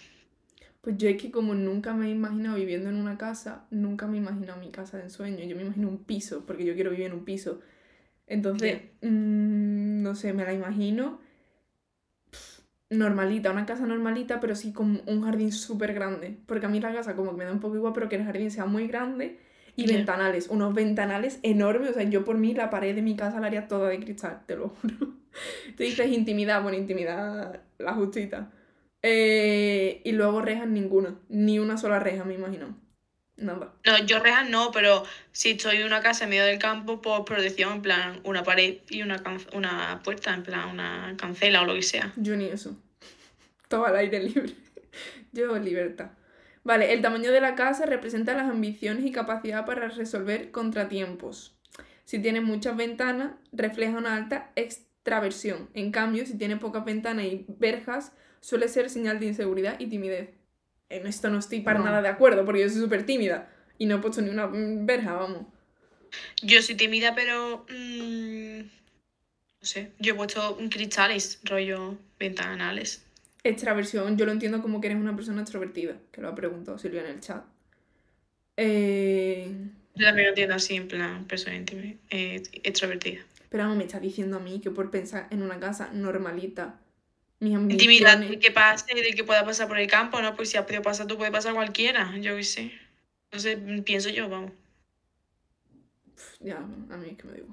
Pues 0.81 0.97
yo 0.97 1.09
es 1.09 1.21
que 1.21 1.31
como 1.31 1.53
nunca 1.53 1.93
me 1.93 2.07
he 2.07 2.09
imaginado 2.11 2.55
viviendo 2.57 2.89
en 2.89 2.95
una 2.95 3.17
casa, 3.17 3.65
nunca 3.71 4.07
me 4.07 4.17
he 4.17 4.21
imaginado 4.21 4.59
mi 4.59 4.71
casa 4.71 4.97
de 4.97 5.03
ensueño. 5.03 5.43
Yo 5.45 5.55
me 5.55 5.63
imagino 5.63 5.89
un 5.89 6.03
piso, 6.03 6.45
porque 6.45 6.65
yo 6.65 6.75
quiero 6.75 6.91
vivir 6.91 7.07
en 7.07 7.13
un 7.13 7.25
piso. 7.25 7.61
Entonces, 8.27 8.81
mm, 9.01 10.01
no 10.01 10.15
sé, 10.15 10.33
me 10.33 10.45
la 10.45 10.53
imagino 10.53 11.19
normalita, 12.89 13.51
una 13.51 13.65
casa 13.65 13.85
normalita, 13.85 14.39
pero 14.39 14.55
sí 14.55 14.71
con 14.73 15.01
un 15.05 15.23
jardín 15.23 15.51
súper 15.51 15.93
grande. 15.93 16.38
Porque 16.45 16.65
a 16.65 16.69
mí 16.69 16.79
la 16.79 16.93
casa 16.93 17.15
como 17.15 17.31
que 17.31 17.38
me 17.38 17.45
da 17.45 17.51
un 17.51 17.59
poco 17.59 17.75
igual, 17.75 17.93
pero 17.93 18.09
que 18.09 18.15
el 18.15 18.23
jardín 18.23 18.51
sea 18.51 18.65
muy 18.65 18.88
grande 18.88 19.39
y 19.75 19.88
ventanales, 19.88 20.47
unos 20.49 20.73
ventanales 20.73 21.39
enormes. 21.43 21.91
O 21.91 21.93
sea, 21.93 22.03
yo 22.03 22.23
por 22.25 22.38
mí 22.38 22.53
la 22.53 22.69
pared 22.69 22.95
de 22.95 23.01
mi 23.01 23.15
casa 23.15 23.39
la 23.39 23.47
haría 23.47 23.67
toda 23.67 23.89
de 23.89 23.99
cristal, 23.99 24.41
te 24.45 24.55
lo 24.55 24.69
juro. 24.81 24.95
Tú 25.75 25.83
dices 25.83 26.07
intimidad, 26.11 26.61
bueno, 26.63 26.77
intimidad 26.77 27.61
la 27.77 27.93
justita. 27.93 28.51
Eh, 29.03 30.01
y 30.03 30.11
luego 30.13 30.41
rejas 30.41 30.67
ninguna, 30.67 31.19
ni 31.29 31.59
una 31.59 31.77
sola 31.77 31.99
reja, 31.99 32.23
me 32.23 32.33
imagino. 32.33 32.86
Nada. 33.38 33.71
No, 33.85 33.97
yo 34.05 34.19
rejas 34.19 34.49
no, 34.49 34.71
pero 34.71 35.03
si 35.31 35.51
estoy 35.51 35.77
en 35.77 35.85
una 35.85 36.01
casa 36.01 36.23
en 36.23 36.31
medio 36.31 36.43
del 36.43 36.57
campo, 36.57 37.01
pues 37.01 37.21
protección, 37.25 37.73
en 37.73 37.81
plan 37.83 38.21
una 38.23 38.43
pared 38.43 38.79
y 38.89 39.03
una, 39.03 39.23
una 39.53 40.01
puerta, 40.03 40.33
en 40.33 40.43
plan 40.43 40.69
una 40.69 41.15
cancela 41.17 41.61
o 41.61 41.65
lo 41.65 41.75
que 41.75 41.83
sea. 41.83 42.13
Yo 42.15 42.35
ni 42.35 42.45
eso. 42.45 42.75
Todo 43.67 43.85
al 43.85 43.95
aire 43.95 44.21
libre. 44.23 44.53
Yo 45.31 45.57
libertad. 45.59 46.11
Vale, 46.63 46.91
el 46.93 47.01
tamaño 47.01 47.31
de 47.31 47.39
la 47.39 47.55
casa 47.55 47.85
representa 47.85 48.33
las 48.33 48.49
ambiciones 48.49 49.05
y 49.05 49.11
capacidad 49.11 49.65
para 49.65 49.88
resolver 49.88 50.51
contratiempos. 50.51 51.57
Si 52.03 52.19
tiene 52.19 52.41
muchas 52.41 52.75
ventanas, 52.75 53.33
refleja 53.51 53.97
una 53.97 54.15
alta 54.15 54.51
extraversión. 54.55 55.69
En 55.73 55.91
cambio, 55.91 56.25
si 56.25 56.38
tiene 56.38 56.57
pocas 56.57 56.83
ventanas 56.83 57.25
y 57.25 57.45
verjas, 57.47 58.13
suele 58.41 58.67
ser 58.67 58.89
señal 58.89 59.19
de 59.19 59.27
inseguridad 59.27 59.79
y 59.79 59.88
timidez. 59.88 60.36
En 60.89 61.05
esto 61.07 61.29
no 61.29 61.39
estoy 61.39 61.61
para 61.61 61.79
No. 61.79 61.85
nada 61.85 62.01
de 62.01 62.07
acuerdo, 62.07 62.45
porque 62.45 62.61
yo 62.61 62.69
soy 62.69 62.81
súper 62.81 63.05
tímida 63.05 63.49
y 63.77 63.85
no 63.85 63.95
he 63.95 63.99
puesto 63.99 64.21
ni 64.21 64.29
una 64.29 64.47
verja, 64.47 65.13
vamos. 65.13 65.47
Yo 66.41 66.61
soy 66.61 66.75
tímida, 66.75 67.13
pero 67.13 67.65
mm, 67.69 68.59
no 68.59 69.61
sé, 69.61 69.91
yo 69.99 70.13
he 70.13 70.15
puesto 70.15 70.57
cristales, 70.69 71.39
rollo 71.43 71.97
ventanales. 72.19 73.03
Extraversión, 73.43 74.17
yo 74.17 74.25
lo 74.25 74.31
entiendo 74.31 74.61
como 74.61 74.81
que 74.81 74.88
eres 74.88 74.99
una 74.99 75.15
persona 75.15 75.41
extrovertida, 75.41 75.97
que 76.11 76.21
lo 76.21 76.29
ha 76.29 76.35
preguntado 76.35 76.77
Silvia 76.77 77.01
en 77.01 77.07
el 77.07 77.19
chat. 77.19 77.43
Eh, 78.57 79.51
Yo 79.95 80.05
también 80.05 80.25
lo 80.27 80.29
entiendo 80.29 80.55
así, 80.55 80.75
en 80.75 80.88
plan 80.88 81.25
persona 81.25 81.63
eh, 82.09 82.41
extrovertida. 82.63 83.21
Pero 83.49 83.63
vamos, 83.63 83.77
me 83.77 83.83
está 83.85 83.99
diciendo 83.99 84.38
a 84.38 84.39
mí 84.39 84.59
que 84.59 84.71
por 84.71 84.89
pensar 84.91 85.27
en 85.31 85.41
una 85.41 85.59
casa 85.59 85.89
normalita, 85.93 86.79
Intimidad 87.39 88.19
que 88.39 88.51
pase, 88.51 88.95
de 88.95 89.13
que 89.13 89.23
pueda 89.23 89.45
pasar 89.45 89.67
por 89.67 89.77
el 89.77 89.88
campo, 89.88 90.19
¿no? 90.21 90.35
Pues 90.35 90.49
si 90.49 90.57
has 90.57 90.65
podido 90.65 90.81
pasar 90.81 91.05
tú, 91.05 91.17
puede 91.17 91.31
pasar 91.31 91.53
cualquiera, 91.53 92.17
yo 92.17 92.35
qué 92.35 92.43
sé. 92.43 92.71
Entonces 93.25 93.59
mm, 93.61 93.81
pienso 93.81 94.09
yo, 94.09 94.27
vamos. 94.27 94.51
Ya, 96.39 96.57
a 96.57 96.97
mí 96.97 97.09
es 97.11 97.17
que 97.17 97.27
me 97.27 97.33
digo. 97.33 97.47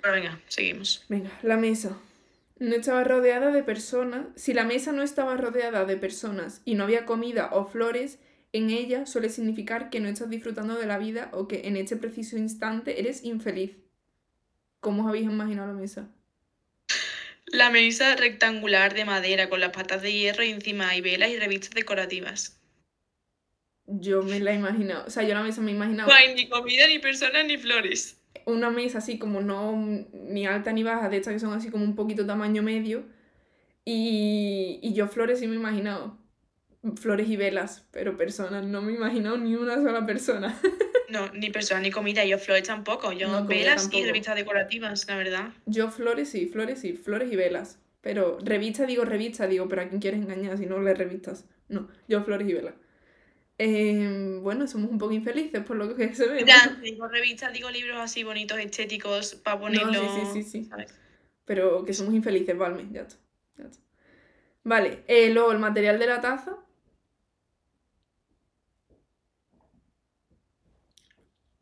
Pero 0.00 0.14
venga, 0.14 0.40
seguimos. 0.48 1.04
Venga, 1.08 1.30
la 1.42 1.56
mesa. 1.56 1.98
No 2.58 2.74
estaba 2.74 3.04
rodeada 3.04 3.50
de 3.50 3.62
personas. 3.62 4.26
Si 4.36 4.54
la 4.54 4.64
mesa 4.64 4.92
no 4.92 5.02
estaba 5.02 5.36
rodeada 5.36 5.84
de 5.84 5.96
personas 5.96 6.62
y 6.64 6.74
no 6.74 6.84
había 6.84 7.04
comida 7.04 7.50
o 7.52 7.66
flores 7.66 8.18
en 8.52 8.70
ella, 8.70 9.04
suele 9.04 9.28
significar 9.28 9.90
que 9.90 10.00
no 10.00 10.08
estás 10.08 10.30
disfrutando 10.30 10.76
de 10.76 10.86
la 10.86 10.96
vida 10.96 11.28
o 11.32 11.46
que 11.48 11.66
en 11.66 11.76
este 11.76 11.96
preciso 11.96 12.38
instante 12.38 13.00
eres 13.00 13.24
infeliz. 13.24 13.76
¿Cómo 14.80 15.02
os 15.02 15.08
habéis 15.08 15.26
imaginado 15.26 15.74
la 15.74 15.78
mesa? 15.78 16.08
La 17.56 17.70
mesa 17.70 18.14
rectangular 18.16 18.92
de 18.92 19.06
madera 19.06 19.48
con 19.48 19.60
las 19.60 19.70
patas 19.70 20.02
de 20.02 20.12
hierro 20.12 20.44
y 20.44 20.50
encima 20.50 20.90
hay 20.90 21.00
velas 21.00 21.30
y 21.30 21.38
revistas 21.38 21.70
decorativas. 21.70 22.60
Yo 23.86 24.22
me 24.22 24.40
la 24.40 24.52
he 24.52 24.56
imaginado. 24.56 25.06
O 25.06 25.10
sea, 25.10 25.22
yo 25.22 25.32
la 25.32 25.42
mesa 25.42 25.62
me 25.62 25.70
he 25.70 25.74
imaginado. 25.74 26.06
No 26.06 26.14
hay 26.14 26.34
ni 26.34 26.50
comida, 26.50 26.86
ni 26.86 26.98
personas, 26.98 27.46
ni 27.46 27.56
flores. 27.56 28.20
una 28.44 28.68
mesa 28.68 28.98
así 28.98 29.18
como 29.18 29.40
no 29.40 29.74
ni 30.12 30.46
alta 30.46 30.70
ni 30.72 30.82
baja, 30.82 31.08
de 31.08 31.16
estas 31.16 31.32
que 31.32 31.40
son 31.40 31.54
así 31.54 31.70
como 31.70 31.84
un 31.84 31.96
poquito 31.96 32.26
tamaño 32.26 32.62
medio. 32.62 33.04
Y, 33.86 34.78
y 34.82 34.92
yo 34.92 35.08
flores 35.08 35.38
sí 35.38 35.46
me 35.46 35.54
he 35.54 35.58
imaginado. 35.58 36.18
Flores 36.96 37.26
y 37.26 37.36
velas, 37.36 37.88
pero 37.90 38.18
personas, 38.18 38.64
no 38.64 38.82
me 38.82 38.92
he 38.92 38.96
imaginado 38.96 39.38
ni 39.38 39.54
una 39.54 39.76
sola 39.76 40.04
persona. 40.04 40.60
No, 41.08 41.30
ni 41.32 41.50
personas, 41.50 41.82
ni 41.82 41.90
comida. 41.90 42.24
Yo 42.24 42.38
flores 42.38 42.64
tampoco. 42.64 43.12
Yo 43.12 43.28
No, 43.28 43.46
velas 43.46 43.88
y 43.92 44.04
revistas 44.04 44.34
decorativas, 44.34 45.06
la 45.08 45.16
verdad. 45.16 45.48
Yo 45.66 45.90
flores 45.90 46.28
sí, 46.28 46.46
flores 46.46 46.80
sí, 46.80 46.94
flores 46.94 47.32
y 47.32 47.36
velas. 47.36 47.78
Pero 48.00 48.38
revista 48.40 48.86
digo 48.86 49.04
revista, 49.04 49.46
digo, 49.46 49.68
pero 49.68 49.82
a 49.82 49.88
quién 49.88 50.00
quieres 50.00 50.20
engañar 50.20 50.56
si 50.58 50.66
no 50.66 50.80
lees 50.80 50.98
revistas. 50.98 51.44
No, 51.68 51.88
yo 52.06 52.22
flores 52.22 52.48
y 52.48 52.52
velas. 52.52 52.74
Eh, 53.58 54.38
bueno, 54.42 54.66
somos 54.66 54.90
un 54.90 54.98
poco 54.98 55.12
infelices 55.12 55.64
por 55.64 55.76
lo 55.76 55.94
que 55.96 56.14
se 56.14 56.28
ve. 56.28 56.42
¿no? 56.42 56.46
Ya, 56.46 56.78
digo 56.82 57.08
revistas, 57.08 57.52
digo 57.52 57.70
libros 57.70 57.98
así 57.98 58.22
bonitos, 58.22 58.58
estéticos, 58.58 59.34
para 59.36 59.58
ponerlo. 59.58 59.92
sí, 59.92 60.20
sí, 60.32 60.42
sí, 60.42 60.42
sí. 60.42 60.64
¿sabes? 60.66 60.94
Pero 61.44 61.84
que 61.84 61.94
somos 61.94 62.14
infelices, 62.14 62.56
Valme, 62.56 62.86
ya 62.92 63.02
está. 63.02 63.16
ya 63.56 63.64
está. 63.64 63.82
Vale, 64.62 65.04
eh, 65.06 65.30
luego 65.30 65.52
el 65.52 65.58
material 65.58 65.98
de 65.98 66.06
la 66.06 66.20
taza. 66.20 66.56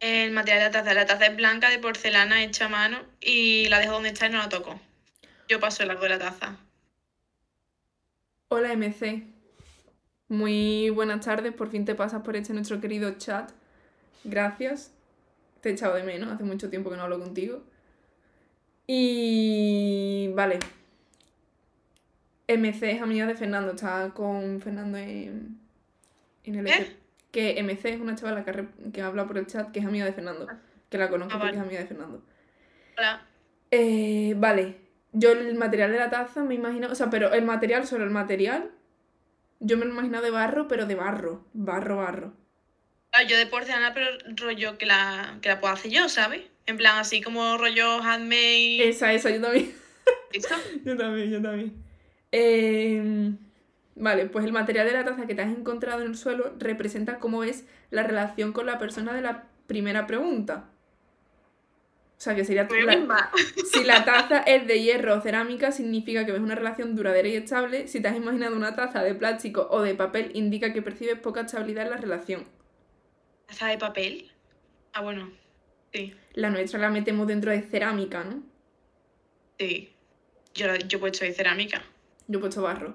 El 0.04 0.32
material 0.32 0.58
de 0.58 0.64
la 0.66 0.70
taza. 0.70 0.92
La 0.92 1.06
taza 1.06 1.24
es 1.24 1.34
blanca 1.34 1.70
de 1.70 1.78
porcelana 1.78 2.44
hecha 2.44 2.66
a 2.66 2.68
mano 2.68 2.98
y 3.22 3.68
la 3.70 3.78
dejo 3.78 3.94
donde 3.94 4.10
está 4.10 4.26
y 4.26 4.30
no 4.32 4.36
la 4.36 4.50
toco. 4.50 4.78
Yo 5.48 5.60
paso 5.60 5.82
el 5.82 5.88
largo 5.88 6.02
de 6.02 6.10
la 6.10 6.18
taza. 6.18 6.58
Hola 8.48 8.76
MC. 8.76 9.22
Muy 10.28 10.90
buenas 10.90 11.24
tardes, 11.24 11.54
por 11.54 11.70
fin 11.70 11.86
te 11.86 11.94
pasas 11.94 12.20
por 12.20 12.36
este 12.36 12.52
nuestro 12.52 12.82
querido 12.82 13.12
chat. 13.16 13.50
Gracias. 14.24 14.92
Te 15.62 15.70
he 15.70 15.72
echado 15.72 15.94
de 15.94 16.02
menos, 16.02 16.30
hace 16.30 16.44
mucho 16.44 16.68
tiempo 16.68 16.90
que 16.90 16.98
no 16.98 17.04
hablo 17.04 17.18
contigo. 17.18 17.62
Y 18.86 20.28
vale. 20.34 20.58
MC 22.46 22.82
es 22.90 23.00
amiga 23.00 23.26
de 23.26 23.36
Fernando, 23.36 23.72
está 23.72 24.10
con 24.10 24.60
Fernando 24.60 24.98
en, 24.98 25.58
en 26.44 26.54
el 26.56 26.66
¿Eh? 26.66 27.03
Que 27.34 27.60
MC 27.60 27.86
es 27.86 28.00
una 28.00 28.14
chavala 28.14 28.44
que, 28.44 28.68
que 28.92 29.02
habla 29.02 29.26
por 29.26 29.38
el 29.38 29.48
chat 29.48 29.72
que 29.72 29.80
es 29.80 29.84
amiga 29.84 30.04
de 30.04 30.12
Fernando. 30.12 30.46
Que 30.88 30.98
la 30.98 31.10
conozco 31.10 31.34
Ah, 31.34 31.40
porque 31.40 31.56
es 31.56 31.60
amiga 31.60 31.80
de 31.80 31.86
Fernando. 31.86 32.22
Hola. 32.96 33.26
Eh, 33.72 34.34
vale, 34.36 34.76
yo 35.10 35.32
el 35.32 35.56
material 35.56 35.90
de 35.90 35.98
la 35.98 36.10
taza 36.10 36.44
me 36.44 36.54
imagino, 36.54 36.86
o 36.86 36.94
sea, 36.94 37.10
pero 37.10 37.32
el 37.32 37.44
material, 37.44 37.88
solo 37.88 38.04
el 38.04 38.10
material, 38.10 38.70
yo 39.58 39.76
me 39.76 39.84
lo 39.84 39.90
imagino 39.90 40.22
de 40.22 40.30
barro, 40.30 40.68
pero 40.68 40.86
de 40.86 40.94
barro, 40.94 41.44
barro, 41.52 41.96
barro. 41.96 42.34
Ah, 43.10 43.24
Yo 43.24 43.36
de 43.36 43.46
porcelana, 43.46 43.94
pero 43.94 44.06
rollo 44.36 44.78
que 44.78 44.86
la, 44.86 45.38
que 45.42 45.48
la 45.48 45.60
puedo 45.60 45.74
hacer 45.74 45.90
yo, 45.90 46.08
¿sabes? 46.08 46.42
En 46.66 46.76
plan, 46.76 46.98
así 46.98 47.20
como 47.20 47.58
rollo 47.58 48.00
handmade. 48.00 48.88
Esa, 48.88 49.12
esa, 49.12 49.30
yo 49.30 49.40
también, 49.40 49.74
¿Eso? 50.32 50.54
yo 50.84 50.96
también, 50.96 51.30
yo 51.32 51.42
también. 51.42 51.82
Eh, 52.30 53.32
vale, 53.96 54.26
pues 54.26 54.44
el 54.44 54.52
material 54.52 54.86
de 54.86 54.92
la 54.92 55.04
taza 55.04 55.26
que 55.26 55.34
te 55.34 55.42
has 55.42 55.56
encontrado 55.56 56.02
en 56.02 56.08
el 56.08 56.16
suelo 56.16 56.54
representa 56.58 57.18
cómo 57.18 57.44
es 57.44 57.64
la 57.90 58.02
relación 58.02 58.52
con 58.52 58.66
la 58.66 58.78
persona 58.78 59.12
de 59.14 59.22
la 59.22 59.44
primera 59.66 60.06
pregunta. 60.06 60.70
O 62.16 62.20
sea, 62.24 62.34
que 62.34 62.44
sería... 62.44 62.66
Pues 62.68 62.84
la- 62.84 63.30
si 63.72 63.84
la 63.84 64.04
taza 64.04 64.38
es 64.40 64.66
de 64.66 64.80
hierro 64.82 65.14
o 65.16 65.20
cerámica, 65.20 65.72
significa 65.72 66.24
que 66.24 66.32
ves 66.32 66.40
una 66.40 66.54
relación 66.54 66.94
duradera 66.96 67.28
y 67.28 67.36
estable. 67.36 67.86
Si 67.88 68.00
te 68.00 68.08
has 68.08 68.16
imaginado 68.16 68.56
una 68.56 68.74
taza 68.74 69.02
de 69.02 69.14
plástico 69.14 69.66
o 69.70 69.82
de 69.82 69.94
papel, 69.94 70.30
indica 70.34 70.72
que 70.72 70.80
percibes 70.80 71.18
poca 71.18 71.42
estabilidad 71.42 71.84
en 71.84 71.90
la 71.90 71.96
relación. 71.96 72.44
¿Taza 73.46 73.66
de 73.68 73.78
papel? 73.78 74.30
Ah, 74.92 75.02
bueno. 75.02 75.30
Sí, 75.92 76.14
La 76.32 76.50
nuestra 76.50 76.80
la 76.80 76.88
metemos 76.90 77.26
dentro 77.26 77.50
de 77.50 77.62
cerámica, 77.62 78.24
¿no? 78.24 78.42
sí. 79.58 79.90
Yo, 80.54 80.72
yo 80.76 80.98
he 80.98 81.00
puesto 81.00 81.24
de 81.24 81.32
cerámica. 81.32 81.82
Yo 82.28 82.38
he 82.38 82.40
puesto 82.40 82.62
barro. 82.62 82.94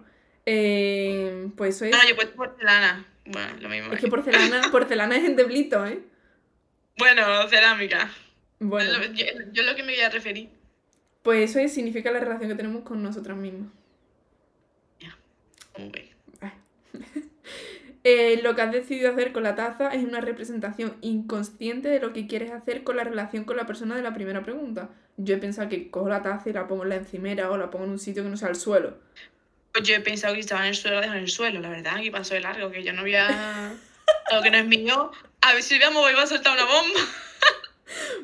Eh, 0.52 1.50
pues 1.56 1.76
eso 1.76 1.86
es... 1.86 1.92
No, 1.92 2.02
yo 2.04 2.10
he 2.10 2.16
puesto 2.16 2.36
porcelana. 2.36 3.06
Bueno, 3.26 3.54
lo 3.62 3.70
mismo. 3.70 3.94
Es 3.94 4.00
que 4.00 4.08
porcelana, 4.08 4.62
porcelana 4.72 5.16
es 5.16 5.26
en 5.26 5.36
deblito, 5.36 5.86
¿eh? 5.86 6.00
Bueno, 6.98 7.48
cerámica. 7.48 8.10
Bueno, 8.60 8.92
Yo, 9.14 9.26
yo 9.52 9.62
lo 9.64 9.76
que 9.76 9.84
me 9.84 9.94
voy 9.94 10.02
a 10.02 10.10
referir. 10.10 10.50
pues 11.22 11.52
eso 11.52 11.60
es, 11.60 11.72
significa 11.72 12.10
la 12.12 12.20
relación 12.20 12.50
que 12.50 12.56
tenemos 12.56 12.82
con 12.84 13.04
nosotras 13.04 13.38
mismas. 13.38 13.70
Muy 15.78 15.90
bien. 15.90 16.10
Eh, 18.06 18.40
lo 18.42 18.56
que 18.56 18.62
has 18.62 18.72
decidido 18.72 19.12
hacer 19.12 19.34
con 19.34 19.44
la 19.44 19.56
taza 19.56 19.90
es 19.90 20.06
una 20.06 20.22
representación 20.22 20.96
inconsciente 21.02 21.90
de 21.90 22.00
lo 22.00 22.14
que 22.14 22.28
quieres 22.28 22.50
hacer 22.52 22.86
con 22.86 22.96
la 22.96 23.04
relación 23.04 23.44
con 23.44 23.58
la 23.58 23.66
persona 23.66 23.98
de 23.98 24.02
la 24.02 24.14
primera 24.14 24.42
pregunta. 24.42 24.90
Yo 25.18 25.36
he 25.36 25.38
pensado 25.38 25.68
que 25.68 25.92
cojo 25.92 26.08
la 26.08 26.22
taza 26.22 26.50
y 26.50 26.54
la 26.54 26.66
pongo 26.66 26.84
en 26.84 26.90
la 26.90 26.96
encimera 26.96 27.52
o 27.52 27.58
la 27.58 27.70
pongo 27.70 27.84
en 27.84 27.92
un 27.92 28.00
sitio 28.00 28.24
que 28.24 28.30
no 28.30 28.38
sea 28.38 28.48
el 28.48 28.56
suelo. 28.56 28.98
Pues 29.74 29.88
yo 29.88 29.96
he 29.96 30.00
pensado 30.02 30.34
que 30.34 30.42
si 30.42 30.46
estaba 30.46 30.62
en 30.62 30.70
el 30.70 30.76
suelo, 30.76 30.96
lo 30.98 31.02
dejo 31.02 31.14
en 31.14 31.20
el 31.22 31.30
suelo, 31.30 31.60
la 31.60 31.70
verdad, 31.70 32.02
que 32.02 32.12
pasó 32.12 32.34
de 32.34 32.42
largo, 32.42 32.72
que 32.72 32.84
yo 32.84 32.94
no 32.94 33.02
voy 33.04 33.16
a... 33.16 33.74
Lo 34.32 34.42
que 34.42 34.50
no 34.52 34.58
es 34.58 34.66
mío, 34.66 35.12
a 35.42 35.54
ver 35.54 35.62
si 35.64 35.76
voy 35.76 35.84
a 35.84 35.90
mover 35.92 36.14
y 36.14 36.16
va 36.18 36.24
a 36.24 36.28
soltar 36.28 36.54
una 36.54 36.66
bomba. 36.66 37.00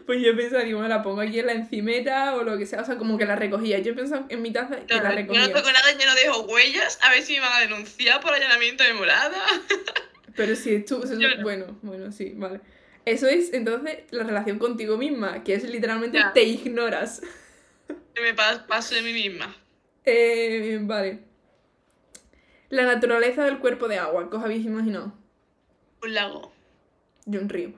Pues 0.06 0.22
yo 0.22 0.30
he 0.32 0.36
pensado, 0.36 0.64
digo, 0.64 0.80
me 0.80 0.88
la 0.88 1.02
pongo 1.02 1.22
aquí 1.22 1.40
en 1.40 1.48
la 1.48 1.54
encimera 1.54 2.36
o 2.36 2.44
lo 2.44 2.56
que 2.56 2.68
sea, 2.68 2.82
o 2.82 2.86
sea, 2.86 2.98
como 2.98 3.18
que 3.18 3.26
la 3.26 3.36
recogía. 3.36 3.80
Yo 3.80 3.94
he 3.94 3.96
pensado 3.96 4.24
en 4.30 4.44
mi 4.44 4.52
taza 4.54 4.76
que 4.86 4.94
la 4.94 5.02
Yo 5.02 5.10
no 5.10 5.16
recogía. 5.16 5.52
toco 5.54 5.72
nada, 5.72 5.92
yo 6.00 6.06
no 6.06 6.14
dejo 6.14 6.42
huellas, 6.42 7.00
a 7.02 7.10
ver 7.10 7.24
si 7.24 7.34
me 7.34 7.40
van 7.40 7.54
a 7.54 7.60
denunciar 7.62 8.22
por 8.22 8.32
allanamiento 8.32 8.84
de 8.84 8.94
morada. 8.94 9.42
Pero 10.36 10.56
si 10.56 10.80
tú, 10.84 11.02
eso- 11.04 11.16
no. 11.16 11.42
bueno, 11.42 11.80
bueno, 11.82 12.12
sí, 12.12 12.34
vale. 12.36 12.60
Eso 13.06 13.26
es 13.28 13.54
entonces 13.54 14.00
la 14.12 14.24
relación 14.24 14.60
contigo 14.60 14.98
misma, 14.98 15.44
que 15.44 15.56
es 15.56 15.64
literalmente 15.64 16.20
Ya. 16.20 16.32
te 16.32 16.44
ignoras. 16.44 17.24
Me 18.22 18.36
pas- 18.36 18.68
paso 18.68 18.94
de 18.94 19.02
mí 19.02 19.14
misma. 19.14 19.56
Eh, 20.08 20.78
vale. 20.84 21.18
La 22.70 22.84
naturaleza 22.86 23.44
del 23.46 23.60
cuerpo 23.60 23.88
de 23.88 23.98
agua, 24.00 24.30
¿qué 24.30 24.38
os 24.38 24.44
habéis 24.44 24.66
imaginado? 24.66 25.14
Un 26.02 26.14
lago. 26.14 26.52
de 27.26 27.40
un 27.40 27.50
río. 27.50 27.74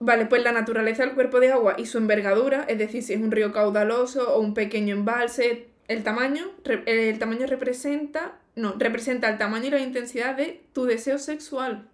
Vale, 0.00 0.26
pues 0.26 0.42
la 0.42 0.52
naturaleza 0.52 1.04
del 1.04 1.14
cuerpo 1.14 1.40
de 1.40 1.52
agua 1.52 1.74
y 1.78 1.86
su 1.86 1.98
envergadura, 1.98 2.64
es 2.68 2.78
decir, 2.78 3.02
si 3.02 3.12
es 3.12 3.20
un 3.20 3.30
río 3.30 3.52
caudaloso 3.52 4.34
o 4.34 4.40
un 4.40 4.54
pequeño 4.54 4.94
embalse, 4.94 5.68
el 5.88 6.02
tamaño, 6.04 6.50
el 6.86 7.18
tamaño 7.18 7.46
representa, 7.46 8.38
no, 8.54 8.74
representa 8.78 9.28
el 9.28 9.38
tamaño 9.38 9.66
y 9.66 9.70
la 9.70 9.80
intensidad 9.80 10.34
de 10.36 10.62
tu 10.72 10.84
deseo 10.84 11.18
sexual. 11.18 11.88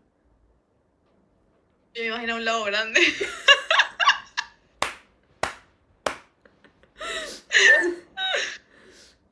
Yo 1.95 2.03
me 2.03 2.09
imagino 2.09 2.37
un 2.37 2.45
lago 2.45 2.65
grande. 2.65 3.01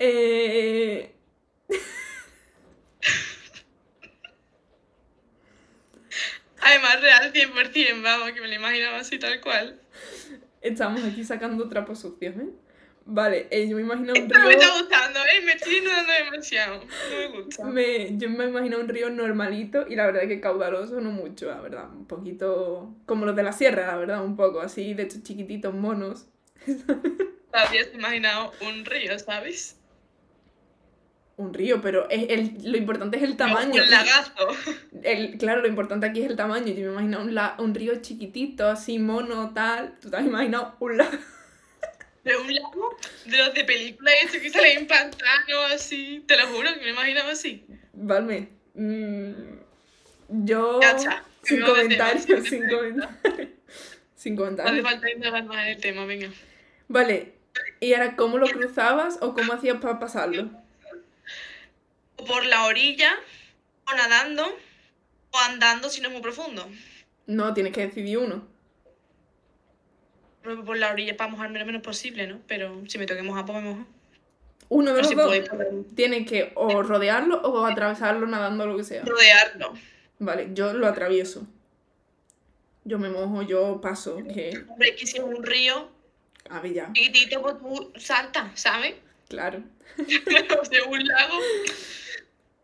Eh, 0.01 1.15
Además, 6.61 6.97
real 7.73 8.01
100%, 8.01 8.03
vamos, 8.03 8.33
que 8.33 8.41
me 8.41 8.49
lo 8.49 8.55
imaginaba 8.55 8.99
así 8.99 9.19
tal 9.19 9.41
cual. 9.41 9.81
estamos 10.61 11.03
aquí 11.05 11.25
sacando 11.25 11.69
trapos 11.69 12.01
sucios, 12.01 12.37
¿eh? 12.37 12.49
Vale, 13.07 13.49
eh, 13.51 13.69
yo 13.69 13.77
me 13.77 13.83
imagino 13.83 14.13
un 14.13 14.17
Esto 14.17 14.39
me 14.39 14.47
río... 14.47 14.59
está 14.59 14.79
gustando, 14.79 15.21
¿eh? 15.21 15.45
Me 15.45 15.53
estoy 15.53 15.77
ignorando 15.77 16.13
demasiado. 16.13 16.81
No 16.81 17.19
me 17.19 17.43
gusta. 17.43 17.65
Me, 17.67 18.17
yo 18.17 18.31
me 18.31 18.47
imagino 18.47 18.79
un 18.79 18.89
río 18.89 19.11
normalito 19.11 19.87
y 19.87 19.95
la 19.95 20.07
verdad 20.07 20.23
que 20.23 20.41
caudaloso 20.41 21.01
no 21.03 21.11
mucho, 21.11 21.49
la 21.49 21.61
verdad. 21.61 21.91
Un 21.93 22.07
poquito 22.07 22.95
como 23.05 23.27
los 23.27 23.37
de 23.37 23.43
la 23.43 23.53
sierra, 23.53 23.87
la 23.87 23.97
verdad, 23.97 24.25
un 24.25 24.37
poco 24.37 24.61
así, 24.61 24.95
de 24.95 25.03
estos 25.03 25.23
chiquititos 25.23 25.75
monos. 25.75 26.29
Te 26.65 27.59
habías 27.59 27.93
imaginado 27.93 28.53
un 28.63 28.87
río, 28.87 29.19
¿sabes? 29.19 29.79
Un 31.37 31.53
río, 31.53 31.81
pero 31.81 32.09
es 32.11 32.27
el, 32.31 32.59
lo 32.71 32.77
importante 32.77 33.17
es 33.17 33.25
el 33.25 33.37
tamaño. 33.37 33.83
Un 33.83 33.91
lagazo. 33.91 34.47
El, 35.03 35.37
claro, 35.37 35.63
lo 35.63 35.67
importante 35.69 36.07
aquí 36.07 36.23
es 36.23 36.31
el 36.31 36.37
tamaño. 36.37 36.67
Yo 36.73 36.87
me 36.87 36.93
imagino 36.93 37.21
un, 37.23 37.35
la- 37.35 37.57
un 37.59 37.75
río 37.75 38.01
chiquitito, 38.01 38.69
así 38.69 38.99
mono, 39.01 39.53
tal. 39.53 39.99
Tú 40.01 40.11
te 40.11 40.17
has 40.17 40.25
imaginado 40.25 40.77
un 40.79 40.97
lago. 40.97 41.11
De 42.23 42.37
un 42.37 42.55
lago 42.55 42.97
de 43.27 43.37
los 43.37 43.53
de 43.53 43.65
película 43.65 44.11
y 44.13 44.27
eso 44.27 44.41
que 44.41 44.49
sale 44.49 44.75
en 44.75 44.87
pantano 44.87 45.61
así. 45.75 46.25
Te 46.27 46.37
lo 46.37 46.47
juro 46.47 46.71
que 46.73 46.81
me 46.85 46.91
imaginaba 46.91 47.33
así. 47.33 47.67
Valme. 47.93 48.49
mm, 48.75 49.33
yo. 50.29 50.81
Está. 50.81 51.25
Sin 51.43 51.57
tema, 51.57 51.69
comentarios, 51.69 52.25
sin 52.49 52.69
comentarios. 52.69 53.09
Sin 54.15 54.37
No 54.37 54.43
hace 54.45 54.57
comentarios. 54.57 54.85
falta 54.91 55.11
indagar 55.11 55.45
más 55.45 55.59
en 55.67 55.73
el 55.73 55.81
tema, 55.81 56.07
venga. 56.07 56.29
Vale. 56.89 57.35
¿Y 57.81 57.93
ahora 57.93 58.17
cómo 58.17 58.39
lo 58.39 58.47
cruzabas 58.47 59.19
o 59.21 59.35
cómo 59.35 59.53
hacías 59.53 59.77
para 59.81 59.99
pasarlo? 59.99 60.49
O 62.17 62.25
por 62.25 62.45
la 62.47 62.67
orilla, 62.67 63.13
o 63.91 63.95
nadando, 63.95 64.45
o 65.31 65.39
andando 65.39 65.89
si 65.91 66.01
no 66.01 66.09
es 66.09 66.13
muy 66.13 66.23
profundo. 66.23 66.69
No, 67.27 67.55
tienes 67.55 67.73
que 67.73 67.87
decidir 67.87 68.19
uno. 68.19 68.47
Por 70.43 70.77
la 70.77 70.91
orilla 70.91 71.17
para 71.17 71.31
mojarme 71.31 71.59
lo 71.59 71.67
menos 71.67 71.83
posible, 71.83 72.27
¿no? 72.27 72.41
Pero 72.47 72.83
si 72.87 72.99
me 72.99 73.07
toque 73.07 73.23
mojar, 73.23 73.47
pues 73.47 73.63
me 73.63 73.71
mojo. 73.71 73.87
Uno 74.69 74.93
de 74.93 75.03
los 75.03 75.09
se 75.09 75.15
dos. 75.15 75.35
Tienes 75.95 76.29
que 76.29 76.53
o 76.55 76.83
rodearlo 76.83 77.41
o 77.43 77.65
atravesarlo 77.65 78.27
nadando 78.27 78.65
o 78.65 78.67
lo 78.67 78.77
que 78.77 78.85
sea. 78.85 79.03
rodearlo. 79.05 79.75
Vale, 80.19 80.51
yo 80.53 80.73
lo 80.73 80.87
atravieso. 80.87 81.47
Yo 82.85 82.99
me 82.99 83.09
mojo, 83.09 83.43
yo 83.43 83.81
paso. 83.81 84.17
Que... 84.17 84.65
Hombre, 84.69 84.91
es 84.91 84.97
que 84.97 85.07
si 85.07 85.17
es 85.17 85.25
un 85.25 85.43
río 85.43 85.91
A 86.51 86.61
ver, 86.61 86.75
ya. 86.75 86.93
chiquitito, 86.93 87.41
pues 87.41 87.59
tú 87.59 87.93
saltas, 87.97 88.61
¿sabes? 88.61 88.95
Claro. 89.29 89.63
o 90.61 90.65
sea, 90.65 90.85
un 90.85 91.07
lago 91.07 91.39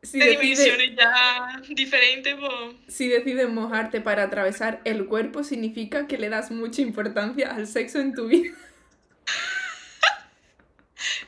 Si 0.03 0.19
de 0.19 0.31
dimensiones 0.31 0.97
ya 0.97 1.61
diferentes, 1.69 2.35
pues... 2.35 2.77
si 2.89 3.09
decides 3.09 3.49
mojarte 3.51 4.01
para 4.01 4.25
atravesar 4.25 4.81
el 4.85 5.07
cuerpo, 5.07 5.45
significa 5.45 6.07
que 6.07 6.17
le 6.17 6.31
das 6.31 6.51
mucha 6.51 6.81
importancia 6.81 7.55
al 7.55 7.67
sexo 7.67 8.01
en 8.01 8.15
tu 8.15 8.29
vida. 8.29 8.55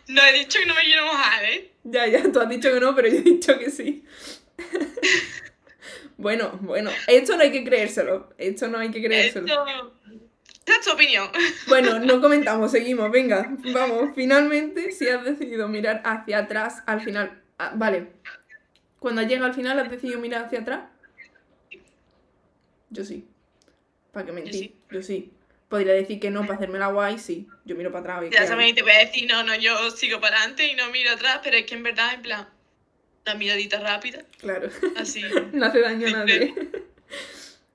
No 0.08 0.22
he 0.22 0.32
dicho 0.32 0.58
que 0.58 0.66
no 0.66 0.74
me 0.74 0.82
quiero 0.82 1.06
mojar, 1.06 1.44
¿eh? 1.44 1.70
Ya, 1.84 2.06
ya, 2.06 2.30
tú 2.30 2.40
has 2.40 2.48
dicho 2.48 2.72
que 2.72 2.80
no, 2.80 2.94
pero 2.94 3.08
yo 3.08 3.18
he 3.18 3.22
dicho 3.22 3.58
que 3.58 3.70
sí. 3.70 4.04
bueno, 6.18 6.58
bueno, 6.60 6.90
esto 7.06 7.36
no 7.36 7.42
hay 7.42 7.52
que 7.52 7.64
creérselo. 7.64 8.34
Esto 8.36 8.68
no 8.68 8.78
hay 8.78 8.90
que 8.90 9.02
creérselo. 9.02 9.46
Esto... 9.46 9.94
Esa 10.66 10.78
es 10.78 10.84
tu 10.84 10.92
opinión. 10.92 11.30
Bueno, 11.68 11.98
no 12.00 12.20
comentamos, 12.20 12.70
seguimos, 12.70 13.10
venga, 13.10 13.48
vamos. 13.72 14.10
Finalmente, 14.14 14.92
si 14.92 15.08
has 15.08 15.24
decidido 15.24 15.68
mirar 15.68 16.02
hacia 16.04 16.38
atrás 16.38 16.82
al 16.86 17.00
final. 17.00 17.42
ah, 17.58 17.72
vale. 17.74 18.08
Cuando 19.03 19.20
llega 19.22 19.44
al 19.44 19.53
final, 19.53 19.80
¿has 19.80 19.90
decidido 19.90 20.20
mirar 20.20 20.44
hacia 20.44 20.61
atrás? 20.61 20.82
Yo 22.90 23.05
sí. 23.05 23.26
¿Para 24.12 24.26
qué 24.26 24.32
mentir? 24.32 24.55
sí. 24.55 24.76
Yo 24.92 25.03
sí. 25.03 25.32
Podría 25.68 25.92
decir 25.92 26.20
que 26.20 26.30
no 26.30 26.42
para 26.42 26.55
hacerme 26.55 26.78
la 26.78 26.86
guay, 26.86 27.18
sí. 27.18 27.48
Yo 27.64 27.74
miro 27.74 27.90
para 27.90 28.18
atrás. 28.18 28.26
¿y 28.26 28.30
qué 28.30 28.36
Ya 28.36 28.46
sabes, 28.46 28.72
te 28.76 28.82
voy 28.82 28.92
a 28.92 28.98
decir, 29.00 29.28
no, 29.28 29.42
no, 29.42 29.57
yo 29.57 29.90
sigo 29.90 30.20
para 30.20 30.36
adelante 30.36 30.68
y 30.68 30.76
no 30.76 30.88
miro 30.90 31.11
atrás, 31.11 31.40
pero 31.42 31.57
es 31.57 31.66
que 31.66 31.74
en 31.74 31.82
verdad, 31.82 32.14
en 32.14 32.22
plan, 32.22 32.48
una 33.26 33.34
miradita 33.34 33.80
rápida, 33.80 34.22
Claro. 34.38 34.68
así. 34.96 35.24
no 35.53 35.66
hace 35.66 35.80
daño 35.80 36.07
a 36.07 36.11
nadie. 36.11 36.55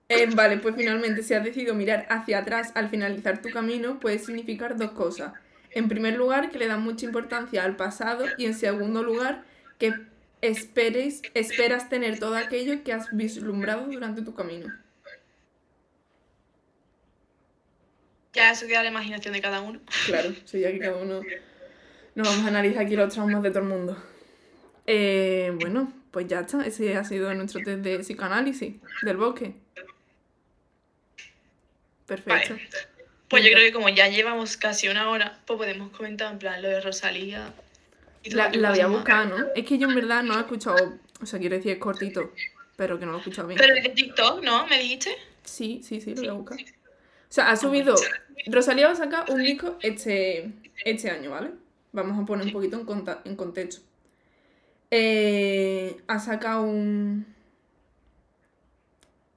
Eh, 0.09 0.25
vale, 0.33 0.55
pues 0.59 0.73
finalmente, 0.77 1.21
si 1.21 1.33
has 1.33 1.43
decidido 1.43 1.75
mirar 1.75 2.05
hacia 2.09 2.37
atrás 2.37 2.71
al 2.75 2.87
finalizar 2.87 3.41
tu 3.41 3.49
camino, 3.49 3.99
puede 3.99 4.19
significar 4.19 4.77
dos 4.77 4.91
cosas. 4.91 5.33
En 5.71 5.89
primer 5.89 6.15
lugar, 6.15 6.49
que 6.49 6.57
le 6.57 6.67
das 6.67 6.79
mucha 6.79 7.05
importancia 7.05 7.65
al 7.65 7.75
pasado 7.75 8.25
y 8.37 8.45
en 8.45 8.53
segundo 8.53 9.03
lugar, 9.03 9.43
que 9.79 9.93
esperes, 10.41 11.21
esperas 11.33 11.89
tener 11.89 12.19
todo 12.19 12.35
aquello 12.35 12.83
que 12.83 12.93
has 12.93 13.15
vislumbrado 13.15 13.87
durante 13.87 14.21
tu 14.21 14.33
camino. 14.33 14.73
Ya 18.33 18.51
eso 18.51 18.67
queda 18.67 18.81
a 18.81 18.83
la 18.83 18.89
imaginación 18.89 19.33
de 19.33 19.41
cada 19.41 19.61
uno. 19.61 19.81
Claro, 20.05 20.33
sí, 20.45 20.59
ya 20.59 20.71
que 20.71 20.79
cada 20.79 20.97
uno... 20.97 21.21
No 22.13 22.23
vamos 22.23 22.45
a 22.45 22.47
analizar 22.47 22.83
aquí 22.83 22.95
los 22.95 23.13
traumas 23.13 23.43
de 23.43 23.49
todo 23.49 23.59
el 23.59 23.69
mundo. 23.69 24.03
Eh, 24.87 25.51
bueno, 25.59 25.93
pues 26.09 26.27
ya 26.27 26.39
está. 26.39 26.65
Ese 26.65 26.95
ha 26.95 27.03
sido 27.03 27.31
nuestro 27.35 27.61
test 27.61 27.83
de 27.83 27.99
psicoanálisis 27.99 28.75
del 29.03 29.17
bosque. 29.17 29.53
Perfecto. 32.07 32.55
Vale. 32.55 32.69
Pues 33.27 33.43
yo 33.43 33.51
creo 33.51 33.65
que 33.65 33.73
como 33.73 33.89
ya 33.89 34.07
llevamos 34.07 34.57
casi 34.57 34.87
una 34.87 35.09
hora, 35.09 35.39
pues 35.45 35.57
podemos 35.57 35.91
comentar 35.91 36.31
en 36.31 36.39
plan 36.39 36.61
lo 36.61 36.69
de 36.69 36.81
Rosalía. 36.81 37.53
La, 38.31 38.49
la 38.51 38.69
voy 38.71 38.79
a 38.79 38.87
buscar, 38.87 39.27
¿no? 39.27 39.45
Es 39.55 39.65
que 39.65 39.77
yo 39.77 39.87
en 39.89 39.95
verdad 39.95 40.23
no 40.23 40.35
he 40.35 40.39
escuchado, 40.39 40.93
o 41.21 41.25
sea, 41.25 41.39
quiero 41.39 41.55
decir, 41.55 41.71
es 41.73 41.77
cortito, 41.77 42.31
pero 42.75 42.99
que 42.99 43.05
no 43.05 43.11
lo 43.11 43.17
he 43.17 43.21
escuchado 43.21 43.47
bien. 43.47 43.59
Pero 43.59 43.75
es 43.75 43.83
de 43.83 43.89
TikTok, 43.89 44.43
¿no? 44.43 44.67
¿Me 44.67 44.79
dijiste? 44.79 45.11
Sí, 45.43 45.81
sí, 45.83 46.01
sí, 46.01 46.13
lo 46.15 46.21
voy 46.21 46.29
a 46.29 46.33
buscar. 46.33 46.57
O 46.59 46.63
sea, 47.29 47.49
ha 47.51 47.55
subido. 47.57 47.95
Rosalía 48.47 48.87
va 48.87 48.93
a 48.93 48.95
sacar 48.95 49.25
un 49.31 49.41
disco 49.43 49.77
este, 49.81 50.51
este 50.85 51.09
año, 51.09 51.31
¿vale? 51.31 51.51
Vamos 51.91 52.21
a 52.21 52.25
poner 52.25 52.45
un 52.45 52.53
poquito 52.53 52.77
en, 52.79 52.85
conta- 52.85 53.21
en 53.25 53.35
contexto. 53.35 53.81
Eh, 54.91 55.97
ha 56.07 56.19
sacado 56.19 56.63
un. 56.63 57.25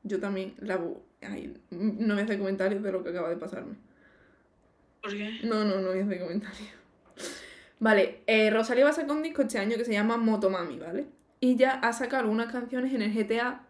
Yo 0.03 0.21
también 0.21 0.55
la. 0.61 0.81
Ay, 1.23 1.55
no 1.71 2.15
voy 2.15 2.23
a 2.23 2.25
hacer 2.25 2.39
comentarios 2.39 2.83
de 2.83 2.93
lo 2.93 3.03
que 3.03 3.11
acaba 3.11 3.29
de 3.29 3.37
pasarme. 3.37 3.75
¿Por 5.03 5.13
qué? 5.13 5.41
No, 5.45 5.65
no, 5.65 5.81
no 5.81 5.89
voy 5.91 6.01
a 6.01 6.05
hacer 6.05 6.21
comentarios. 6.21 6.69
Vale, 7.81 8.23
eh, 8.27 8.51
Rosalía 8.51 8.85
va 8.85 8.91
a 8.91 8.93
sacar 8.93 9.17
un 9.17 9.23
disco 9.23 9.43
este 9.43 9.59
año 9.59 9.77
que 9.77 9.87
se 9.87 9.93
llama 9.93 10.19
Motomami, 10.19 10.79
¿vale? 10.79 11.07
Y 11.41 11.57
ya 11.57 11.73
ha 11.73 11.93
sacado 11.95 12.23
algunas 12.23 12.53
canciones 12.53 12.93
en 12.93 13.01
el 13.01 13.13
GTA 13.13 13.63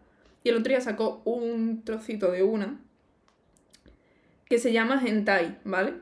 y 0.43 0.49
el 0.49 0.57
otro 0.57 0.69
día 0.69 0.81
sacó 0.81 1.21
un 1.23 1.83
trocito 1.83 2.29
de 2.29 2.43
una 2.43 2.77
que 4.49 4.59
se 4.59 4.73
llama 4.73 5.01
Hentai, 5.03 5.59
¿vale? 5.63 5.93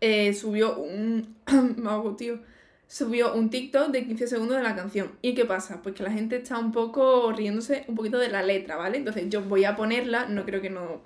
Eh, 0.00 0.32
subió 0.34 0.78
un... 0.78 1.34
Me 1.76 1.90
hago, 1.90 2.14
tío. 2.14 2.38
Subió 2.86 3.34
un 3.34 3.50
TikTok 3.50 3.88
de 3.88 4.06
15 4.06 4.28
segundos 4.28 4.56
de 4.56 4.62
la 4.62 4.76
canción. 4.76 5.10
¿Y 5.20 5.34
qué 5.34 5.44
pasa? 5.44 5.82
Pues 5.82 5.96
que 5.96 6.04
la 6.04 6.12
gente 6.12 6.36
está 6.36 6.58
un 6.58 6.70
poco 6.70 7.32
riéndose 7.32 7.84
un 7.88 7.96
poquito 7.96 8.18
de 8.18 8.28
la 8.28 8.44
letra, 8.44 8.76
¿vale? 8.76 8.98
Entonces 8.98 9.28
yo 9.28 9.42
voy 9.42 9.64
a 9.64 9.74
ponerla, 9.74 10.26
no 10.26 10.44
creo 10.44 10.60
que 10.60 10.70
no 10.70 11.02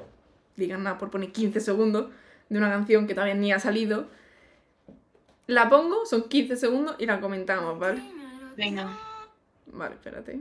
digan 0.57 0.83
nada 0.83 0.99
por 0.99 1.11
poner 1.11 1.33
15 1.33 1.61
segundos 1.61 2.11
de 2.51 2.59
una 2.59 2.69
canción 2.69 3.07
que 3.07 3.15
todavía 3.15 3.35
ni 3.35 3.51
ha 3.53 3.59
salido. 3.59 4.09
La 5.53 5.69
pongo, 5.69 6.07
son 6.07 6.31
15 6.31 6.57
segundos 6.57 6.97
y 6.99 7.05
la 7.05 7.21
comentamos, 7.21 7.79
¿vale? 7.79 8.03
Venga. 8.57 8.99
Vale, 9.67 9.97
espérate. 9.97 10.41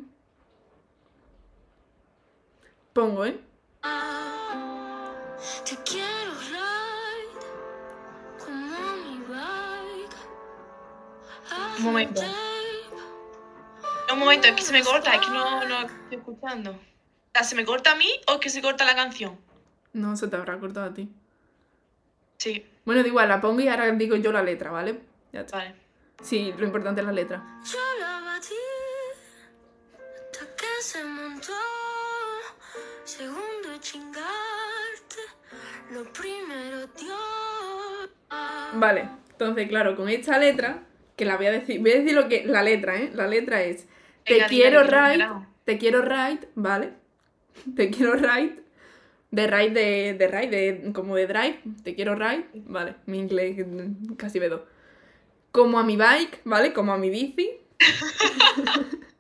Pongo, 2.94 3.26
¿eh? 3.26 3.38
Te 5.66 5.76
quiero 5.84 6.32
ride 6.50 7.46
como 8.40 8.78
mi 9.04 9.18
bike. 9.28 10.16
Un 11.78 11.84
momento. 11.84 12.22
Un 14.14 14.20
momento, 14.20 14.48
es 14.48 14.56
que 14.56 14.62
se 14.62 14.72
me 14.72 14.82
corta, 14.82 15.14
es 15.16 15.20
que 15.20 15.32
no, 15.32 15.66
no 15.68 15.82
estoy 15.82 16.20
escuchando. 16.20 16.72
O 16.72 17.32
sea, 17.34 17.44
¿se 17.44 17.56
me 17.56 17.66
corta 17.66 17.92
a 17.92 17.96
mí 17.96 18.10
o 18.30 18.36
es 18.36 18.40
que 18.40 18.50
se 18.50 18.62
corta 18.62 18.86
la 18.86 18.96
canción? 18.96 19.38
No, 19.92 20.16
se 20.16 20.30
te 20.30 20.38
habrá 20.38 20.58
cortado 20.58 20.86
a 20.86 20.94
ti. 20.94 21.10
Sí, 22.42 22.66
Bueno, 22.86 23.04
da 23.04 23.08
igual, 23.08 23.30
la 23.30 23.40
pongo 23.40 23.62
y 23.62 23.68
ahora 23.68 23.92
digo 23.92 24.16
yo 24.16 24.32
la 24.32 24.42
letra, 24.42 24.72
¿vale? 24.72 25.00
Ya 25.32 25.42
está. 25.42 25.58
vale. 25.58 25.76
Sí, 26.24 26.52
lo 26.58 26.66
importante 26.66 27.02
es 27.02 27.06
la 27.06 27.14
letra. 27.14 27.44
Yo 27.64 27.78
la 28.00 28.20
batí 28.22 28.56
hasta 29.94 30.56
que 30.56 30.82
se 30.82 31.04
montó. 31.04 31.54
Segundo 33.04 33.78
chingarte, 33.80 35.22
lo 35.92 36.04
primero 36.12 36.88
Dios. 36.98 38.10
Vale, 38.74 39.08
entonces, 39.30 39.70
claro, 39.70 39.96
con 39.96 40.10
esta 40.10 40.40
letra, 40.40 40.82
que 41.16 41.26
la 41.26 41.38
voy 41.38 41.46
a 41.46 41.52
decir, 41.52 41.80
voy 41.80 41.92
a 41.92 42.00
decir 42.00 42.14
lo 42.16 42.28
que, 42.28 42.44
la 42.48 42.64
letra, 42.64 42.96
¿eh? 42.96 43.12
La 43.14 43.28
letra 43.28 43.62
es, 43.62 43.86
te 44.26 44.34
Venga, 44.34 44.48
quiero 44.48 44.82
right, 44.82 45.24
te 45.64 45.78
quiero 45.78 46.02
right, 46.02 46.44
¿vale? 46.56 46.94
Te 47.76 47.92
quiero 47.92 48.16
right, 48.16 48.60
de 49.32 49.48
right 49.48 49.74
de, 49.74 50.14
de 50.16 50.28
right, 50.28 50.50
de, 50.52 50.92
como 50.94 51.16
de 51.16 51.28
drive, 51.28 51.60
te 51.84 51.96
quiero 51.96 52.16
right, 52.16 52.46
vale, 52.68 52.96
mi 53.06 53.20
inglés 53.20 53.58
casi 54.18 54.40
vedo. 54.40 54.66
Como 55.52 55.80
a 55.80 55.84
mi 55.84 55.98
bike, 55.98 56.42
¿vale? 56.46 56.74
Como 56.74 56.94
a 56.94 56.98
mi 56.98 57.10
bici. 57.10 57.52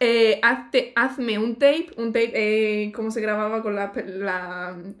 Eh, 0.00 0.40
hazte- 0.42 0.92
hazme 0.96 1.38
un 1.38 1.54
tape, 1.56 1.90
un 1.96 2.12
tape, 2.12 2.32
eh, 2.34 2.92
como 2.92 3.10
se 3.12 3.20
grababa 3.20 3.62
con 3.62 3.76
las 3.76 3.92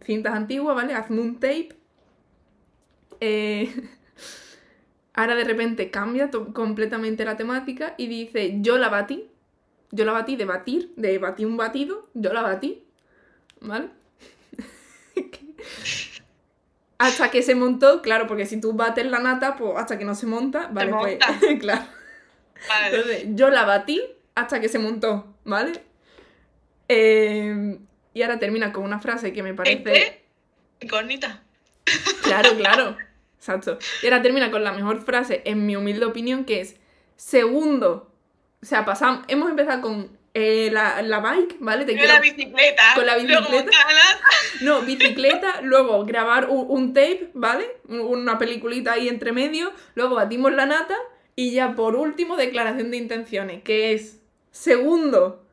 cintas 0.04 0.34
antiguas, 0.34 0.76
¿vale? 0.76 0.94
Hazme 0.94 1.20
un 1.20 1.40
tape. 1.40 1.70
Eh, 3.20 3.68
ahora 5.14 5.34
de 5.34 5.44
repente 5.44 5.90
cambia 5.90 6.30
completamente 6.52 7.24
la 7.24 7.36
temática 7.36 7.94
y 7.96 8.06
dice, 8.08 8.56
yo 8.60 8.78
la 8.78 8.88
batí, 8.88 9.28
yo 9.90 10.04
la 10.04 10.12
batí 10.12 10.36
de 10.36 10.44
batir, 10.44 10.92
de 10.96 11.18
batir 11.18 11.46
un 11.46 11.56
batido, 11.56 12.08
yo 12.14 12.32
la 12.32 12.42
batí, 12.42 12.84
¿vale? 13.60 13.90
hasta 16.98 17.30
que 17.30 17.42
se 17.42 17.54
montó, 17.54 18.02
claro, 18.02 18.26
porque 18.26 18.46
si 18.46 18.60
tú 18.60 18.74
bates 18.74 19.06
la 19.06 19.18
nata, 19.18 19.56
pues 19.56 19.72
hasta 19.76 19.98
que 19.98 20.04
no 20.04 20.14
se 20.14 20.26
monta, 20.26 20.68
vale, 20.72 20.92
pues, 20.92 21.18
claro. 21.60 21.82
Vale. 22.68 22.86
Entonces, 22.96 23.24
yo 23.30 23.50
la 23.50 23.64
batí 23.64 24.00
hasta 24.34 24.60
que 24.60 24.68
se 24.68 24.78
montó, 24.78 25.34
¿vale? 25.44 25.72
Eh, 26.88 27.78
y 28.14 28.22
ahora 28.22 28.38
termina 28.38 28.72
con 28.72 28.84
una 28.84 29.00
frase 29.00 29.32
que 29.32 29.42
me 29.42 29.54
parece... 29.54 29.76
Este, 29.76 30.22
incógnita. 30.80 31.42
Claro, 32.22 32.56
claro. 32.56 32.96
Exacto. 33.36 33.78
Y 34.02 34.06
ahora 34.06 34.22
termina 34.22 34.52
con 34.52 34.62
la 34.62 34.72
mejor 34.72 35.02
frase, 35.02 35.42
en 35.44 35.66
mi 35.66 35.74
humilde 35.74 36.06
opinión, 36.06 36.44
que 36.44 36.60
es 36.60 36.76
segundo. 37.16 38.12
O 38.62 38.66
sea, 38.66 38.84
pasamos, 38.84 39.24
hemos 39.26 39.50
empezado 39.50 39.82
con 39.82 40.16
eh, 40.34 40.70
la, 40.72 41.02
la 41.02 41.20
bike, 41.20 41.56
¿vale? 41.60 41.84
Te 41.84 41.92
Con 41.92 41.98
quiero- 42.00 42.14
la 42.14 42.20
bicicleta. 42.20 42.82
Con 42.94 43.06
la 43.06 43.16
bicicleta. 43.16 43.70
no, 44.62 44.80
bicicleta, 44.82 45.60
luego 45.62 46.04
grabar 46.04 46.48
un, 46.48 46.66
un 46.70 46.94
tape, 46.94 47.30
¿vale? 47.34 47.66
Un- 47.88 48.00
Una 48.00 48.38
peliculita 48.38 48.92
ahí 48.94 49.08
entre 49.08 49.32
medio, 49.32 49.72
luego 49.94 50.14
batimos 50.14 50.52
la 50.52 50.66
nata 50.66 50.96
y 51.36 51.52
ya 51.52 51.74
por 51.74 51.96
último 51.96 52.36
declaración 52.36 52.90
de 52.90 52.96
intenciones, 52.96 53.62
que 53.62 53.92
es 53.92 54.20
segundo 54.50 55.44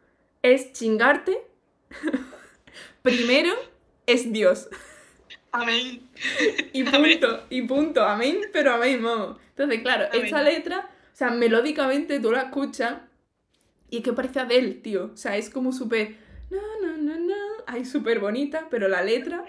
es 0.41 0.71
chingarte, 0.73 1.41
primero 3.01 3.53
es 4.05 4.32
Dios. 4.32 4.69
Amén. 5.51 6.07
Y 6.73 6.84
punto, 6.84 7.43
y 7.49 7.61
punto, 7.63 8.03
amén, 8.03 8.39
pero 8.53 8.73
amén, 8.75 9.03
vamos. 9.03 9.38
Entonces, 9.49 9.82
claro, 9.82 10.05
Amén. 10.11 10.25
esta 10.25 10.41
letra, 10.43 10.89
o 11.11 11.15
sea, 11.15 11.32
melódicamente 11.32 12.19
tú 12.19 12.32
la 12.32 12.43
escuchas 12.43 12.93
y 13.89 13.97
es 13.97 14.03
que 14.03 14.13
parece 14.13 14.39
Adele, 14.39 14.75
tío. 14.75 15.11
O 15.13 15.17
sea, 15.17 15.37
es 15.37 15.49
como 15.49 15.71
súper... 15.71 16.15
No, 16.49 16.61
no, 16.81 16.97
no, 16.97 17.17
no. 17.17 17.35
Ay, 17.67 17.85
súper 17.85 18.19
bonita, 18.19 18.67
pero 18.69 18.87
la 18.87 19.03
letra... 19.03 19.43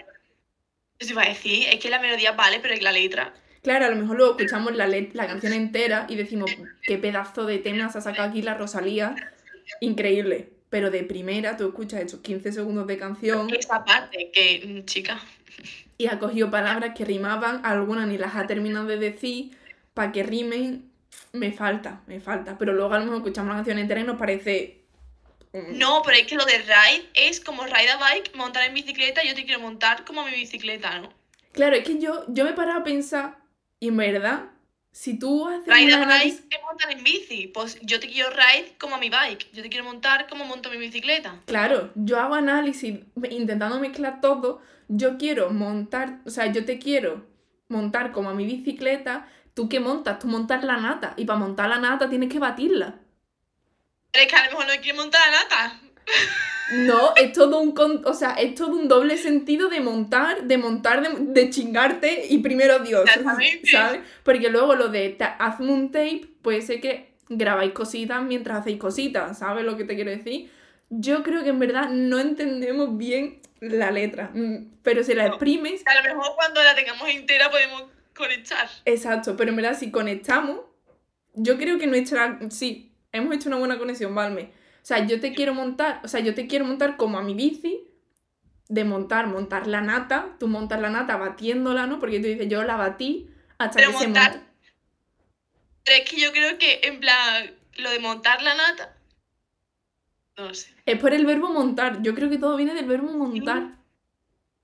Eso 0.99 1.13
iba 1.13 1.23
a 1.23 1.29
decir, 1.29 1.67
es 1.67 1.79
que 1.79 1.89
la 1.89 1.99
melodía 1.99 2.33
vale, 2.33 2.59
pero 2.61 2.75
es 2.75 2.83
la 2.83 2.91
letra. 2.91 3.33
Claro, 3.63 3.85
a 3.85 3.89
lo 3.89 3.95
mejor 3.95 4.17
luego 4.17 4.37
escuchamos 4.37 4.75
la, 4.75 4.87
la 4.87 5.27
canción 5.27 5.53
entera 5.53 6.05
y 6.09 6.15
decimos, 6.15 6.51
qué 6.83 6.97
pedazo 6.97 7.45
de 7.45 7.57
tema 7.57 7.89
se 7.89 7.97
ha 7.97 8.01
sacado 8.01 8.29
aquí 8.29 8.41
la 8.41 8.55
Rosalía. 8.55 9.15
Increíble. 9.79 10.49
Pero 10.69 10.89
de 10.89 11.03
primera 11.03 11.57
tú 11.57 11.67
escuchas 11.67 12.01
estos 12.01 12.21
15 12.21 12.51
segundos 12.53 12.87
de 12.87 12.97
canción 12.97 13.49
Esa 13.53 13.83
parte, 13.83 14.31
que, 14.31 14.63
mm, 14.65 14.85
chica, 14.85 15.19
y 15.97 16.07
ha 16.07 16.17
cogido 16.17 16.49
palabras 16.49 16.93
que 16.95 17.05
rimaban, 17.05 17.61
algunas 17.63 18.07
ni 18.07 18.17
las 18.17 18.35
ha 18.35 18.47
terminado 18.47 18.87
de 18.87 18.97
decir, 18.97 19.51
para 19.93 20.11
que 20.11 20.23
rimen, 20.23 20.90
me 21.33 21.51
falta, 21.51 22.01
me 22.07 22.19
falta. 22.19 22.57
Pero 22.57 22.73
luego 22.73 22.93
a 22.93 22.99
lo 22.99 23.05
mejor 23.05 23.19
escuchamos 23.19 23.49
la 23.49 23.55
canción 23.55 23.77
entera 23.77 24.01
y 24.01 24.03
nos 24.03 24.17
parece... 24.17 24.81
No, 25.53 26.01
pero 26.05 26.17
es 26.17 26.27
que 26.27 26.35
lo 26.35 26.45
de 26.45 26.59
ride 26.59 27.09
es 27.13 27.41
como 27.41 27.63
ride 27.65 27.91
a 27.91 27.97
bike, 27.97 28.35
montar 28.35 28.63
en 28.63 28.73
bicicleta, 28.73 29.21
yo 29.23 29.35
te 29.35 29.43
quiero 29.43 29.59
montar 29.59 30.05
como 30.05 30.23
mi 30.23 30.31
bicicleta, 30.31 30.99
¿no? 30.99 31.09
Claro, 31.51 31.75
es 31.75 31.83
que 31.83 31.99
yo, 31.99 32.23
yo 32.29 32.45
me 32.45 32.53
paraba 32.53 32.79
a 32.79 32.83
pensar, 32.85 33.37
y 33.79 33.89
en 33.89 33.97
verdad, 33.97 34.43
si 34.91 35.17
tú 35.17 35.47
haces 35.47 35.65
Ride 35.65 35.93
a 35.93 36.03
análisis... 36.03 36.41
bike 36.41 36.53
es 36.53 36.63
montar 36.63 36.91
en 36.91 37.03
bici. 37.03 37.47
Pues 37.47 37.79
yo 37.81 37.99
te 37.99 38.09
quiero 38.09 38.29
ride 38.29 38.73
como 38.77 38.95
a 38.95 38.97
mi 38.97 39.09
bike. 39.09 39.51
Yo 39.53 39.63
te 39.63 39.69
quiero 39.69 39.85
montar 39.85 40.27
como 40.27 40.45
monto 40.45 40.69
mi 40.69 40.77
bicicleta. 40.77 41.41
Claro, 41.45 41.91
yo 41.95 42.19
hago 42.19 42.35
análisis 42.35 42.99
intentando 43.29 43.79
mezclar 43.79 44.21
todo. 44.21 44.61
Yo 44.89 45.17
quiero 45.17 45.49
montar, 45.49 46.19
o 46.25 46.29
sea, 46.29 46.47
yo 46.51 46.65
te 46.65 46.77
quiero 46.77 47.25
montar 47.69 48.11
como 48.11 48.29
a 48.29 48.33
mi 48.33 48.45
bicicleta. 48.45 49.27
¿Tú 49.53 49.67
qué 49.69 49.79
montas? 49.79 50.19
Tú 50.19 50.27
montas 50.27 50.63
la 50.63 50.77
nata. 50.77 51.13
Y 51.17 51.25
para 51.25 51.39
montar 51.39 51.69
la 51.69 51.79
nata 51.79 52.09
tienes 52.09 52.29
que 52.29 52.39
batirla. 52.39 52.95
Pero 54.11 54.25
es 54.25 54.29
que 54.31 54.35
a 54.37 54.45
lo 54.45 54.51
mejor 54.51 54.65
no 54.67 54.81
quiero 54.81 54.97
montar 54.99 55.21
la 55.25 55.43
nata. 55.43 55.81
No, 56.73 57.13
es 57.17 57.33
todo 57.33 57.59
un 57.59 57.73
con- 57.73 58.01
o 58.05 58.13
sea, 58.13 58.31
es 58.35 58.55
todo 58.55 58.69
un 58.69 58.87
doble 58.87 59.17
sentido 59.17 59.67
de 59.67 59.81
montar, 59.81 60.43
de 60.43 60.57
montar, 60.57 61.01
de, 61.01 61.33
de 61.33 61.49
chingarte 61.49 62.27
y 62.29 62.37
primero 62.37 62.79
Dios. 62.79 63.03
Exactamente. 63.09 63.69
¿Sabes? 63.69 64.01
Porque 64.23 64.49
luego 64.49 64.75
lo 64.75 64.87
de 64.87 65.09
ta- 65.09 65.35
hazme 65.37 65.69
un 65.73 65.91
tape, 65.91 66.29
puede 66.41 66.61
ser 66.61 66.79
que 66.79 67.11
grabáis 67.27 67.73
cositas 67.73 68.21
mientras 68.23 68.61
hacéis 68.61 68.77
cositas, 68.79 69.39
¿sabes 69.39 69.65
lo 69.65 69.75
que 69.75 69.83
te 69.83 69.95
quiero 69.95 70.11
decir? 70.11 70.49
Yo 70.89 71.23
creo 71.23 71.43
que 71.43 71.49
en 71.49 71.59
verdad 71.59 71.89
no 71.89 72.19
entendemos 72.19 72.97
bien 72.97 73.41
la 73.59 73.91
letra, 73.91 74.31
mm, 74.33 74.79
pero 74.81 75.03
si 75.03 75.13
la 75.13 75.25
exprimes, 75.27 75.83
A 75.85 75.95
lo 75.95 76.03
mejor 76.03 76.35
cuando 76.35 76.63
la 76.63 76.73
tengamos 76.73 77.09
entera 77.09 77.51
podemos 77.51 77.83
conectar. 78.21 78.69
exacto, 78.85 79.35
pero 79.35 79.49
en 79.49 79.55
verdad 79.57 79.77
si 79.77 79.91
conectamos, 79.91 80.61
yo 81.33 81.57
creo 81.57 81.77
que 81.79 81.87
nuestra, 81.87 82.39
sí, 82.49 82.93
hemos 83.11 83.35
hecho 83.35 83.49
una 83.49 83.57
buena 83.57 83.77
conexión, 83.77 84.13
Valme. 84.15 84.51
O 84.83 84.85
sea, 84.85 85.05
yo 85.05 85.19
te 85.19 85.33
quiero 85.33 85.53
montar, 85.53 86.01
o 86.03 86.07
sea, 86.07 86.19
yo 86.21 86.33
te 86.33 86.47
quiero 86.47 86.65
montar 86.65 86.97
como 86.97 87.17
a 87.19 87.23
mi 87.23 87.33
bici, 87.33 87.87
de 88.67 88.83
montar, 88.85 89.27
montar 89.27 89.67
la 89.67 89.81
nata, 89.81 90.35
tú 90.39 90.47
montas 90.47 90.79
la 90.81 90.89
nata 90.89 91.17
batiéndola, 91.17 91.87
¿no? 91.87 91.99
Porque 91.99 92.19
tú 92.19 92.27
dices, 92.27 92.47
yo 92.47 92.63
la 92.63 92.77
batí 92.77 93.29
hasta 93.57 93.75
Pero 93.77 93.91
que 93.91 93.97
se 93.97 94.03
montar- 94.05 94.31
monta. 94.31 94.47
Pero 95.83 96.03
es 96.03 96.09
que 96.09 96.21
yo 96.21 96.31
creo 96.31 96.57
que, 96.57 96.79
en 96.83 96.99
plan, 96.99 97.51
lo 97.77 97.89
de 97.89 97.99
montar 97.99 98.41
la 98.41 98.55
nata. 98.55 98.95
No 100.37 100.53
sé. 100.53 100.73
Es 100.85 100.97
por 100.99 101.13
el 101.13 101.25
verbo 101.25 101.49
montar, 101.49 102.01
yo 102.01 102.15
creo 102.15 102.29
que 102.29 102.37
todo 102.37 102.55
viene 102.55 102.73
del 102.73 102.85
verbo 102.85 103.11
montar. 103.11 103.77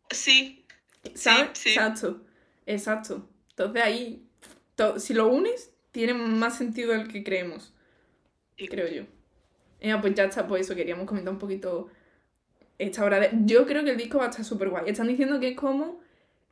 Sí, 0.10 0.66
¿Sabes? 1.16 1.50
sí. 1.54 1.70
Exacto. 1.70 2.26
Exacto. 2.66 3.30
Entonces 3.58 3.84
ahí, 3.84 4.24
si 4.98 5.14
lo 5.16 5.28
unes, 5.28 5.74
tiene 5.92 6.14
más 6.14 6.58
sentido 6.58 6.92
del 6.94 7.08
que 7.08 7.24
creemos, 7.24 7.74
Sí. 8.56 8.68
creo 8.68 8.88
yo. 8.88 9.04
Eh, 9.80 9.96
pues 10.00 10.14
ya 10.16 10.26
está, 10.26 10.48
pues 10.48 10.62
eso, 10.62 10.76
queríamos 10.76 11.06
comentar 11.08 11.34
un 11.34 11.40
poquito 11.40 11.88
esta 12.78 13.04
hora 13.04 13.20
de... 13.20 13.32
Yo 13.46 13.66
creo 13.66 13.84
que 13.84 13.92
el 13.92 13.98
disco 13.98 14.20
va 14.20 14.26
a 14.26 14.30
estar 14.30 14.46
súper 14.46 14.70
guay. 14.70 14.84
Están 14.88 15.08
diciendo 15.08 15.40
que 15.40 15.50
es 15.50 15.56
como 15.56 16.00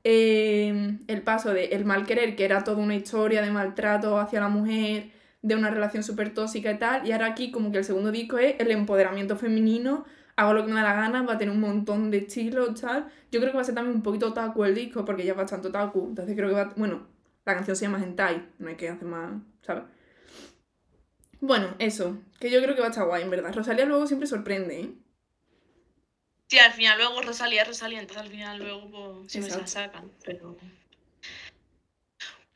eh, 0.03 0.97
el 1.08 1.22
paso 1.22 1.53
de 1.53 1.66
el 1.66 1.86
mal 1.86 2.06
querer, 2.06 2.36
que 2.36 2.45
era 2.45 2.64
toda 2.64 2.78
una 2.78 2.95
historia 2.95 3.41
de 3.41 3.51
maltrato 3.51 4.20
hacia 4.20 4.39
la 4.39 4.49
mujer, 4.49 5.12
de 5.41 5.56
una 5.56 5.70
relación 5.70 6.03
súper 6.03 6.34
tóxica 6.34 6.72
y 6.72 6.80
tal, 6.80 7.08
y 7.08 7.12
ahora 7.12 7.28
aquí 7.28 7.51
como 7.51 7.72
que 7.72 7.78
el 7.80 7.84
segundo 7.86 8.12
disco 8.12 8.39
es 8.39 8.56
el 8.60 8.72
empoderamiento 8.72 9.36
femenino, 9.38 10.06
hago 10.36 10.53
lo 10.53 10.65
que 10.65 10.71
me 10.71 10.81
da 10.81 10.83
la 10.83 10.93
gana, 10.93 11.23
va 11.23 11.33
a 11.33 11.38
tener 11.38 11.53
un 11.53 11.61
montón 11.61 12.11
de 12.11 12.17
estilos, 12.19 12.79
tal. 12.79 13.11
Yo 13.31 13.39
creo 13.39 13.51
que 13.51 13.57
va 13.57 13.61
a 13.61 13.65
ser 13.65 13.75
también 13.75 13.95
un 13.95 14.03
poquito 14.03 14.27
otaku 14.27 14.65
el 14.65 14.75
disco, 14.75 15.05
porque 15.05 15.25
ya 15.25 15.31
es 15.31 15.38
bastante 15.38 15.69
otaku, 15.69 16.07
entonces 16.09 16.36
creo 16.36 16.49
que 16.49 16.55
va 16.55 16.61
a... 16.61 16.73
Bueno, 16.75 17.07
la 17.45 17.55
canción 17.55 17.75
se 17.75 17.86
llama 17.86 18.03
Hentai, 18.03 18.49
no 18.59 18.69
hay 18.69 18.75
que 18.75 18.89
hacer 18.89 19.07
más, 19.07 19.33
¿sabes? 19.61 19.83
Bueno, 21.39 21.75
eso, 21.79 22.17
que 22.39 22.49
yo 22.49 22.61
creo 22.61 22.75
que 22.75 22.81
va 22.81 22.88
a 22.88 22.89
estar 22.89 23.05
guay, 23.05 23.23
en 23.23 23.29
verdad. 23.29 23.53
Rosalía 23.53 23.86
luego 23.86 24.07
siempre 24.07 24.27
sorprende, 24.27 24.81
¿eh? 24.81 24.93
Sí, 26.47 26.59
al 26.59 26.73
final 26.73 26.97
luego 26.97 27.21
Rosalía 27.21 27.63
Rosalía, 27.63 27.99
entonces 27.99 28.23
al 28.23 28.29
final 28.29 28.59
luego 28.59 28.89
pues, 28.89 29.31
siempre 29.31 29.51
se 29.51 29.59
la 29.59 29.67
sacan. 29.67 30.11
Pero. 30.23 30.57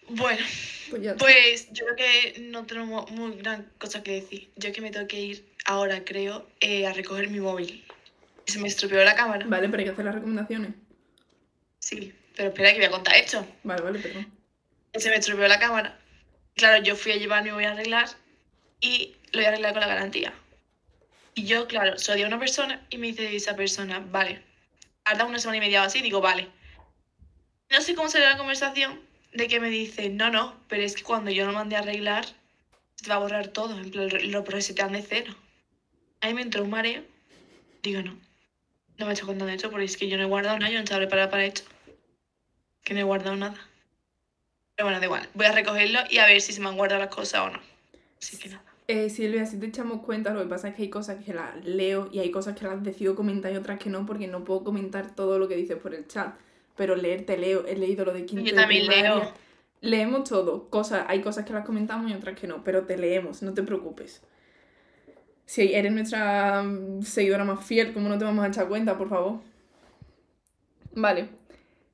Bueno, 0.09 0.43
Pues 0.89 1.01
ya 1.03 1.15
pues 1.15 1.71
yo 1.71 1.85
creo 1.85 1.95
que 1.95 2.39
no 2.41 2.65
tenemos 2.65 3.09
muy 3.11 3.37
gran 3.37 3.71
cosa 3.77 4.01
que 4.01 4.13
decir. 4.13 4.49
Yo 4.55 4.71
que 4.71 4.81
me 4.81 4.91
tengo 4.91 5.07
que 5.07 5.19
ir 5.19 5.45
ahora, 5.65 6.03
creo, 6.03 6.47
eh, 6.61 6.87
a 6.87 6.93
recoger 6.93 7.29
mi 7.29 7.39
móvil. 7.39 7.85
Se 8.45 8.59
me 8.59 8.67
estropeó 8.67 9.03
la 9.03 9.15
cámara. 9.15 9.45
Vale, 9.47 9.69
pero 9.69 9.79
hay 9.79 9.85
que 9.85 9.91
hacer 9.91 10.05
las 10.05 10.15
recomendaciones. 10.15 10.71
Sí, 11.79 12.13
pero 12.35 12.49
espera 12.49 12.71
que 12.71 12.77
voy 12.77 12.85
a 12.85 12.91
contar 12.91 13.15
esto. 13.15 13.45
Vale, 13.63 13.81
vale, 13.81 13.99
perdón. 13.99 14.31
Se 14.95 15.09
me 15.09 15.17
estropeó 15.17 15.47
la 15.47 15.59
cámara. 15.59 15.99
Claro, 16.55 16.83
yo 16.83 16.95
fui 16.95 17.11
a 17.11 17.17
llevar 17.17 17.43
mi 17.43 17.51
voy 17.51 17.65
a 17.65 17.71
arreglar 17.71 18.09
y 18.81 19.15
lo 19.31 19.39
voy 19.39 19.45
a 19.45 19.49
arreglar 19.49 19.73
con 19.73 19.81
la 19.81 19.87
garantía. 19.87 20.33
Y 21.35 21.45
yo, 21.45 21.67
claro, 21.67 21.95
di 21.95 22.23
a 22.23 22.27
una 22.27 22.39
persona 22.39 22.85
y 22.89 22.97
me 22.97 23.07
dice 23.07 23.35
esa 23.35 23.55
persona, 23.55 23.99
vale, 23.99 24.41
tarda 25.03 25.25
una 25.25 25.37
semana 25.37 25.57
y 25.57 25.61
media 25.61 25.83
o 25.83 25.85
así, 25.85 26.01
digo, 26.01 26.19
vale. 26.19 26.47
No 27.69 27.79
sé 27.81 27.93
cómo 27.93 28.09
salió 28.09 28.27
la 28.27 28.37
conversación 28.37 29.08
de 29.33 29.47
que 29.47 29.59
me 29.59 29.69
dice, 29.69 30.09
no, 30.09 30.29
no, 30.29 30.55
pero 30.67 30.83
es 30.83 30.95
que 30.95 31.03
cuando 31.03 31.31
yo 31.31 31.45
lo 31.45 31.53
mandé 31.53 31.75
a 31.75 31.79
arreglar, 31.79 32.25
se 32.95 33.03
te 33.03 33.09
va 33.09 33.15
a 33.15 33.19
borrar 33.19 33.47
todo, 33.49 33.79
en 33.79 33.91
plan, 33.91 34.09
lo 34.31 34.41
de 34.43 35.05
cero. 35.07 35.35
Ahí 36.21 36.33
me 36.33 36.41
entró 36.41 36.63
un 36.63 36.69
mareo. 36.69 37.03
Digo, 37.81 38.01
no, 38.01 38.17
no 38.97 39.05
me 39.05 39.11
he 39.11 39.15
hecho 39.15 39.25
contando 39.25 39.53
esto 39.53 39.69
porque 39.69 39.85
es 39.85 39.95
que 39.95 40.09
yo 40.09 40.17
no 40.17 40.23
he 40.23 40.27
guardado 40.27 40.59
nada, 40.59 40.69
yo 40.69 40.77
no 40.77 40.83
estaba 40.83 40.99
preparada 40.99 41.29
para 41.29 41.45
esto. 41.45 41.61
Que 42.83 42.93
no 42.93 42.99
he 42.99 43.03
guardado 43.03 43.35
nada. 43.37 43.57
Pero 44.75 44.87
bueno, 44.87 44.99
da 44.99 45.05
igual. 45.05 45.29
Voy 45.33 45.45
a 45.45 45.51
recogerlo 45.53 45.99
y 46.09 46.17
a 46.17 46.25
ver 46.25 46.41
si 46.41 46.51
se 46.51 46.59
me 46.59 46.67
han 46.67 46.75
guardado 46.75 47.01
las 47.01 47.13
cosas 47.13 47.41
o 47.41 47.49
no. 47.49 47.59
Así 48.21 48.37
que 48.37 48.49
nada. 48.49 48.63
Eh, 48.87 49.09
Silvia, 49.09 49.45
si 49.45 49.57
te 49.59 49.67
echamos 49.67 50.01
cuenta, 50.01 50.33
lo 50.33 50.41
que 50.41 50.47
pasa 50.47 50.69
es 50.69 50.75
que 50.75 50.81
hay 50.81 50.89
cosas 50.89 51.23
que 51.23 51.31
las 51.31 51.63
leo 51.63 52.09
y 52.11 52.19
hay 52.19 52.31
cosas 52.31 52.57
que 52.57 52.65
las 52.65 52.83
decido 52.83 53.15
comentar 53.15 53.53
y 53.53 53.55
otras 53.55 53.77
que 53.77 53.89
no, 53.89 54.05
porque 54.05 54.27
no 54.27 54.43
puedo 54.43 54.63
comentar 54.63 55.15
todo 55.15 55.37
lo 55.37 55.47
que 55.47 55.55
dices 55.55 55.77
por 55.77 55.93
el 55.93 56.07
chat. 56.07 56.33
Pero 56.79 56.95
leer 56.95 57.25
te 57.27 57.37
leo, 57.37 57.65
he 57.67 57.75
leído 57.75 58.05
lo 58.05 58.13
de 58.13 58.25
quinto 58.25 58.49
Yo 58.49 58.55
de 58.55 58.61
también 58.61 58.87
primaria. 58.87 59.15
leo. 59.15 59.33
Leemos 59.81 60.23
todo, 60.29 60.69
cosas, 60.69 61.05
hay 61.09 61.21
cosas 61.21 61.45
que 61.45 61.53
las 61.53 61.65
comentamos 61.65 62.09
y 62.11 62.13
otras 62.15 62.37
que 62.39 62.47
no, 62.47 62.63
pero 62.63 62.85
te 62.85 62.97
leemos, 62.97 63.41
no 63.43 63.53
te 63.53 63.63
preocupes. 63.63 64.21
Si 65.45 65.73
eres 65.73 65.91
nuestra 65.91 66.63
mm, 66.63 67.01
seguidora 67.03 67.43
más 67.43 67.65
fiel, 67.65 67.93
¿cómo 67.93 68.09
no 68.09 68.17
te 68.17 68.25
vamos 68.25 68.45
a 68.45 68.49
echar 68.49 68.67
cuenta, 68.69 68.97
por 68.97 69.09
favor? 69.09 69.41
Vale. 70.95 71.29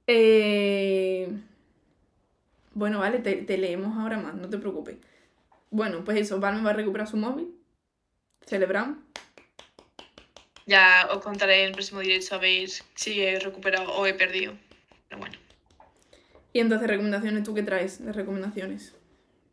Eh, 0.07 1.29
Bueno, 2.73 2.99
vale, 2.99 3.19
te, 3.19 3.35
te 3.37 3.57
leemos 3.57 3.97
ahora 3.97 4.17
más, 4.19 4.35
no 4.35 4.49
te 4.49 4.57
preocupes. 4.57 4.97
Bueno, 5.71 6.03
pues 6.03 6.17
eso, 6.19 6.39
Val 6.39 6.55
me 6.57 6.63
va 6.63 6.71
a 6.71 6.73
recuperar 6.73 7.07
su 7.07 7.17
móvil. 7.17 7.55
Celebramos. 8.45 8.97
Ya 10.67 11.07
os 11.11 11.23
contaré 11.23 11.61
en 11.61 11.67
el 11.67 11.71
próximo 11.73 12.01
directo 12.01 12.35
a 12.35 12.39
ver 12.39 12.69
si 12.95 13.21
he 13.21 13.39
recuperado 13.39 13.91
o 13.93 14.05
he 14.05 14.13
perdido. 14.13 14.53
Pero 15.07 15.19
bueno. 15.19 15.37
Y 16.53 16.59
entonces, 16.59 16.87
recomendaciones, 16.87 17.43
¿tú 17.43 17.53
qué 17.53 17.63
traes 17.63 18.03
de 18.03 18.13
recomendaciones? 18.13 18.93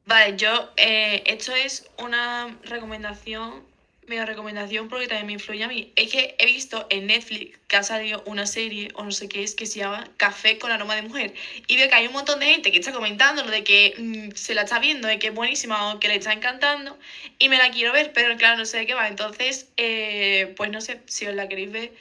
Vale, 0.05 0.37
yo, 0.37 0.73
eh, 0.77 1.23
esto 1.27 1.55
es 1.55 1.89
una 1.99 2.59
recomendación, 2.65 3.65
mega 4.09 4.27
recomendación 4.27 4.89
porque 4.89 5.07
también 5.07 5.27
me 5.29 5.33
influye 5.35 5.63
a 5.63 5.69
mí. 5.69 5.93
Es 5.95 6.11
que 6.11 6.35
he 6.39 6.47
visto 6.47 6.87
en 6.91 7.07
Netflix 7.07 7.59
que 7.69 7.77
ha 7.77 7.83
salido 7.85 8.23
una 8.27 8.47
serie, 8.47 8.89
o 8.95 9.05
no 9.05 9.13
sé 9.13 9.29
qué 9.29 9.45
es, 9.45 9.55
que 9.55 9.67
se 9.67 9.79
llama 9.79 10.11
Café 10.17 10.59
con 10.59 10.73
aroma 10.73 10.97
de 10.97 11.03
mujer. 11.03 11.35
Y 11.69 11.77
veo 11.77 11.89
que 11.89 11.95
hay 11.95 12.09
un 12.09 12.13
montón 12.13 12.41
de 12.41 12.47
gente 12.47 12.73
que 12.73 12.79
está 12.79 12.93
comentando 12.93 13.45
de 13.45 13.63
que 13.63 13.95
mm, 13.97 14.37
se 14.37 14.55
la 14.55 14.63
está 14.63 14.81
viendo, 14.81 15.07
de 15.07 15.19
que 15.21 15.29
es 15.29 15.35
buenísima 15.35 15.95
o 15.95 16.01
que 16.01 16.09
le 16.09 16.17
está 16.17 16.33
encantando. 16.33 16.99
Y 17.39 17.49
me 17.49 17.59
la 17.59 17.71
quiero 17.71 17.93
ver, 17.93 18.13
pero 18.13 18.37
claro, 18.37 18.59
no 18.59 18.65
sé 18.65 18.79
de 18.79 18.87
qué 18.87 18.95
va. 18.95 19.09
Entonces, 19.09 19.69
eh, 19.77 20.53
pues 20.57 20.71
no 20.71 20.81
sé, 20.81 21.01
si 21.07 21.27
os 21.27 21.35
la 21.35 21.49
queréis 21.49 21.71
ver, 21.71 21.93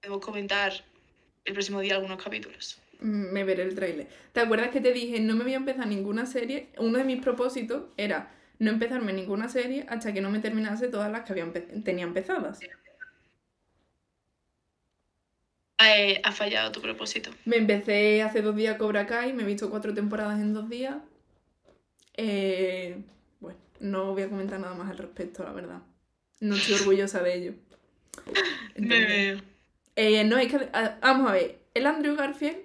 podemos 0.00 0.24
comentar 0.24 0.72
el 1.44 1.52
próximo 1.52 1.80
día 1.80 1.94
algunos 1.94 2.22
capítulos. 2.22 2.79
Mm, 3.00 3.32
Me 3.32 3.44
veré 3.44 3.62
el 3.64 3.74
tráiler. 3.74 4.08
¿Te 4.32 4.40
acuerdas 4.40 4.70
que 4.70 4.80
te 4.80 4.92
dije 4.92 5.20
no 5.20 5.34
me 5.34 5.44
voy 5.44 5.54
a 5.54 5.56
empezar 5.56 5.86
ninguna 5.86 6.26
serie? 6.26 6.68
Uno 6.78 6.98
de 6.98 7.04
mis 7.04 7.20
propósitos 7.22 7.84
era 7.96 8.30
no 8.58 8.70
empezarme 8.70 9.12
ninguna 9.12 9.48
serie 9.48 9.86
hasta 9.88 10.12
que 10.12 10.20
no 10.20 10.30
me 10.30 10.38
terminase 10.40 10.88
todas 10.88 11.10
las 11.10 11.22
que 11.24 11.32
había 11.32 11.46
empe- 11.46 11.82
tenía 11.84 12.04
empezadas. 12.04 12.60
Eh, 15.82 16.20
ha 16.24 16.30
fallado 16.32 16.70
tu 16.70 16.80
propósito. 16.80 17.30
Me 17.44 17.56
empecé 17.56 18.22
hace 18.22 18.40
dos 18.40 18.54
días 18.54 18.76
Cobra 18.78 19.06
Kai, 19.06 19.32
me 19.32 19.42
he 19.42 19.46
visto 19.46 19.68
cuatro 19.68 19.92
temporadas 19.94 20.40
en 20.40 20.52
dos 20.54 20.68
días. 20.68 20.96
Eh, 22.16 23.02
bueno, 23.40 23.58
no 23.80 24.12
voy 24.12 24.22
a 24.22 24.28
comentar 24.28 24.60
nada 24.60 24.74
más 24.74 24.90
al 24.90 24.98
respecto, 24.98 25.42
la 25.44 25.52
verdad. 25.52 25.82
No 26.40 26.56
estoy 26.56 26.74
orgullosa 26.74 27.22
de 27.22 27.34
ello. 27.34 27.54
Me 28.76 28.76
Entonces, 28.76 29.08
veo. 29.08 29.40
eh, 29.96 30.24
no, 30.24 30.38
es 30.38 30.50
que, 30.52 30.68
ah, 30.72 30.98
vamos 31.02 31.30
a 31.30 31.34
ver, 31.34 31.58
el 31.74 31.86
Andrew 31.86 32.16
Garfield 32.16 32.58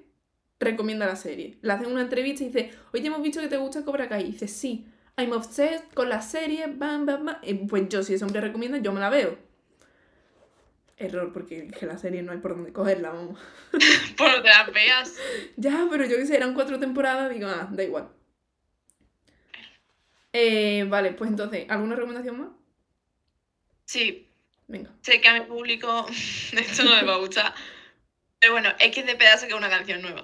recomienda 0.60 1.06
la 1.06 1.16
serie. 1.16 1.58
Le 1.62 1.74
hacen 1.74 1.92
una 1.92 2.02
entrevista 2.02 2.44
y 2.44 2.48
dice, 2.48 2.72
oye, 2.94 3.08
hemos 3.08 3.22
visto 3.22 3.42
que 3.42 3.48
te 3.48 3.58
gusta 3.58 3.84
Cobra 3.84 4.08
Kai. 4.10 4.24
Y 4.24 4.32
dice, 4.32 4.48
sí, 4.48 4.88
I'm 5.18 5.32
obsessed 5.32 5.86
con 5.94 6.10
la 6.10 6.22
serie, 6.22 6.68
bam, 6.68 7.06
bam, 7.06 7.26
bam. 7.26 7.38
Eh, 7.42 7.66
pues 7.68 7.88
yo, 7.90 8.04
si 8.04 8.14
ese 8.14 8.26
hombre 8.26 8.42
recomienda, 8.42 8.78
yo 8.78 8.92
me 8.92 9.00
la 9.00 9.10
veo. 9.10 9.38
Error, 10.98 11.34
porque 11.34 11.66
es 11.66 11.74
que 11.74 11.86
la 11.86 11.98
serie 11.98 12.22
no 12.22 12.32
hay 12.32 12.38
por 12.38 12.56
dónde 12.56 12.72
cogerla, 12.72 13.10
vamos. 13.12 13.38
Por 14.18 14.42
te 14.42 14.48
las 14.48 14.72
veas. 14.72 15.14
Ya, 15.58 15.88
pero 15.92 16.06
yo 16.06 16.16
que 16.18 16.26
sé, 16.26 16.38
eran 16.38 16.54
cuatro 16.54 16.80
temporadas, 16.80 17.30
digo, 17.34 17.48
ah, 17.48 17.68
da 17.72 17.84
igual. 17.84 18.10
Eh, 20.32 20.86
vale, 20.90 21.12
pues 21.14 21.30
entonces, 21.30 21.66
¿alguna 21.70 21.96
recomendación 21.96 22.40
más? 22.40 22.50
Sí, 23.86 24.28
Venga. 24.68 24.90
sé 25.02 25.22
que 25.22 25.28
a 25.28 25.34
mi 25.34 25.42
público 25.42 26.06
esto 26.52 26.84
no 26.84 26.96
le 26.96 27.04
va 27.04 27.16
a 27.16 27.18
gustar. 27.18 27.54
Pero 28.40 28.54
bueno, 28.54 28.70
es 28.80 28.92
que 28.94 29.04
Cepeda 29.04 29.38
saca 29.38 29.56
una 29.56 29.70
canción 29.70 30.02
nueva. 30.02 30.24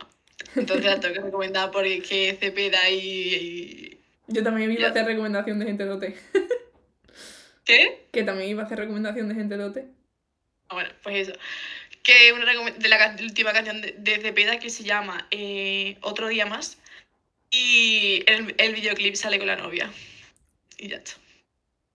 Entonces 0.56 0.86
la 0.86 1.00
tengo 1.00 1.14
que 1.16 1.22
recomendar 1.22 1.72
porque 1.72 1.98
es 1.98 2.08
que 2.08 2.38
Cepeda 2.40 2.90
y... 2.90 2.98
y- 2.98 4.00
Yo 4.28 4.44
también 4.44 4.72
iba 4.72 4.82
Ya. 4.82 4.88
a 4.88 4.90
hacer 4.92 5.06
recomendación 5.06 5.60
de 5.60 5.66
gente 5.66 5.86
dote. 5.86 6.16
¿Qué? 7.66 8.06
Que 8.12 8.24
también 8.24 8.50
iba 8.50 8.64
a 8.64 8.66
hacer 8.66 8.80
recomendación 8.80 9.30
de 9.30 9.36
gente 9.36 9.56
dote. 9.58 9.86
Ah, 10.70 10.76
Bueno, 10.76 10.90
pues 11.04 11.28
eso. 11.30 11.38
Que 12.04 12.34
una 12.34 12.46
de 12.72 12.90
la 12.90 12.98
can- 12.98 13.24
última 13.24 13.54
canción 13.54 13.82
de, 13.82 13.94
de 13.98 14.18
Cepeda 14.20 14.60
que 14.60 14.70
se 14.70 14.84
llama 14.84 15.28
eh, 15.32 15.98
Otro 16.02 16.28
día 16.28 16.46
más. 16.46 16.78
Y 17.52 18.24
el, 18.28 18.56
el 18.58 18.74
videoclip 18.74 19.16
sale 19.16 19.38
con 19.38 19.48
la 19.48 19.56
novia. 19.58 19.90
Y 20.78 20.88
ya 20.88 20.98
está. 20.98 21.12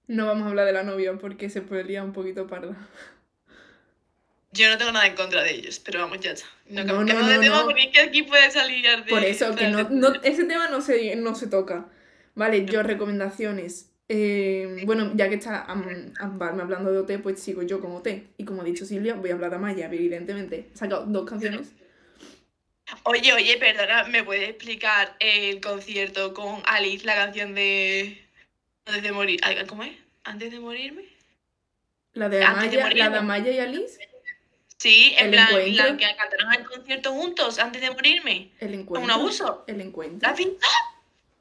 No 0.07 0.27
vamos 0.27 0.47
a 0.47 0.51
hablar 0.51 0.67
de 0.67 0.73
la 0.73 0.85
novia 0.85 1.15
porque 1.15 1.51
se 1.51 1.63
podría 1.63 2.05
un 2.05 2.13
poquito 2.13 2.47
parda. 2.47 2.77
Yo 4.57 4.69
no 4.71 4.79
tengo 4.79 4.93
nada 4.93 5.07
en 5.07 5.15
contra 5.15 5.43
de 5.43 5.53
ellos, 5.53 5.79
pero 5.81 6.01
vamos, 6.01 6.19
ya 6.21 6.33
está. 6.33 6.47
No, 6.69 6.85
No, 6.85 7.05
no, 7.05 7.15
no, 7.15 7.41
tema 7.41 7.59
no. 7.61 7.65
porque 7.65 7.83
es 7.85 7.89
que 7.93 8.01
aquí 8.01 8.23
puede 8.23 8.51
salir 8.51 8.85
de... 8.85 9.03
Por 9.11 9.23
eso, 9.25 9.55
que 9.55 9.69
no, 9.69 9.89
no- 9.91 10.15
ese 10.23 10.45
tema 10.45 10.69
no 10.69 10.81
se, 10.81 11.15
no 11.17 11.35
se 11.35 11.47
toca. 11.47 11.87
Vale, 12.35 12.65
yo 12.67 12.83
recomendaciones. 12.83 13.91
Eh, 14.09 14.83
bueno, 14.85 15.11
ya 15.15 15.29
que 15.29 15.35
está 15.35 15.63
Am- 15.65 16.13
Ambarme 16.21 16.63
hablando 16.63 16.93
de 16.93 16.99
OT, 16.99 17.19
pues 17.23 17.41
sigo 17.43 17.63
yo 17.63 17.81
con 17.81 17.93
OT. 17.93 18.09
Y 18.37 18.45
como 18.45 18.63
ha 18.63 18.65
dicho 18.65 18.85
Silvia, 18.87 19.15
voy 19.15 19.31
a 19.31 19.35
hablar 19.35 19.51
de 19.51 19.57
Amaya, 19.57 19.87
evidentemente. 19.87 20.69
He 20.73 20.77
sacado 20.77 21.07
dos 21.07 21.29
canciones. 21.29 21.73
Oye, 23.03 23.33
oye, 23.33 23.57
perdona, 23.59 24.05
¿me 24.05 24.23
puedes 24.23 24.49
explicar 24.49 25.17
el 25.19 25.61
concierto 25.61 26.33
con 26.35 26.63
Alice, 26.67 27.05
la 27.05 27.17
canción 27.17 27.55
de 27.55 28.23
Antes 28.85 29.03
de 29.03 29.13
morir? 29.13 29.41
¿Cómo 29.67 29.83
es? 29.83 29.97
¿Antes 30.23 30.53
de 30.53 30.61
morirme? 30.61 31.03
La 32.13 32.29
de 32.29 32.45
Antes 32.45 32.71
de 32.71 32.81
Amaya, 32.81 33.05
la 33.05 33.11
de. 33.11 33.19
Amaya 33.19 33.51
y 33.51 33.59
Alice. 33.59 33.99
Sí, 34.79 35.15
en 35.17 35.27
¿El 35.27 35.31
plan, 35.33 35.49
encuentro? 35.49 35.85
la 35.85 35.97
que 35.97 36.17
cantaron 36.17 36.53
el 36.55 36.65
concierto 36.65 37.13
juntos 37.13 37.59
antes 37.59 37.81
de 37.81 37.91
morirme. 37.91 38.51
El 38.61 38.75
encuentro. 38.75 39.05
¿Un 39.05 39.11
abuso? 39.11 39.65
El 39.67 39.79
¿La 39.79 39.85
encuentro. 39.85 40.29
has 40.29 40.37
visto? 40.37 40.67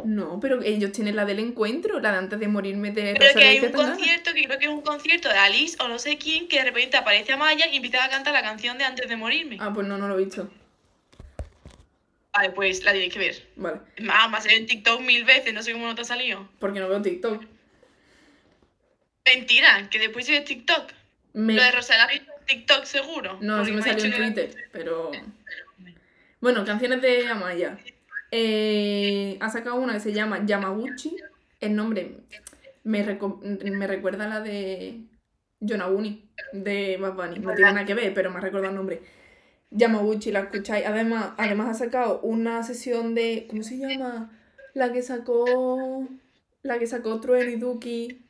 No, 0.04 0.40
pero 0.40 0.62
ellos 0.62 0.92
tienen 0.92 1.16
la 1.16 1.26
del 1.26 1.40
encuentro, 1.40 2.00
la 2.00 2.12
de 2.12 2.18
antes 2.18 2.40
de 2.40 2.48
morirme 2.48 2.92
de 2.92 3.14
Pero 3.14 3.20
que 3.20 3.28
Rosalía 3.28 3.50
hay 3.50 3.60
un 3.60 3.72
concierto, 3.72 4.34
que 4.34 4.44
creo 4.44 4.60
que 4.60 4.66
es 4.66 4.72
un 4.72 4.82
concierto 4.82 5.30
de 5.30 5.38
Alice 5.38 5.78
o 5.82 5.88
no 5.88 6.00
sé 6.00 6.18
quién, 6.18 6.48
que 6.48 6.58
de 6.60 6.66
repente 6.66 6.98
aparece 6.98 7.34
Amaya 7.34 7.68
y 7.68 7.78
empieza 7.78 8.04
a 8.04 8.10
cantar 8.10 8.34
la 8.34 8.42
canción 8.42 8.78
de 8.78 8.84
Antes 8.84 9.10
de 9.10 9.16
morirme. 9.16 9.58
Ah, 9.60 9.72
pues 9.74 9.88
no, 9.88 9.98
no 9.98 10.08
lo 10.08 10.20
he 10.20 10.24
visto. 10.26 10.50
Vale, 12.34 12.52
pues 12.52 12.84
la 12.84 12.92
tienes 12.92 13.12
que 13.14 13.20
ver. 13.20 13.48
Vale. 13.56 13.80
Más, 14.02 14.30
me 14.30 14.38
ha 14.38 14.42
salido 14.42 14.60
en 14.60 14.68
TikTok 14.68 15.02
mil 15.02 15.24
veces, 15.24 15.54
no 15.54 15.64
sé 15.64 15.72
cómo 15.72 15.88
no 15.88 15.96
te 15.96 16.02
ha 16.02 16.06
salido. 16.06 16.48
Porque 16.60 16.80
no 16.80 16.90
veo 16.90 17.02
TikTok. 17.02 17.44
Mentira, 19.26 19.90
que 19.90 20.00
después 20.00 20.28
de 20.28 20.42
TikTok. 20.42 20.92
Me... 21.34 21.54
Lo 21.54 21.64
de 21.64 21.72
Rosana 21.72 22.08
en 22.14 22.26
TikTok 22.46 22.86
seguro. 22.86 23.38
No, 23.42 23.62
eso 23.62 23.74
me 23.74 23.82
salió 23.82 24.06
en 24.06 24.14
Twitter, 24.14 24.56
pero... 24.72 25.12
Bueno, 26.42 26.64
canciones 26.66 27.02
de 27.02 27.28
Amaya. 27.28 27.78
Eh, 28.32 29.38
ha 29.40 29.50
sacado 29.50 29.78
una 29.78 29.94
que 29.94 30.00
se 30.00 30.14
llama 30.14 30.46
Yamaguchi. 30.46 31.16
El 31.60 31.76
nombre 31.76 32.18
me, 32.84 33.04
me 33.04 33.88
recuerda 33.88 34.26
a 34.26 34.28
la 34.28 34.42
de 34.42 35.02
Yonaguni, 35.60 36.30
de 36.54 36.98
Bad 36.98 37.14
Bunny. 37.14 37.40
No 37.40 37.56
tiene 37.56 37.74
nada 37.74 37.86
que 37.86 37.94
ver, 37.96 38.14
pero 38.14 38.30
me 38.30 38.38
ha 38.38 38.42
recordado 38.42 38.72
el 38.72 38.76
nombre. 38.76 39.02
Yamaguchi, 39.72 40.32
la 40.32 40.42
escucháis. 40.42 40.86
Además, 40.86 41.34
además 41.38 41.70
ha 41.70 41.86
sacado 41.86 42.20
una 42.22 42.64
sesión 42.64 43.16
de... 43.16 43.48
¿Cómo 43.50 43.64
se 43.64 43.78
llama? 43.78 44.32
La 44.74 44.92
que 44.92 45.02
sacó... 45.02 46.08
La 46.62 46.80
que 46.80 46.88
sacó 46.88 47.20
Trueno 47.20 47.52
y 47.52 47.56
Duki. 47.56 48.25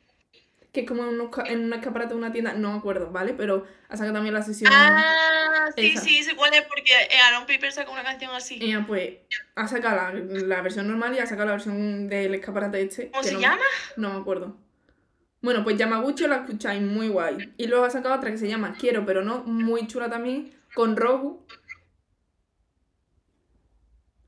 Que 0.76 0.82
es 0.82 0.86
como 0.88 1.04
en, 1.04 1.08
unos 1.08 1.30
ca- 1.34 1.44
en 1.46 1.64
un 1.64 1.72
escaparate 1.72 2.10
de 2.12 2.18
una 2.18 2.30
tienda. 2.32 2.52
No 2.52 2.72
me 2.72 2.76
acuerdo, 2.80 3.10
¿vale? 3.10 3.32
Pero 3.32 3.66
ha 3.88 3.96
sacado 3.96 4.12
también 4.12 4.34
la 4.34 4.42
sesión... 4.42 4.70
Ah, 4.74 5.70
sí, 5.74 5.86
Esa. 5.86 6.00
sí, 6.02 6.22
sé 6.22 6.36
cuál 6.36 6.52
es, 6.52 6.60
porque 6.64 6.92
eh, 6.92 7.18
Aaron 7.28 7.46
Piper 7.46 7.72
sacó 7.72 7.92
una 7.92 8.02
canción 8.02 8.30
así. 8.34 8.58
Ella 8.60 8.84
pues 8.86 9.14
ha 9.54 9.66
sacado 9.68 9.96
la, 9.96 10.12
la 10.12 10.60
versión 10.60 10.86
normal 10.86 11.14
y 11.14 11.20
ha 11.20 11.24
sacado 11.26 11.46
la 11.46 11.52
versión 11.52 12.08
del 12.08 12.34
escaparate 12.34 12.82
este. 12.82 13.10
¿Cómo 13.10 13.22
se 13.22 13.32
no, 13.32 13.40
llama? 13.40 13.62
No 13.96 14.12
me 14.12 14.20
acuerdo. 14.20 14.54
Bueno, 15.40 15.64
pues 15.64 15.78
Yamaguchi 15.78 16.26
la 16.26 16.36
escucháis 16.44 16.82
muy 16.82 17.08
guay. 17.08 17.54
Y 17.56 17.68
luego 17.68 17.86
ha 17.86 17.90
sacado 17.90 18.14
otra 18.16 18.30
que 18.30 18.36
se 18.36 18.48
llama 18.48 18.74
Quiero 18.78 19.06
pero 19.06 19.24
no, 19.24 19.44
muy 19.44 19.86
chula 19.86 20.10
también, 20.10 20.52
con 20.74 20.94
Rogu. 20.94 21.42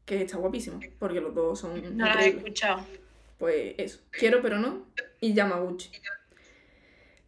Que 0.07 0.23
está 0.23 0.39
guapísimo, 0.39 0.81
porque 0.99 1.21
los 1.21 1.35
dos 1.35 1.61
son 1.61 1.95
No 1.99 2.07
la 2.07 2.25
he 2.25 2.29
escuchado. 2.31 2.87
Pues 3.39 3.75
eso, 3.77 4.01
Quiero 4.11 4.41
pero 4.41 4.59
no 4.59 4.87
y 5.21 5.35
Yamaguchi. 5.35 5.91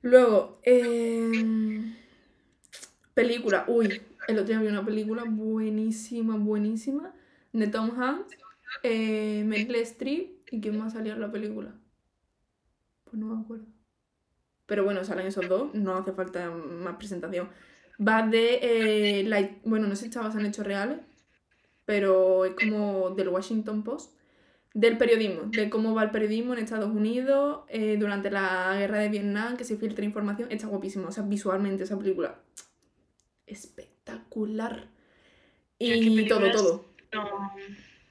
Luego, 0.02 0.60
eh, 0.62 1.94
película. 3.14 3.64
Uy, 3.68 4.00
el 4.28 4.38
otro 4.38 4.48
día 4.48 4.60
vi 4.60 4.68
una 4.68 4.84
película 4.84 5.24
buenísima, 5.24 6.36
buenísima, 6.36 7.14
de 7.52 7.66
Tom 7.66 7.90
Hanks, 8.00 8.36
eh, 8.82 9.44
Meryl 9.44 9.74
Streep 9.76 10.46
y 10.50 10.60
¿quién 10.60 10.78
más 10.78 10.94
salió 10.94 11.12
en 11.12 11.20
la 11.20 11.30
película? 11.30 11.74
Pues 13.04 13.16
no 13.16 13.34
me 13.34 13.42
acuerdo. 13.42 13.66
Pero 14.66 14.84
bueno, 14.84 15.04
salen 15.04 15.26
esos 15.26 15.48
dos, 15.48 15.74
no 15.74 15.96
hace 15.96 16.12
falta 16.12 16.50
más 16.50 16.96
presentación. 16.96 17.50
Va 18.00 18.26
de, 18.26 18.60
eh, 18.62 19.60
bueno, 19.64 19.86
no 19.86 19.96
sé 19.96 20.10
si 20.10 20.18
basado 20.18 20.40
en 20.40 20.46
hechos 20.46 20.64
reales, 20.66 21.00
pero 21.84 22.46
es 22.46 22.54
como 22.54 23.10
del 23.10 23.28
Washington 23.28 23.82
Post 23.82 24.19
del 24.72 24.96
periodismo, 24.98 25.42
de 25.46 25.68
cómo 25.68 25.94
va 25.94 26.04
el 26.04 26.10
periodismo 26.10 26.52
en 26.52 26.60
Estados 26.60 26.90
Unidos 26.94 27.64
eh, 27.68 27.96
durante 27.98 28.30
la 28.30 28.74
guerra 28.78 28.98
de 28.98 29.08
Vietnam, 29.08 29.56
que 29.56 29.64
se 29.64 29.76
filtra 29.76 30.04
información, 30.04 30.50
está 30.52 30.66
guapísimo, 30.68 31.08
o 31.08 31.12
sea, 31.12 31.24
visualmente 31.24 31.84
esa 31.84 31.98
película 31.98 32.38
espectacular. 33.46 34.86
Mira, 35.78 35.94
¿qué 35.96 36.00
Y 36.00 36.28
todo, 36.28 36.50
todo. 36.52 36.84
No, 37.12 37.52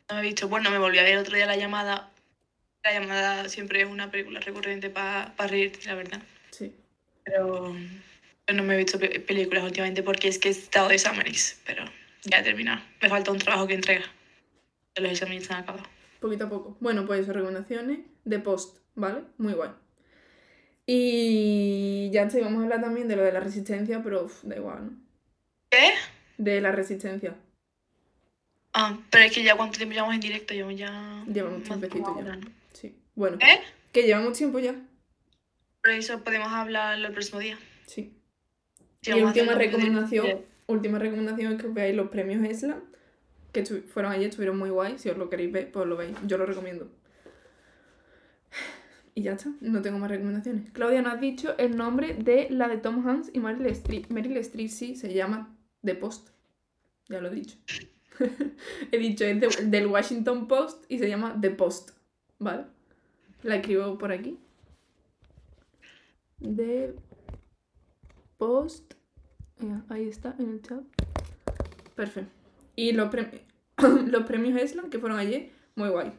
no 0.10 0.20
he 0.20 0.22
visto. 0.22 0.47
Bueno, 0.49 0.70
me 0.72 0.78
volví 0.80 0.97
a 0.97 1.03
ver 1.03 1.18
otro 1.18 1.36
día 1.36 1.45
la 1.45 1.55
llamada. 1.55 2.12
La 2.84 2.93
llamada 2.93 3.47
siempre 3.49 3.82
es 3.82 3.88
una 3.88 4.10
película 4.10 4.39
recurrente 4.39 4.89
para 4.89 5.34
reírte, 5.38 5.80
la 5.86 5.95
verdad. 5.95 6.22
Sí. 6.51 6.74
Pero 7.24 7.76
pero 8.45 8.57
no 8.57 8.64
me 8.64 8.74
he 8.74 8.78
visto 8.78 8.97
pe- 8.97 9.20
películas 9.20 9.64
últimamente 9.64 10.01
porque 10.01 10.28
es 10.28 10.39
que 10.39 10.47
he 10.47 10.51
estado 10.51 10.88
de 10.89 10.95
exámenes. 10.95 11.62
Pero 11.66 11.86
ya 12.24 12.39
he 12.39 12.43
terminado. 12.43 12.82
Me 13.01 13.10
falta 13.10 13.32
un 13.32 13.38
trabajo 13.38 13.68
que 13.68 13.76
entrega. 13.76 14.05
Los 14.95 15.12
exámenes 15.12 15.45
se 15.45 15.53
han 15.53 15.62
acabado. 15.64 15.86
Poquito 16.20 16.45
a 16.45 16.49
poco. 16.49 16.78
Bueno, 16.80 17.05
pues 17.05 17.28
recomendaciones 17.28 17.99
de 18.26 18.39
post, 18.39 18.80
¿vale? 18.95 19.24
Muy 19.38 19.53
guay. 19.53 19.72
Y 20.86 22.09
ya 22.11 22.28
te 22.28 22.39
íbamos 22.39 22.59
a 22.59 22.63
hablar 22.63 22.82
también 22.82 23.07
de 23.07 23.15
lo 23.15 23.24
de 23.24 23.32
la 23.32 23.39
resistencia, 23.39 24.01
pero 24.03 24.26
uf, 24.26 24.43
da 24.43 24.55
igual, 24.55 24.86
¿no? 24.86 24.91
¿Qué? 25.70 25.91
De 26.38 26.61
la 26.61 26.72
resistencia. 26.72 27.36
Ah, 28.74 28.97
pero 29.11 29.26
es 29.26 29.32
que 29.32 29.43
ya 29.43 29.55
cuánto 29.55 29.78
tiempo 29.78 29.93
llevamos 29.93 30.15
en 30.15 30.22
directo, 30.22 30.53
llevamos 30.53 30.80
ya. 30.80 31.24
Llevamos 31.32 31.63
tiempecito 31.63 32.15
ya. 32.26 32.39
Sí. 32.74 32.95
Bueno, 33.15 33.38
¿Eh? 33.39 33.59
que 33.91 34.03
llevamos 34.03 34.38
tiempo 34.38 34.59
ya. 34.59 34.76
Por 35.82 35.91
eso 35.91 36.24
podemos 36.24 36.49
hablar 36.51 36.97
el 36.97 37.11
próximo 37.11 37.39
día. 37.39 37.57
Sí. 37.86 38.13
Si 39.01 39.11
Y 39.11 39.22
última 39.22 39.53
de- 39.53 39.57
recomendación, 39.59 40.41
última 40.67 40.99
recomendación 40.99 41.53
es 41.53 41.61
que 41.61 41.67
veáis 41.67 41.95
los 41.95 42.09
premios 42.09 42.43
ESLA, 42.43 42.82
que 43.52 43.66
fueron 43.66 44.12
ayer, 44.12 44.30
estuvieron 44.30 44.58
muy 44.58 44.70
guay. 44.70 44.97
Si 45.00 45.10
os 45.10 45.18
lo 45.18 45.30
queréis 45.30 45.52
ver, 45.52 45.72
pues 45.72 45.86
lo 45.88 45.97
veis. 45.97 46.16
Yo 46.28 46.38
lo 46.38 46.45
recomiendo. 46.45 46.89
Y 49.16 49.24
ya 49.24 49.34
está, 49.34 49.50
no 49.60 49.82
tengo 49.82 50.00
más 50.00 50.10
recomendaciones. 50.10 50.72
Claudia, 50.72 51.02
¿no 51.02 51.10
has 51.10 51.20
dicho 51.20 51.58
el 51.58 51.76
nombre 51.76 52.14
de 52.14 52.47
la 52.52 52.70
de 52.70 52.78
Tom 52.78 53.06
Hanks 53.06 53.32
y 53.34 53.39
Meryl 53.39 53.66
Streep? 53.68 54.10
Meryl 54.12 54.38
Streep 54.38 54.70
sí, 54.70 54.95
se 54.95 55.14
llama 55.14 55.58
The 55.84 55.95
Post. 55.95 56.30
Ya 57.10 57.20
lo 57.20 57.28
he 57.30 57.36
dicho. 57.36 57.58
he 58.91 58.97
dicho, 58.97 59.26
es 59.26 59.39
de- 59.41 59.66
del 59.66 59.88
Washington 59.88 60.47
Post 60.47 60.86
y 60.88 61.00
se 61.00 61.10
llama 61.10 61.38
The 61.41 61.50
Post. 61.50 61.91
¿Vale? 62.38 62.66
La 63.43 63.56
escribo 63.58 63.97
por 63.97 64.14
aquí. 64.14 64.38
The 66.39 66.95
Post. 68.38 68.93
Ya, 69.60 69.84
ahí 69.89 70.08
está, 70.08 70.34
en 70.39 70.50
el 70.52 70.62
chat. 70.62 70.84
Perfecto. 71.95 72.32
Y 72.80 72.94
los, 72.94 73.10
los 74.08 74.24
premios 74.24 74.62
Eslan 74.62 74.90
que 74.90 75.00
fueron 75.00 75.20
ayer, 75.20 75.50
muy 75.76 75.90
guay. 75.90 76.14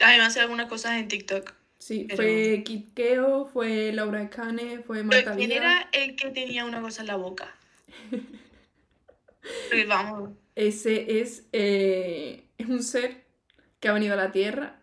A 0.00 0.10
mí 0.12 0.16
me 0.16 0.22
hacen 0.22 0.42
algunas 0.42 0.66
cosas 0.66 0.92
en 0.92 1.08
TikTok. 1.08 1.52
Sí, 1.78 2.06
Pero- 2.08 2.16
fue 2.16 2.62
Kit 2.64 2.94
Keo, 2.94 3.44
fue 3.44 3.92
Laura 3.92 4.22
Escane, 4.22 4.78
fue 4.78 5.02
Marta 5.02 5.36
¿quién 5.36 5.52
era 5.52 5.90
el 5.92 6.16
que 6.16 6.30
tenía 6.30 6.64
una 6.64 6.80
cosa 6.80 7.02
en 7.02 7.08
la 7.08 7.16
boca? 7.16 7.54
Vamos, 9.88 10.30
Ese 10.54 11.20
es, 11.20 11.44
eh, 11.52 12.44
es 12.56 12.66
un 12.66 12.82
ser 12.82 13.26
que 13.78 13.88
ha 13.88 13.92
venido 13.92 14.14
a 14.14 14.16
la 14.16 14.32
Tierra 14.32 14.80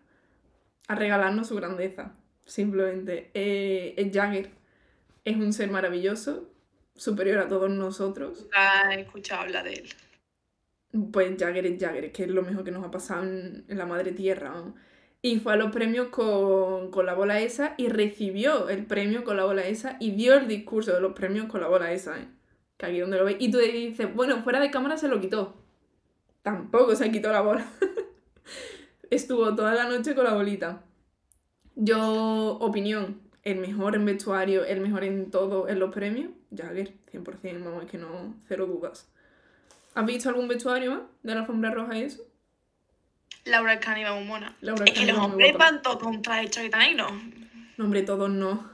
a 0.86 0.94
regalarnos 0.94 1.48
su 1.48 1.56
grandeza. 1.56 2.14
Simplemente. 2.46 3.32
Eh, 3.34 3.94
es 3.96 4.12
Jagger. 4.12 4.50
Es 5.24 5.34
un 5.34 5.52
ser 5.52 5.68
maravilloso, 5.70 6.48
superior 6.94 7.40
a 7.40 7.48
todos 7.48 7.70
nosotros. 7.70 8.42
nunca 8.42 8.94
he 8.94 9.00
escuchado 9.00 9.42
hablar 9.42 9.64
de 9.64 9.72
él. 9.72 9.94
Pues 11.12 11.36
Jagger 11.38 11.66
es 11.66 11.80
Jagger, 11.80 12.12
que 12.12 12.24
es 12.24 12.30
lo 12.30 12.42
mejor 12.42 12.64
que 12.64 12.70
nos 12.70 12.84
ha 12.84 12.90
pasado 12.90 13.24
en, 13.24 13.64
la 13.68 13.86
madre 13.86 14.12
tierra. 14.12 14.54
Y 15.22 15.40
fue 15.40 15.54
a 15.54 15.56
los 15.56 15.72
premios 15.72 16.08
con, 16.08 16.90
con 16.90 17.06
la 17.06 17.14
bola 17.14 17.40
esa 17.40 17.74
y 17.78 17.88
recibió 17.88 18.68
el 18.68 18.86
premio 18.86 19.24
con 19.24 19.36
la 19.36 19.44
bola 19.44 19.66
esa 19.66 19.96
y 19.98 20.12
dio 20.12 20.34
el 20.34 20.46
discurso 20.46 20.92
de 20.92 21.00
los 21.00 21.14
premios 21.14 21.46
con 21.46 21.60
la 21.60 21.68
bola 21.68 21.92
esa, 21.92 22.18
¿eh? 22.18 22.28
Que 22.76 22.86
aquí 22.86 23.00
donde 23.00 23.18
lo 23.18 23.24
veis. 23.24 23.38
Y 23.40 23.50
tú 23.50 23.58
dices, 23.58 24.14
bueno, 24.14 24.42
fuera 24.42 24.60
de 24.60 24.70
cámara 24.70 24.96
se 24.96 25.08
lo 25.08 25.20
quitó. 25.20 25.54
Tampoco 26.42 26.94
se 26.94 27.10
quitó 27.10 27.32
la 27.32 27.40
bola. 27.40 27.66
Estuvo 29.10 29.54
toda 29.54 29.74
la 29.74 29.88
noche 29.88 30.14
con 30.14 30.24
la 30.24 30.34
bolita. 30.34 30.84
Yo, 31.74 32.58
opinión, 32.60 33.20
el 33.42 33.58
mejor 33.58 33.94
en 33.94 34.04
vestuario, 34.04 34.64
el 34.64 34.80
mejor 34.80 35.04
en 35.04 35.30
todo 35.30 35.68
en 35.68 35.78
los 35.78 35.92
premios, 35.92 36.30
Jagger, 36.54 36.94
100%, 37.12 37.64
vamos, 37.64 37.84
es 37.84 37.90
que 37.90 37.98
no, 37.98 38.34
cero 38.46 38.66
dudas. 38.66 39.10
¿Has 39.94 40.06
visto 40.06 40.28
algún 40.28 40.48
vestuario 40.48 40.90
más 40.92 41.00
de 41.22 41.34
la 41.34 41.40
alfombra 41.40 41.70
roja 41.70 41.96
y 41.96 42.02
eso? 42.02 42.22
Laura 43.44 43.78
Cani 43.78 44.04
va 44.04 44.14
muy 44.14 44.24
mona. 44.24 44.56
Laura 44.60 44.84
Es 44.86 44.92
que 44.92 45.06
los 45.06 45.18
hombres 45.18 45.52
van 45.56 45.82
todos 45.82 45.98
con 45.98 46.22
traje 46.22 46.48
chaqueta 46.48 46.78
negro. 46.78 47.08
No, 47.76 47.84
hombre, 47.84 48.02
todos 48.02 48.30
no. 48.30 48.70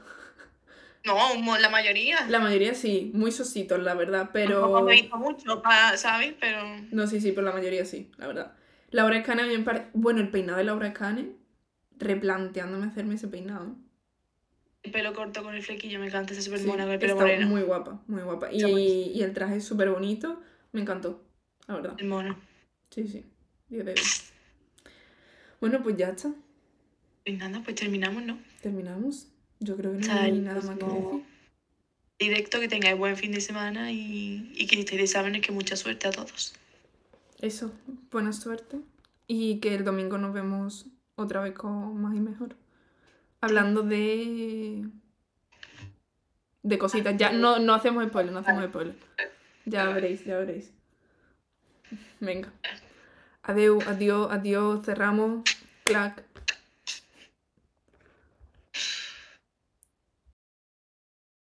No, 1.03 1.57
la 1.57 1.69
mayoría. 1.69 2.27
La 2.29 2.39
mayoría 2.39 2.73
sí, 2.75 3.11
muy 3.13 3.31
sositos, 3.31 3.79
la 3.81 3.95
verdad, 3.95 4.29
Tampoco 4.31 4.33
pero... 4.33 4.81
me 4.83 4.93
he 4.97 5.01
visto 5.01 5.17
mucho, 5.17 5.61
¿sabes? 5.95 6.35
Pero 6.39 6.59
No, 6.91 7.07
sí, 7.07 7.19
sí, 7.19 7.31
pero 7.31 7.47
la 7.47 7.53
mayoría 7.53 7.85
sí, 7.85 8.11
la 8.17 8.27
verdad. 8.27 8.53
Laura 8.91 9.17
Escane 9.17 9.41
a 9.41 9.45
mí 9.45 9.57
me 9.57 9.63
parece... 9.63 9.87
Bueno, 9.93 10.19
el 10.21 10.29
peinado 10.29 10.59
de 10.59 10.63
Laura 10.65 10.87
Escane, 10.87 11.31
replanteándome 11.97 12.85
hacerme 12.87 13.15
ese 13.15 13.27
peinado. 13.27 13.75
el 14.83 14.91
pelo 14.91 15.13
corto 15.13 15.41
con 15.43 15.55
el 15.55 15.63
flequillo 15.63 15.99
me 15.99 16.07
encanta, 16.07 16.33
ese 16.33 16.41
súper 16.43 16.59
Sí, 16.59 16.67
mona 16.67 16.83
con 16.83 16.93
el 16.93 16.99
pelo 16.99 17.13
está 17.13 17.23
moreno. 17.23 17.47
muy 17.47 17.61
guapa, 17.63 17.99
muy 18.07 18.21
guapa. 18.21 18.51
Y 18.51 19.21
el 19.23 19.33
traje 19.33 19.55
es 19.57 19.65
súper 19.65 19.89
bonito, 19.89 20.39
me 20.71 20.81
encantó, 20.81 21.21
la 21.67 21.75
verdad. 21.75 21.95
El 21.97 22.07
mono. 22.07 22.37
Sí, 22.89 23.07
sí, 23.07 23.25
10 23.69 23.85
de 23.85 23.93
10. 23.93 24.33
Bueno, 25.59 25.81
pues 25.83 25.95
ya 25.97 26.09
está, 26.09 26.33
Pues 27.23 27.37
nada, 27.37 27.61
pues 27.63 27.75
terminamos, 27.75 28.23
¿no? 28.23 28.39
terminamos. 28.61 29.27
Yo 29.59 29.77
creo 29.77 29.91
que 29.91 29.99
no 30.07 30.13
hay 30.13 30.39
nada 30.39 30.61
más 30.61 30.77
que 30.77 30.85
decir. 30.85 31.23
Directo, 32.19 32.59
que 32.59 32.67
tengáis 32.67 32.97
buen 32.97 33.15
fin 33.17 33.31
de 33.31 33.41
semana 33.41 33.91
y, 33.91 34.51
y 34.55 34.67
que 34.67 34.79
estéis 34.79 34.99
de 34.99 35.05
exámenes, 35.05 35.41
que 35.41 35.51
mucha 35.51 35.75
suerte 35.75 36.07
a 36.07 36.11
todos. 36.11 36.53
Eso, 37.39 37.71
buena 38.11 38.33
suerte. 38.33 38.77
Y 39.27 39.59
que 39.59 39.73
el 39.75 39.83
domingo 39.83 40.17
nos 40.17 40.33
vemos 40.33 40.85
otra 41.15 41.41
vez 41.41 41.53
con 41.53 41.99
más 42.01 42.15
y 42.15 42.19
mejor. 42.19 42.55
Hablando 43.39 43.81
de. 43.81 44.85
de 46.63 46.77
cositas. 46.77 47.17
Ya 47.17 47.31
no, 47.31 47.57
no 47.59 47.73
hacemos 47.73 48.05
spoiler, 48.07 48.31
no 48.31 48.39
hacemos 48.39 48.65
spoiler. 48.65 48.95
Ya 49.65 49.85
veréis, 49.85 50.25
ya 50.25 50.37
veréis. 50.37 50.71
Venga. 52.19 52.51
Adeu, 53.43 53.79
adiós, 53.87 54.31
adiós, 54.31 54.85
cerramos. 54.85 55.43
Clac. 55.83 56.23